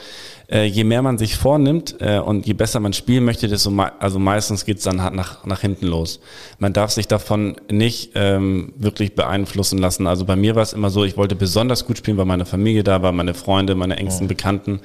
äh, 0.50 0.64
je 0.64 0.84
mehr 0.84 1.02
man 1.02 1.18
sich 1.18 1.36
vornimmt 1.36 1.96
äh, 2.00 2.18
und 2.18 2.46
je 2.46 2.54
besser 2.54 2.80
man 2.80 2.94
spielen 2.94 3.24
möchte, 3.24 3.48
desto 3.48 3.70
me 3.70 3.92
also 4.00 4.18
meistens 4.18 4.64
geht's 4.64 4.84
dann 4.84 5.02
halt 5.02 5.14
nach, 5.14 5.44
nach 5.44 5.60
hinten 5.60 5.86
los. 5.86 6.20
Man 6.58 6.72
darf 6.72 6.90
sich 6.90 7.06
davon 7.06 7.56
nicht 7.70 8.12
ähm, 8.14 8.72
wirklich 8.76 9.14
beeinflussen 9.14 9.78
lassen. 9.78 10.06
Also 10.06 10.24
bei 10.24 10.36
mir 10.36 10.54
war 10.54 10.62
es 10.62 10.72
immer 10.72 10.88
so, 10.88 11.04
ich 11.04 11.16
wollte 11.16 11.36
besonders 11.36 11.86
gut 11.86 11.98
spielen, 11.98 12.16
weil 12.16 12.24
meine 12.24 12.46
Familie 12.46 12.82
da 12.82 13.02
war, 13.02 13.12
meine 13.12 13.34
Freunde, 13.34 13.74
meine 13.74 13.98
engsten 13.98 14.26
ja. 14.26 14.28
Bekannten. 14.28 14.80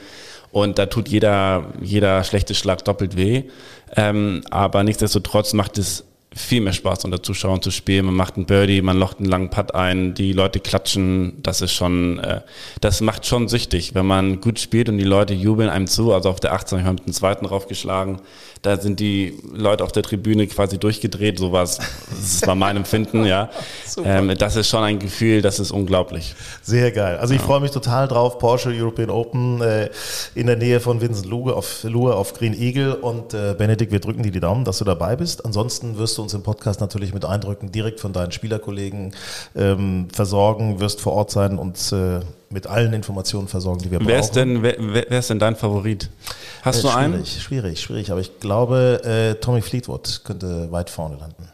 Und 0.52 0.78
da 0.78 0.86
tut 0.86 1.08
jeder, 1.08 1.73
jeder 1.82 2.23
schlechte 2.23 2.54
Schlag 2.56 2.84
doppelt 2.84 3.15
weh. 3.15 3.43
Ähm, 3.95 4.41
aber 4.52 4.84
nichtsdestotrotz 4.84 5.54
macht 5.54 5.78
es 5.78 6.06
viel 6.36 6.62
mehr 6.62 6.74
Spaß 6.74 7.06
unter 7.06 7.22
Zuschauern 7.22 7.62
zu 7.62 7.72
spielen. 7.72 8.06
Man 8.06 8.15
macht 8.15 8.36
einen 8.36 8.46
Birdie, 8.46 8.82
man 8.82 8.98
locht 8.98 9.19
einen 9.19 9.30
langen 9.30 9.50
Putt 9.50 9.76
ein, 9.76 10.13
die 10.13 10.34
Leute 10.34 10.60
klatschen. 10.60 11.41
Das 11.43 11.62
ist 11.62 11.74
schon, 11.74 12.19
äh, 12.19 12.41
das 12.82 13.02
macht 13.02 13.26
schon 13.26 13.48
süchtig, 13.48 13.93
wenn 13.93 14.06
man 14.06 14.41
gut 14.41 14.60
spielt 14.60 14.89
und 14.89 14.98
die 14.98 15.04
Leute 15.04 15.34
jubeln 15.34 15.69
einem 15.69 15.88
zu. 15.88 16.13
Also 16.13 16.30
auf 16.30 16.39
der 16.39 16.54
18 16.54 16.84
habe 16.84 16.96
ich 16.96 17.02
mit 17.02 17.08
dem 17.08 17.13
zweiten 17.13 17.46
raufgeschlagen. 17.46 18.19
Da 18.63 18.80
sind 18.80 19.02
die 19.02 19.38
Leute 19.52 19.84
auf 19.84 19.91
der 19.91 20.04
Tribüne 20.04 20.47
quasi 20.47 20.78
durchgedreht. 20.78 21.38
So 21.38 21.52
war 21.52 21.63
es, 21.63 21.80
das 22.10 22.47
war 22.47 22.56
mein 22.56 22.78
Empfinden, 22.78 23.26
ja. 23.26 23.49
Ähm, 24.04 24.34
das 24.39 24.56
ist 24.56 24.69
schon 24.69 24.84
ein 24.84 24.97
Gefühl, 24.97 25.43
das 25.43 25.60
ist 25.60 25.69
unglaublich. 25.69 26.34
Sehr 26.63 26.91
geil. 26.91 27.17
Also 27.17 27.36
ich 27.36 27.41
ja. 27.41 27.45
freue 27.45 27.60
mich 27.60 27.69
total 27.69 28.08
drauf. 28.08 28.39
Porsche 28.39 28.69
European 28.69 29.12
Open 29.12 29.62
äh, 29.62 29.89
in 30.34 30.47
der 30.47 30.56
Nähe 30.56 30.80
von 30.80 30.99
Vincent 30.99 31.28
Luge 31.28 31.56
auf, 31.56 31.84
Luhe 31.84 32.15
auf 32.15 32.34
Green 32.34 32.60
Eagle. 32.60 32.95
Und 32.95 33.36
äh, 33.36 33.54
Benedikt, 33.56 33.91
wir 33.91 33.99
drücken 33.99 34.23
dir 34.23 34.32
die 34.32 34.39
Daumen, 34.39 34.65
dass 34.65 34.80
du 34.80 34.86
dabei 34.86 35.15
bist. 35.15 35.45
Ansonsten 35.45 35.99
wirst 35.99 36.17
du 36.17 36.23
uns 36.23 36.34
im 36.34 36.41
Podcast 36.41 36.82
natürlich 36.82 37.13
mit 37.13 37.23
Eindrücken 37.23 37.71
direkt 37.71 37.99
von 37.99 38.13
deinen 38.13 38.32
Spielerkollegen 38.32 39.13
ähm, 39.56 40.08
versorgen, 40.12 40.80
wirst 40.80 41.02
vor 41.02 41.13
Ort 41.13 41.30
sein 41.30 41.60
und 41.60 41.78
äh, 41.91 42.21
mit 42.53 42.67
allen 42.67 42.93
Informationen 42.93 43.47
versorgen, 43.47 43.81
die 43.81 43.91
wir 43.91 43.99
wer 43.99 44.05
brauchen. 44.05 44.19
Ist 44.19 44.35
denn, 44.35 44.63
wer, 44.63 44.75
wer 44.79 45.19
ist 45.19 45.29
denn 45.29 45.39
dein 45.39 45.55
Favorit? 45.55 46.09
Hast 46.61 46.79
äh, 46.79 46.81
du 46.83 46.87
schwierig, 46.89 47.03
einen? 47.03 47.25
Schwierig, 47.25 47.81
schwierig. 47.81 48.11
Aber 48.11 48.21
ich 48.21 48.39
glaube, 48.39 49.01
äh, 49.03 49.35
Tommy 49.41 49.61
Fleetwood 49.61 50.21
könnte 50.23 50.71
weit 50.71 50.89
vorne 50.89 51.17
landen. 51.17 51.49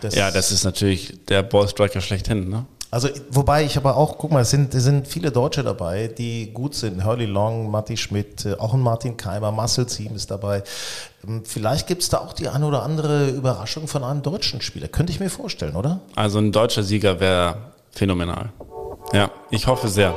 Das 0.00 0.14
ja, 0.14 0.30
das 0.30 0.52
ist 0.52 0.64
natürlich 0.64 1.24
der 1.26 1.42
Ballstriker 1.42 2.00
schlechthin, 2.00 2.48
ne? 2.48 2.66
Also, 2.90 3.08
wobei 3.30 3.64
ich 3.64 3.78
aber 3.78 3.96
auch, 3.96 4.18
guck 4.18 4.32
mal, 4.32 4.42
es 4.42 4.50
sind, 4.50 4.74
es 4.74 4.84
sind 4.84 5.08
viele 5.08 5.30
Deutsche 5.30 5.62
dabei, 5.62 6.08
die 6.08 6.52
gut 6.52 6.74
sind. 6.74 7.02
Hurley 7.06 7.24
Long, 7.24 7.70
Matti 7.70 7.96
Schmidt, 7.96 8.44
äh, 8.44 8.54
auch 8.58 8.74
ein 8.74 8.80
Martin 8.80 9.16
Keimer, 9.16 9.50
Marcel 9.50 9.86
Ziem 9.86 10.14
ist 10.14 10.30
dabei. 10.30 10.62
Ähm, 11.26 11.42
vielleicht 11.46 11.86
gibt 11.86 12.02
es 12.02 12.10
da 12.10 12.18
auch 12.18 12.34
die 12.34 12.48
eine 12.48 12.66
oder 12.66 12.82
andere 12.82 13.30
Überraschung 13.30 13.88
von 13.88 14.04
einem 14.04 14.20
deutschen 14.20 14.60
Spieler. 14.60 14.88
Könnte 14.88 15.10
ich 15.10 15.20
mir 15.20 15.30
vorstellen, 15.30 15.74
oder? 15.74 16.00
Also 16.16 16.38
ein 16.38 16.52
deutscher 16.52 16.82
Sieger 16.82 17.18
wäre 17.18 17.56
phänomenal. 17.92 18.50
Ja, 19.14 19.30
ich 19.50 19.66
hoffe 19.66 19.88
sehr. 19.88 20.14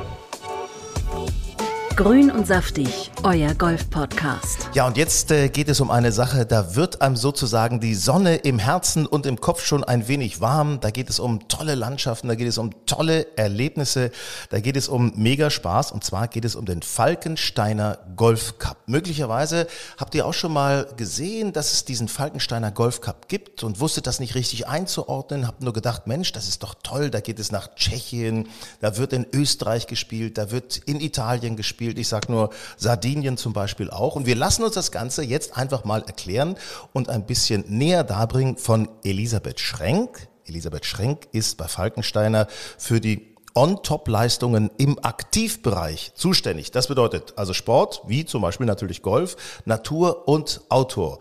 Grün 1.96 2.30
und 2.30 2.46
saftig, 2.46 3.10
euer 3.24 3.54
Golf-Podcast. 3.54 4.70
Ja, 4.74 4.86
und 4.86 4.98
jetzt 4.98 5.32
äh, 5.32 5.48
geht 5.48 5.70
es 5.70 5.80
um 5.80 5.90
eine 5.90 6.12
Sache, 6.12 6.46
da 6.46 6.76
wird 6.76 7.02
einem 7.02 7.16
sozusagen 7.16 7.80
die 7.80 7.96
Sonne 7.96 8.36
im 8.36 8.60
Herzen 8.60 9.06
und 9.06 9.26
im 9.26 9.40
Kopf 9.40 9.64
schon 9.64 9.86
ein 9.86 10.10
wenig 10.10 10.42
warm. 10.42 10.82
Da 10.82 10.92
geht 10.92 11.10
es 11.10 11.22
um 11.22 11.48
tolle 11.48 11.74
Landschaften, 11.74 12.28
da 12.28 12.36
geht 12.36 12.50
es 12.50 12.58
um 12.58 12.86
tolle 12.86 13.38
Erlebnisse, 13.38 14.12
da 14.50 14.60
geht 14.60 14.76
es 14.76 14.90
um 14.90 15.14
mega 15.16 15.50
Spaß 15.50 15.94
und 15.94 16.04
zwar 16.04 16.28
geht 16.28 16.44
es 16.44 16.58
um 16.58 16.66
den 16.66 16.82
Falkensteiner 16.82 18.00
Golf 18.18 18.60
Cup. 18.60 18.76
Möglicherweise 18.88 19.66
habt 19.98 20.16
ihr 20.16 20.26
auch 20.26 20.34
schon 20.34 20.52
mal 20.52 20.90
gesehen, 20.98 21.54
dass 21.54 21.72
es 21.72 21.86
diesen 21.86 22.10
Falkensteiner 22.10 22.72
Golf 22.72 23.00
Cup 23.00 23.30
gibt 23.30 23.64
und 23.64 23.80
wusstet 23.80 24.06
das 24.06 24.20
nicht 24.20 24.36
richtig 24.36 24.68
einzuordnen, 24.68 25.48
habt 25.48 25.64
nur 25.64 25.72
gedacht, 25.72 26.08
Mensch, 26.08 26.34
das 26.34 26.50
ist 26.50 26.62
doch 26.62 26.76
toll, 26.84 27.10
da 27.10 27.22
geht 27.22 27.40
es 27.40 27.54
nach 27.54 27.74
Tschechien, 27.76 28.50
da 28.82 28.98
wird 28.98 29.14
in 29.14 29.26
Österreich 29.32 29.88
gespielt, 29.88 30.38
da 30.38 30.52
wird 30.52 30.76
in 30.76 31.00
Italien 31.00 31.56
gespielt 31.56 31.85
gespielt. 31.86 32.00
Ich 32.00 32.08
sage 32.08 32.32
nur 32.32 32.50
Sardinien 32.78 33.38
zum 33.38 33.54
Beispiel 33.54 33.90
auch. 33.90 34.16
Und 34.16 34.26
wir 34.26 34.36
lassen 34.36 34.64
uns 34.64 34.74
das 34.74 34.92
Ganze 34.92 35.24
jetzt 35.24 35.58
einfach 35.58 35.84
mal 35.84 36.04
erklären 36.04 36.56
und 36.94 37.10
ein 37.10 37.26
bisschen 37.26 37.64
näher 37.68 38.04
darbringen 38.04 38.58
von 38.58 38.90
Elisabeth 39.04 39.60
Schrenk. 39.60 40.28
Elisabeth 40.46 40.86
Schrenk 40.86 41.28
ist 41.32 41.58
bei 41.58 41.68
Falkensteiner 41.68 42.48
für 42.78 43.00
die 43.00 43.36
On-Top-Leistungen 43.58 44.70
im 44.78 45.00
Aktivbereich 45.02 46.12
zuständig. 46.16 46.72
Das 46.72 46.88
bedeutet 46.88 47.34
also 47.38 47.54
Sport, 47.54 48.02
wie 48.06 48.26
zum 48.26 48.42
Beispiel 48.42 48.66
natürlich 48.66 49.02
Golf, 49.02 49.38
Natur 49.64 50.28
und 50.28 50.60
Outdoor. 50.68 51.20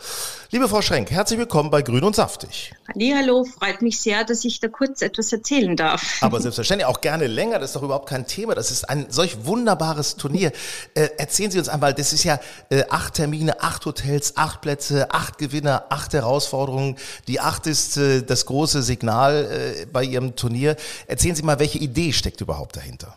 Liebe 0.54 0.68
Frau 0.68 0.82
Schrenk, 0.82 1.10
herzlich 1.10 1.36
willkommen 1.40 1.68
bei 1.68 1.82
Grün 1.82 2.04
und 2.04 2.14
Saftig. 2.14 2.72
Hallo, 2.94 3.44
freut 3.44 3.82
mich 3.82 4.00
sehr, 4.00 4.22
dass 4.22 4.44
ich 4.44 4.60
da 4.60 4.68
kurz 4.68 5.02
etwas 5.02 5.32
erzählen 5.32 5.74
darf. 5.76 6.18
Aber 6.20 6.40
selbstverständlich 6.40 6.86
auch 6.86 7.00
gerne 7.00 7.26
länger, 7.26 7.58
das 7.58 7.70
ist 7.70 7.76
doch 7.76 7.82
überhaupt 7.82 8.08
kein 8.08 8.24
Thema. 8.28 8.54
Das 8.54 8.70
ist 8.70 8.88
ein 8.88 9.06
solch 9.08 9.46
wunderbares 9.46 10.14
Turnier. 10.14 10.52
Äh, 10.94 11.08
erzählen 11.18 11.50
Sie 11.50 11.58
uns 11.58 11.68
einmal, 11.68 11.92
das 11.92 12.12
ist 12.12 12.22
ja 12.22 12.38
äh, 12.70 12.84
acht 12.88 13.14
Termine, 13.14 13.64
acht 13.64 13.84
Hotels, 13.84 14.36
acht 14.36 14.60
Plätze, 14.60 15.10
acht 15.10 15.38
Gewinner, 15.38 15.86
acht 15.88 16.12
Herausforderungen. 16.12 16.98
Die 17.26 17.40
acht 17.40 17.66
ist 17.66 17.96
äh, 17.96 18.22
das 18.22 18.46
große 18.46 18.84
Signal 18.84 19.74
äh, 19.82 19.86
bei 19.86 20.04
Ihrem 20.04 20.36
Turnier. 20.36 20.76
Erzählen 21.08 21.34
Sie 21.34 21.42
mal, 21.42 21.58
welche 21.58 21.78
Idee 21.78 22.12
steckt 22.12 22.40
überhaupt 22.40 22.76
dahinter? 22.76 23.16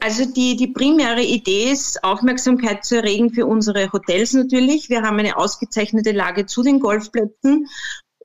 Also 0.00 0.24
die, 0.24 0.56
die 0.56 0.68
primäre 0.68 1.22
Idee 1.22 1.70
ist, 1.70 2.02
Aufmerksamkeit 2.04 2.84
zu 2.84 2.96
erregen 2.96 3.30
für 3.30 3.46
unsere 3.46 3.92
Hotels 3.92 4.32
natürlich. 4.32 4.88
Wir 4.88 5.02
haben 5.02 5.18
eine 5.18 5.36
ausgezeichnete 5.36 6.12
Lage 6.12 6.46
zu 6.46 6.62
den 6.62 6.80
Golfplätzen. 6.80 7.66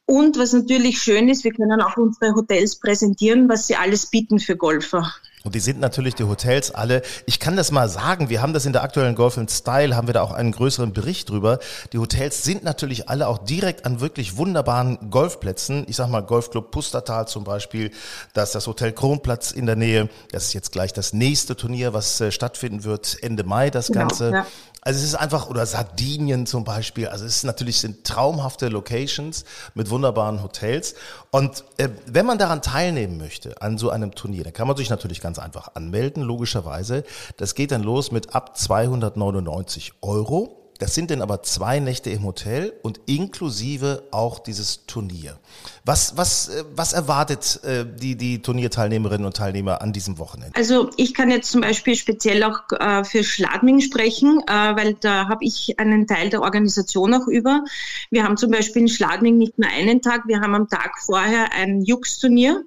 Und 0.06 0.38
was 0.38 0.54
natürlich 0.54 1.02
schön 1.02 1.30
ist, 1.30 1.44
wir 1.44 1.54
können 1.54 1.82
auch 1.82 1.98
unsere 1.98 2.36
Hotels 2.36 2.80
präsentieren, 2.80 3.48
was 3.50 3.68
sie 3.68 3.76
alles 3.76 4.10
bieten 4.10 4.40
für 4.40 4.58
Golfer. 4.58 5.14
Und 5.44 5.56
die 5.56 5.60
sind 5.60 5.82
natürlich 5.82 6.16
die 6.16 6.24
Hotels 6.24 6.72
alle. 6.72 7.02
Ich 7.26 7.40
kann 7.40 7.58
das 7.58 7.70
mal 7.72 7.90
sagen, 7.90 8.30
wir 8.30 8.42
haben 8.42 8.54
das 8.54 8.66
in 8.66 8.72
der 8.72 8.82
aktuellen 8.82 9.14
Golf 9.14 9.38
Style, 9.50 9.96
haben 9.96 10.08
wir 10.08 10.14
da 10.14 10.22
auch 10.22 10.32
einen 10.32 10.54
größeren 10.54 10.94
Bericht 10.94 11.30
drüber. 11.30 11.60
Die 11.92 11.98
Hotels 11.98 12.44
sind 12.44 12.64
natürlich 12.64 13.10
alle 13.10 13.28
auch 13.28 13.40
direkt 13.40 13.86
an 13.86 14.00
wirklich 14.00 14.38
wunderbaren 14.38 15.10
Golfplätzen. 15.10 15.84
Ich 15.88 15.98
sag 15.98 16.08
mal 16.08 16.22
Golfclub 16.22 16.72
Pustertal 16.72 17.28
zum 17.28 17.44
Beispiel, 17.44 17.92
da 18.34 18.44
ist 18.44 18.56
das 18.56 18.68
Hotel 18.68 18.94
Kronplatz 18.94 19.52
in 19.52 19.66
der 19.66 19.76
Nähe. 19.76 20.10
Das 20.32 20.46
ist 20.46 20.54
jetzt 20.54 20.72
gleich 20.72 20.94
das 20.94 21.12
nächste 21.12 21.58
Turnier, 21.58 21.94
was 21.94 22.22
äh, 22.22 22.32
stattfinden 22.32 22.86
wird 22.86 23.18
Ende 23.22 23.44
Mai, 23.44 23.70
das 23.70 23.88
genau, 23.88 24.00
Ganze. 24.00 24.32
Ja. 24.32 24.46
Also 24.86 25.00
es 25.00 25.06
ist 25.06 25.16
einfach, 25.16 25.50
oder 25.50 25.66
Sardinien 25.66 26.46
zum 26.46 26.66
Beispiel, 26.66 27.08
also 27.08 27.26
es 27.26 27.38
ist 27.38 27.44
natürlich 27.46 27.80
sind 27.80 28.04
traumhafte 28.04 28.68
Locations 28.68 29.46
mit 29.76 29.90
wunderbaren 29.90 30.44
Hotels. 30.44 30.96
Und 31.32 31.64
äh, 31.78 31.90
wenn 32.06 32.26
man 32.26 32.38
daran 32.38 32.62
teilnehmen 32.62 33.18
möchte, 33.18 33.62
an 33.62 33.78
so 33.78 33.90
einem 33.90 34.14
Turnier, 34.14 34.44
dann 34.44 34.54
kann 34.54 34.68
man 34.68 34.76
sich 34.76 34.90
natürlich 34.90 35.22
ganz 35.22 35.40
einfach 35.40 35.76
anmelden, 35.76 36.22
logischerweise. 36.22 37.04
Das 37.38 37.56
geht 37.56 37.72
dann 37.72 37.82
los 37.82 38.12
mit 38.12 38.36
ab 38.36 38.58
299 38.58 39.94
Euro. 40.02 40.63
Das 40.84 40.96
sind 40.96 41.12
dann 41.12 41.22
aber 41.22 41.42
zwei 41.44 41.80
Nächte 41.80 42.10
im 42.10 42.26
Hotel 42.26 42.74
und 42.82 43.00
inklusive 43.06 44.04
auch 44.12 44.40
dieses 44.40 44.86
Turnier. 44.86 45.40
Was, 45.86 46.18
was, 46.18 46.50
äh, 46.50 46.66
was 46.76 46.92
erwartet 46.92 47.62
äh, 47.64 47.86
die, 47.86 48.18
die 48.18 48.42
Turnierteilnehmerinnen 48.42 49.26
und 49.26 49.38
Teilnehmer 49.38 49.82
an 49.82 49.94
diesem 49.94 50.18
Wochenende? 50.18 50.54
Also 50.58 50.90
ich 50.98 51.14
kann 51.14 51.32
jetzt 51.32 51.50
zum 51.50 51.62
Beispiel 51.62 51.96
speziell 51.96 52.44
auch 52.44 52.60
äh, 52.78 53.06
für 53.06 53.24
Schladming 53.24 53.80
sprechen, 53.80 54.42
weil 54.46 54.96
da 54.96 55.30
habe 55.30 55.46
ich 55.46 55.80
einen 55.80 56.06
Teil 56.06 56.30
der 56.30 56.42
Organisation 56.42 57.14
auch 57.14 57.28
über. 57.28 57.64
Wir 58.12 58.26
haben 58.26 58.36
zum 58.36 58.52
Beispiel 58.52 58.82
in 58.82 58.90
Schladming 58.90 59.38
nicht 59.38 59.58
nur 59.58 59.70
einen 59.70 60.02
Tag, 60.02 60.24
wir 60.28 60.42
haben 60.42 60.54
am 60.54 60.68
Tag 60.68 61.00
vorher 61.00 61.54
ein 61.54 61.82
Jux-Turnier 61.82 62.62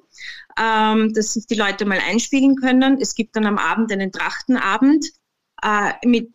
ähm, 0.59 1.13
dass 1.13 1.35
sich 1.35 1.47
die 1.47 1.55
Leute 1.55 1.85
mal 1.85 1.99
einspielen 1.99 2.57
können. 2.57 2.97
Es 2.99 3.15
gibt 3.15 3.37
dann 3.37 3.45
am 3.45 3.59
Abend 3.59 3.93
einen 3.93 4.11
Trachtenabend 4.11 5.05
äh, 5.63 5.93
mit 6.07 6.31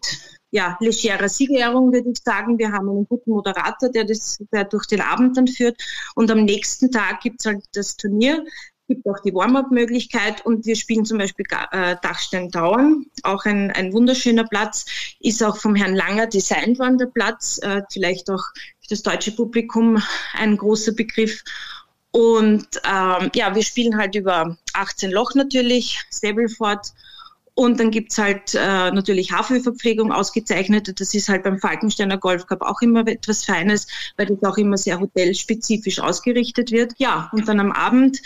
ja, 0.51 0.77
legerer 0.81 1.29
Siegerehrung, 1.29 1.91
würde 1.93 2.09
ich 2.09 2.19
sagen. 2.23 2.59
Wir 2.59 2.71
haben 2.71 2.89
einen 2.89 3.07
guten 3.07 3.31
Moderator, 3.31 3.89
der 3.89 4.03
das 4.03 4.43
der 4.51 4.65
durch 4.65 4.85
den 4.85 5.01
Abend 5.01 5.37
dann 5.37 5.47
führt. 5.47 5.81
Und 6.13 6.29
am 6.29 6.43
nächsten 6.43 6.91
Tag 6.91 7.21
gibt's 7.21 7.45
halt 7.45 7.63
das 7.73 7.95
Turnier, 7.95 8.43
gibt 8.87 9.07
auch 9.07 9.19
die 9.21 9.33
Warm-up-Möglichkeit. 9.33 10.45
Und 10.45 10.65
wir 10.65 10.75
spielen 10.75 11.05
zum 11.05 11.17
Beispiel 11.17 11.45
äh, 11.71 11.95
Dachstein 12.01 12.51
Tauern, 12.51 13.05
auch 13.23 13.45
ein, 13.45 13.71
ein 13.71 13.93
wunderschöner 13.93 14.43
Platz, 14.43 14.85
ist 15.21 15.41
auch 15.41 15.57
vom 15.57 15.75
Herrn 15.75 15.95
Langer 15.95 16.27
designt 16.27 16.77
worden, 16.79 16.97
der 16.97 17.07
Platz, 17.07 17.59
äh, 17.63 17.81
vielleicht 17.89 18.29
auch 18.29 18.43
für 18.81 18.89
das 18.89 19.03
deutsche 19.03 19.31
Publikum 19.31 20.03
ein 20.33 20.57
großer 20.57 20.91
Begriff. 20.91 21.43
Und 22.11 22.67
ähm, 22.83 23.31
ja, 23.33 23.55
wir 23.55 23.63
spielen 23.63 23.97
halt 23.97 24.15
über 24.15 24.57
18 24.73 25.11
Loch 25.11 25.33
natürlich, 25.33 25.97
Stableford 26.13 26.91
und 27.53 27.79
dann 27.79 27.91
gibt's 27.91 28.17
halt 28.17 28.55
äh, 28.55 28.91
natürlich 28.91 29.31
Haferverpflegung 29.31 30.11
ausgezeichnet. 30.11 30.99
Das 30.99 31.13
ist 31.13 31.29
halt 31.29 31.43
beim 31.43 31.59
Falkensteiner 31.59 32.17
Golf 32.17 32.47
Cup 32.47 32.61
auch 32.61 32.81
immer 32.81 33.05
etwas 33.07 33.43
Feines, 33.43 33.87
weil 34.17 34.27
das 34.27 34.43
auch 34.43 34.57
immer 34.57 34.77
sehr 34.77 34.99
hotelspezifisch 34.99 35.99
ausgerichtet 35.99 36.71
wird. 36.71 36.93
Ja, 36.97 37.29
und 37.33 37.47
dann 37.47 37.59
am 37.59 37.71
Abend 37.71 38.21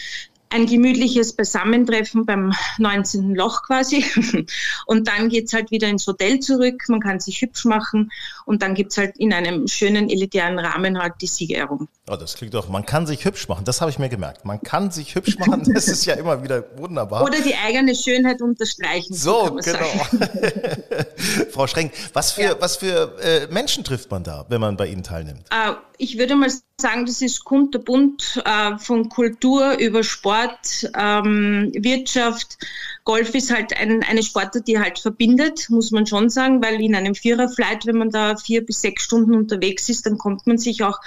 ein 0.49 0.67
gemütliches 0.67 1.33
Beisammentreffen 1.33 2.25
beim 2.25 2.53
19. 2.77 3.35
Loch 3.35 3.63
quasi. 3.63 4.05
Und 4.85 5.07
dann 5.07 5.29
geht's 5.29 5.53
halt 5.53 5.71
wieder 5.71 5.89
ins 5.89 6.07
Hotel 6.07 6.39
zurück. 6.39 6.83
Man 6.87 7.01
kann 7.01 7.19
sich 7.19 7.41
hübsch 7.41 7.65
machen 7.65 8.11
und 8.45 8.61
dann 8.61 8.75
gibt's 8.75 8.97
halt 8.97 9.17
in 9.17 9.33
einem 9.33 9.67
schönen 9.67 10.09
elitären 10.09 10.59
Rahmen 10.59 10.99
halt 10.99 11.15
die 11.21 11.27
Siegerehrung. 11.27 11.89
Oh, 12.07 12.15
das 12.15 12.35
klingt 12.35 12.53
doch, 12.53 12.69
man 12.69 12.85
kann 12.85 13.07
sich 13.07 13.25
hübsch 13.25 13.47
machen. 13.47 13.65
Das 13.65 13.81
habe 13.81 13.89
ich 13.89 13.97
mir 13.97 14.09
gemerkt. 14.09 14.45
Man 14.45 14.61
kann 14.61 14.91
sich 14.91 15.15
hübsch 15.15 15.39
machen. 15.39 15.63
Das 15.75 15.87
ist 15.87 16.05
ja 16.05 16.13
immer 16.13 16.43
wieder 16.43 16.63
wunderbar. 16.77 17.23
Oder 17.23 17.41
die 17.41 17.55
eigene 17.55 17.95
Schönheit 17.95 18.41
unterstreichen. 18.41 19.13
So, 19.13 19.57
genau. 19.63 19.79
Frau 21.51 21.65
Schrenk, 21.65 21.91
was 22.13 22.33
für, 22.33 22.41
ja. 22.41 22.55
was 22.59 22.77
für 22.77 23.17
äh, 23.19 23.47
Menschen 23.51 23.83
trifft 23.83 24.11
man 24.11 24.23
da, 24.23 24.45
wenn 24.49 24.61
man 24.61 24.77
bei 24.77 24.87
Ihnen 24.87 25.03
teilnimmt? 25.03 25.47
Äh, 25.49 25.73
ich 25.97 26.17
würde 26.17 26.35
mal 26.35 26.51
sagen, 26.79 27.05
das 27.05 27.21
ist 27.21 27.43
kunterbunt 27.43 28.41
äh, 28.45 28.77
von 28.77 29.09
Kultur 29.09 29.73
über 29.79 30.03
Sport, 30.03 30.89
ähm, 30.97 31.71
Wirtschaft. 31.73 32.57
Golf 33.05 33.35
ist 33.35 33.53
halt 33.53 33.77
ein, 33.77 34.03
eine 34.03 34.23
Sportart, 34.23 34.67
die 34.67 34.79
halt 34.79 34.97
verbindet, 34.97 35.69
muss 35.69 35.91
man 35.91 36.07
schon 36.07 36.29
sagen, 36.31 36.61
weil 36.63 36.81
in 36.81 36.95
einem 36.95 37.13
Viererflight, 37.13 37.85
wenn 37.85 37.97
man 37.97 38.09
da 38.09 38.35
vier 38.35 38.65
bis 38.65 38.81
sechs 38.81 39.03
Stunden 39.03 39.35
unterwegs 39.35 39.87
ist, 39.89 40.07
dann 40.07 40.17
kommt 40.17 40.47
man 40.47 40.57
sich 40.57 40.83
auch 40.83 40.99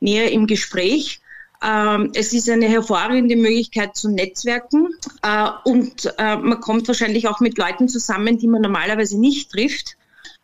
näher 0.00 0.32
im 0.32 0.48
Gespräch. 0.48 1.20
Ähm, 1.62 2.10
es 2.14 2.32
ist 2.32 2.50
eine 2.50 2.68
hervorragende 2.68 3.36
Möglichkeit 3.36 3.96
zu 3.96 4.10
netzwerken 4.10 4.88
äh, 5.22 5.48
und 5.64 6.12
äh, 6.18 6.36
man 6.36 6.60
kommt 6.60 6.88
wahrscheinlich 6.88 7.28
auch 7.28 7.38
mit 7.38 7.56
Leuten 7.56 7.88
zusammen, 7.88 8.38
die 8.38 8.48
man 8.48 8.62
normalerweise 8.62 9.18
nicht 9.18 9.52
trifft. 9.52 9.96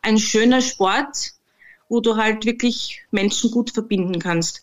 Ein 0.02 0.18
schöner 0.18 0.60
Sport, 0.60 1.32
wo 1.88 2.00
du 2.00 2.16
halt 2.16 2.46
wirklich 2.46 3.02
Menschen 3.10 3.50
gut 3.50 3.72
verbinden 3.72 4.20
kannst. 4.20 4.62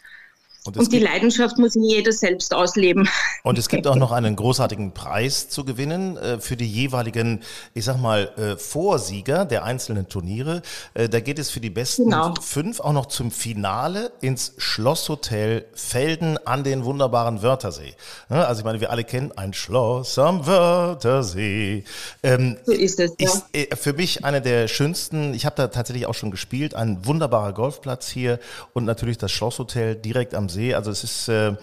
Und, 0.70 0.78
und 0.78 0.94
die 0.94 1.00
Leidenschaft 1.00 1.58
muss 1.58 1.76
jeder 1.76 2.12
selbst 2.12 2.54
ausleben. 2.54 3.10
Und 3.44 3.58
es 3.58 3.70
gibt 3.70 3.88
auch 3.88 3.96
noch 3.96 4.12
einen 4.12 4.36
großartigen 4.36 4.94
Preis 4.94 5.50
zu 5.50 5.66
gewinnen 5.66 6.18
äh, 6.18 6.40
für 6.40 6.56
die 6.56 6.68
jeweiligen, 6.68 7.42
ich 7.74 7.86
sag 7.86 7.98
mal, 8.00 8.30
äh, 8.38 8.58
Vorsieger 8.58 9.46
der 9.46 9.64
einzelnen 9.64 10.08
Turniere. 10.08 10.62
Äh, 10.94 11.10
da 11.10 11.20
geht 11.20 11.40
es 11.40 11.50
für 11.50 11.60
die 11.60 11.70
besten 11.70 12.06
genau. 12.06 12.34
fünf 12.42 12.80
auch 12.80 12.94
noch 12.94 13.08
zum 13.08 13.32
Finale 13.32 14.12
ins 14.22 14.54
Schlosshotel 14.58 15.66
Felden 15.74 16.38
an 16.46 16.64
den 16.64 16.86
wunderbaren 16.86 17.42
Wörthersee. 17.42 17.96
Also 18.30 18.60
ich 18.60 18.66
meine, 18.66 18.80
wir 18.80 18.92
alle 18.92 19.04
kennen 19.04 19.32
ein 19.36 19.54
Schloss 19.54 20.20
am 20.20 20.46
Wörthersee. 20.46 21.84
Ähm, 22.24 22.58
so 22.66 22.72
ist 22.72 23.00
es. 23.00 23.14
Ja. 23.20 23.30
Ist, 23.54 23.80
für 23.80 23.94
mich 23.94 24.26
eine 24.26 24.42
der 24.42 24.68
schönsten, 24.68 25.34
ich 25.34 25.46
habe 25.46 25.56
da 25.56 25.68
tatsächlich 25.68 26.06
auch 26.06 26.14
schon 26.14 26.32
gespielt, 26.32 26.76
ein 26.76 27.06
wunderbarer 27.06 27.54
Golfplatz 27.54 28.10
hier 28.10 28.40
und 28.74 28.86
natürlich 28.86 29.18
das 29.18 29.32
Schlosshotel 29.32 29.96
direkt 29.96 30.36
am 30.36 30.50
See. 30.50 30.59
Also 30.74 30.92
es 30.92 31.04
ist, 31.04 31.28
äh, 31.28 31.56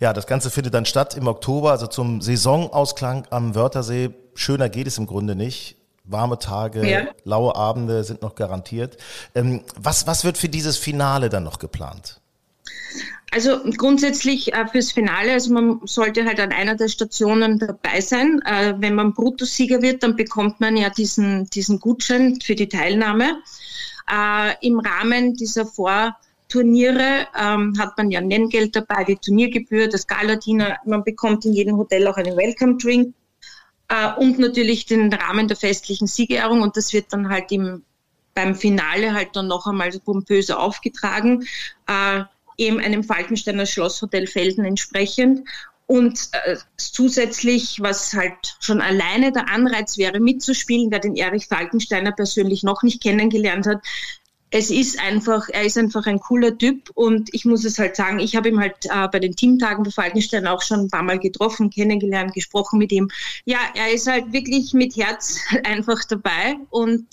ja, 0.00 0.12
das 0.12 0.26
Ganze 0.26 0.50
findet 0.50 0.74
dann 0.74 0.86
statt 0.86 1.16
im 1.16 1.26
Oktober, 1.26 1.70
also 1.70 1.86
zum 1.86 2.20
Saisonausklang 2.20 3.26
am 3.30 3.54
Wörthersee. 3.54 4.10
Schöner 4.34 4.68
geht 4.68 4.86
es 4.86 4.98
im 4.98 5.06
Grunde 5.06 5.34
nicht. 5.34 5.76
Warme 6.04 6.38
Tage, 6.38 6.86
ja. 6.86 7.06
laue 7.24 7.56
Abende 7.56 8.04
sind 8.04 8.20
noch 8.20 8.34
garantiert. 8.34 8.98
Ähm, 9.34 9.62
was, 9.76 10.06
was 10.06 10.24
wird 10.24 10.36
für 10.36 10.50
dieses 10.50 10.76
Finale 10.76 11.30
dann 11.30 11.44
noch 11.44 11.58
geplant? 11.58 12.20
Also 13.32 13.58
grundsätzlich 13.76 14.52
äh, 14.52 14.66
fürs 14.68 14.92
Finale, 14.92 15.32
also 15.32 15.52
man 15.52 15.80
sollte 15.84 16.24
halt 16.24 16.38
an 16.38 16.52
einer 16.52 16.76
der 16.76 16.88
Stationen 16.88 17.58
dabei 17.58 18.00
sein. 18.00 18.40
Äh, 18.44 18.74
wenn 18.78 18.94
man 18.94 19.14
Bruttosieger 19.14 19.82
wird, 19.82 20.02
dann 20.02 20.14
bekommt 20.14 20.60
man 20.60 20.76
ja 20.76 20.90
diesen, 20.90 21.50
diesen 21.50 21.80
Gutschein 21.80 22.38
für 22.40 22.54
die 22.54 22.68
Teilnahme. 22.68 23.42
Äh, 24.08 24.54
Im 24.66 24.78
Rahmen 24.78 25.34
dieser 25.34 25.66
Vor- 25.66 26.14
Turniere 26.54 27.26
ähm, 27.36 27.74
hat 27.80 27.98
man 27.98 28.12
ja 28.12 28.20
Nenngeld 28.20 28.76
dabei, 28.76 29.02
die 29.02 29.16
Turniergebühr, 29.16 29.88
das 29.88 30.06
Galadiner. 30.06 30.78
Man 30.84 31.02
bekommt 31.02 31.44
in 31.44 31.52
jedem 31.52 31.76
Hotel 31.76 32.06
auch 32.06 32.16
einen 32.16 32.36
Welcome 32.36 32.76
Drink 32.76 33.12
äh, 33.88 34.12
und 34.20 34.38
natürlich 34.38 34.86
den 34.86 35.12
Rahmen 35.12 35.48
der 35.48 35.56
festlichen 35.56 36.06
Siegerehrung. 36.06 36.62
Und 36.62 36.76
das 36.76 36.92
wird 36.92 37.12
dann 37.12 37.28
halt 37.28 37.50
im, 37.50 37.82
beim 38.34 38.54
Finale 38.54 39.14
halt 39.14 39.30
dann 39.34 39.48
noch 39.48 39.66
einmal 39.66 39.90
pompös 39.98 40.48
aufgetragen, 40.52 41.44
äh, 41.88 42.22
eben 42.56 42.78
einem 42.78 43.02
Falkensteiner 43.02 43.66
Schlosshotel 43.66 44.28
Felden 44.28 44.64
entsprechend. 44.64 45.48
Und 45.86 46.28
äh, 46.44 46.56
zusätzlich, 46.76 47.78
was 47.80 48.14
halt 48.14 48.56
schon 48.60 48.80
alleine 48.80 49.32
der 49.32 49.48
Anreiz 49.48 49.98
wäre, 49.98 50.20
mitzuspielen, 50.20 50.92
wer 50.92 51.00
den 51.00 51.16
Erich 51.16 51.48
Falkensteiner 51.48 52.12
persönlich 52.12 52.62
noch 52.62 52.84
nicht 52.84 53.02
kennengelernt 53.02 53.66
hat, 53.66 53.82
es 54.54 54.70
ist 54.70 55.00
einfach, 55.00 55.48
er 55.48 55.64
ist 55.64 55.76
einfach 55.76 56.06
ein 56.06 56.20
cooler 56.20 56.56
Typ 56.56 56.88
und 56.94 57.28
ich 57.34 57.44
muss 57.44 57.64
es 57.64 57.76
halt 57.80 57.96
sagen, 57.96 58.20
ich 58.20 58.36
habe 58.36 58.50
ihn 58.50 58.60
halt 58.60 58.76
äh, 58.84 59.08
bei 59.08 59.18
den 59.18 59.34
Teamtagen 59.34 59.82
bei 59.82 59.90
Falkenstein 59.90 60.46
auch 60.46 60.62
schon 60.62 60.82
ein 60.82 60.88
paar 60.88 61.02
Mal 61.02 61.18
getroffen, 61.18 61.70
kennengelernt, 61.70 62.32
gesprochen 62.34 62.78
mit 62.78 62.92
ihm. 62.92 63.10
Ja, 63.46 63.58
er 63.74 63.92
ist 63.92 64.06
halt 64.06 64.32
wirklich 64.32 64.72
mit 64.72 64.96
Herz 64.96 65.40
einfach 65.64 66.04
dabei 66.04 66.54
und, 66.70 67.04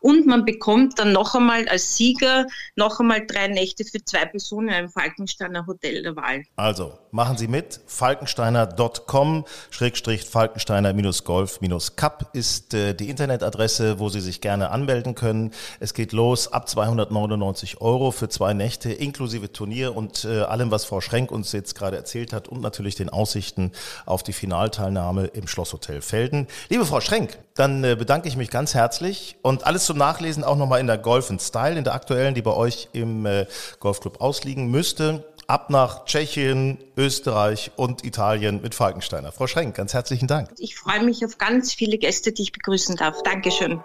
und 0.00 0.26
man 0.26 0.46
bekommt 0.46 0.98
dann 0.98 1.12
noch 1.12 1.34
einmal 1.34 1.68
als 1.68 1.94
Sieger 1.94 2.46
noch 2.74 3.00
einmal 3.00 3.26
drei 3.26 3.48
Nächte 3.48 3.84
für 3.84 4.02
zwei 4.02 4.24
Personen 4.24 4.70
einem 4.70 4.88
Falkensteiner 4.88 5.66
Hotel 5.66 6.02
der 6.02 6.16
Wahl. 6.16 6.44
Also, 6.56 6.94
machen 7.12 7.36
Sie 7.36 7.48
mit. 7.48 7.80
Falkensteiner.com, 7.86 9.44
Schrägstrich 9.70 10.24
Falkensteiner-Golf-Cup 10.24 12.30
ist 12.32 12.72
äh, 12.72 12.94
die 12.94 13.10
Internetadresse, 13.10 13.98
wo 13.98 14.08
Sie 14.08 14.20
sich 14.20 14.40
gerne 14.40 14.70
anmelden 14.70 15.14
können. 15.14 15.50
Es 15.80 15.92
geht 15.92 16.12
los 16.12 16.50
ab 16.50 16.62
ab 16.62 16.68
299 16.68 17.80
Euro 17.80 18.12
für 18.12 18.28
zwei 18.28 18.54
Nächte 18.54 18.92
inklusive 18.92 19.52
Turnier 19.52 19.96
und 19.96 20.24
äh, 20.24 20.42
allem, 20.42 20.70
was 20.70 20.84
Frau 20.84 21.00
Schrenk 21.00 21.32
uns 21.32 21.50
jetzt 21.50 21.74
gerade 21.74 21.96
erzählt 21.96 22.32
hat 22.32 22.46
und 22.46 22.60
natürlich 22.60 22.94
den 22.94 23.08
Aussichten 23.08 23.72
auf 24.06 24.22
die 24.22 24.32
Finalteilnahme 24.32 25.26
im 25.26 25.48
Schlosshotel 25.48 26.02
Felden. 26.02 26.46
Liebe 26.68 26.86
Frau 26.86 27.00
Schrenk, 27.00 27.36
dann 27.54 27.82
äh, 27.82 27.96
bedanke 27.96 28.28
ich 28.28 28.36
mich 28.36 28.48
ganz 28.48 28.74
herzlich 28.74 29.36
und 29.42 29.66
alles 29.66 29.86
zum 29.86 29.98
Nachlesen 29.98 30.44
auch 30.44 30.56
nochmal 30.56 30.78
in 30.78 30.86
der 30.86 30.98
Golf 30.98 31.32
Style, 31.40 31.76
in 31.76 31.82
der 31.82 31.94
aktuellen, 31.94 32.36
die 32.36 32.42
bei 32.42 32.52
euch 32.52 32.88
im 32.92 33.26
äh, 33.26 33.46
Golfclub 33.80 34.20
ausliegen 34.20 34.70
müsste. 34.70 35.24
Ab 35.46 35.70
nach 35.70 36.04
Tschechien, 36.04 36.78
Österreich 36.96 37.72
und 37.76 38.04
Italien 38.04 38.62
mit 38.62 38.74
Falkensteiner. 38.74 39.32
Frau 39.32 39.46
Schrenk, 39.46 39.74
ganz 39.74 39.92
herzlichen 39.92 40.28
Dank. 40.28 40.50
Ich 40.58 40.76
freue 40.76 41.02
mich 41.02 41.24
auf 41.24 41.38
ganz 41.38 41.72
viele 41.72 41.98
Gäste, 41.98 42.32
die 42.32 42.42
ich 42.42 42.52
begrüßen 42.52 42.96
darf. 42.96 43.22
Dankeschön. 43.22 43.82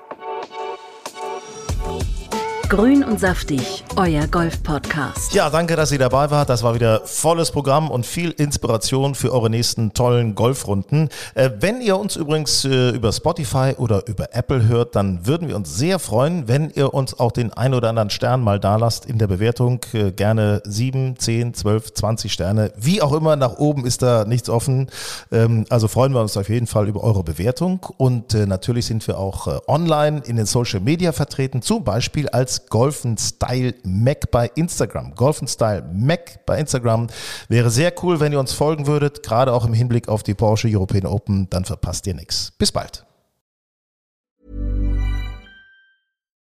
Grün 2.69 3.01
und 3.01 3.17
saftig, 3.17 3.85
euer 3.95 4.27
Golf-Podcast. 4.27 5.33
Ja, 5.33 5.49
danke, 5.49 5.77
dass 5.77 5.93
ihr 5.93 5.99
dabei 5.99 6.29
wart. 6.31 6.49
Das 6.49 6.63
war 6.63 6.75
wieder 6.75 6.99
volles 7.05 7.49
Programm 7.49 7.89
und 7.89 8.05
viel 8.05 8.31
Inspiration 8.31 9.15
für 9.15 9.31
eure 9.31 9.49
nächsten 9.49 9.93
tollen 9.93 10.35
Golfrunden. 10.35 11.07
Äh, 11.33 11.51
wenn 11.61 11.79
ihr 11.79 11.97
uns 11.97 12.17
übrigens 12.17 12.65
äh, 12.65 12.89
über 12.89 13.13
Spotify 13.13 13.73
oder 13.77 14.05
über 14.09 14.35
Apple 14.35 14.67
hört, 14.67 14.97
dann 14.97 15.25
würden 15.25 15.47
wir 15.47 15.55
uns 15.55 15.77
sehr 15.77 15.97
freuen, 15.97 16.49
wenn 16.49 16.69
ihr 16.71 16.93
uns 16.93 17.17
auch 17.17 17.31
den 17.31 17.53
ein 17.53 17.73
oder 17.73 17.87
anderen 17.87 18.09
Stern 18.09 18.41
mal 18.41 18.59
da 18.59 18.75
lasst 18.75 19.05
in 19.05 19.17
der 19.17 19.27
Bewertung. 19.27 19.79
Äh, 19.93 20.11
gerne 20.11 20.61
7, 20.65 21.17
10, 21.17 21.53
12, 21.53 21.93
20 21.93 22.33
Sterne. 22.33 22.73
Wie 22.75 23.01
auch 23.01 23.13
immer, 23.13 23.37
nach 23.37 23.59
oben 23.59 23.85
ist 23.85 24.01
da 24.01 24.25
nichts 24.25 24.49
offen. 24.49 24.87
Ähm, 25.31 25.63
also 25.69 25.87
freuen 25.87 26.11
wir 26.11 26.19
uns 26.19 26.35
auf 26.35 26.49
jeden 26.49 26.67
Fall 26.67 26.89
über 26.89 27.01
eure 27.01 27.23
Bewertung. 27.23 27.85
Und 27.95 28.33
äh, 28.33 28.45
natürlich 28.45 28.87
sind 28.87 29.07
wir 29.07 29.17
auch 29.17 29.47
äh, 29.47 29.57
online 29.67 30.21
in 30.25 30.35
den 30.35 30.45
Social 30.45 30.81
Media 30.81 31.13
vertreten, 31.13 31.61
zum 31.61 31.85
Beispiel 31.85 32.27
als 32.57 32.69
Golfen 32.69 33.17
Style 33.17 33.75
Mac 33.83 34.31
bei 34.31 34.49
Instagram. 34.55 35.13
Golfen 35.15 35.47
Style 35.47 35.87
Mac 35.93 36.45
bei 36.45 36.59
Instagram 36.59 37.07
wäre 37.49 37.69
sehr 37.69 37.93
cool, 38.03 38.19
wenn 38.19 38.31
ihr 38.31 38.39
uns 38.39 38.53
folgen 38.53 38.87
würdet, 38.87 39.23
gerade 39.23 39.53
auch 39.53 39.65
im 39.65 39.73
Hinblick 39.73 40.09
auf 40.09 40.23
die 40.23 40.33
Porsche 40.33 40.67
European 40.69 41.05
Open, 41.05 41.49
dann 41.49 41.65
verpasst 41.65 42.07
ihr 42.07 42.15
nichts. 42.15 42.51
Bis 42.57 42.71
bald. 42.71 43.06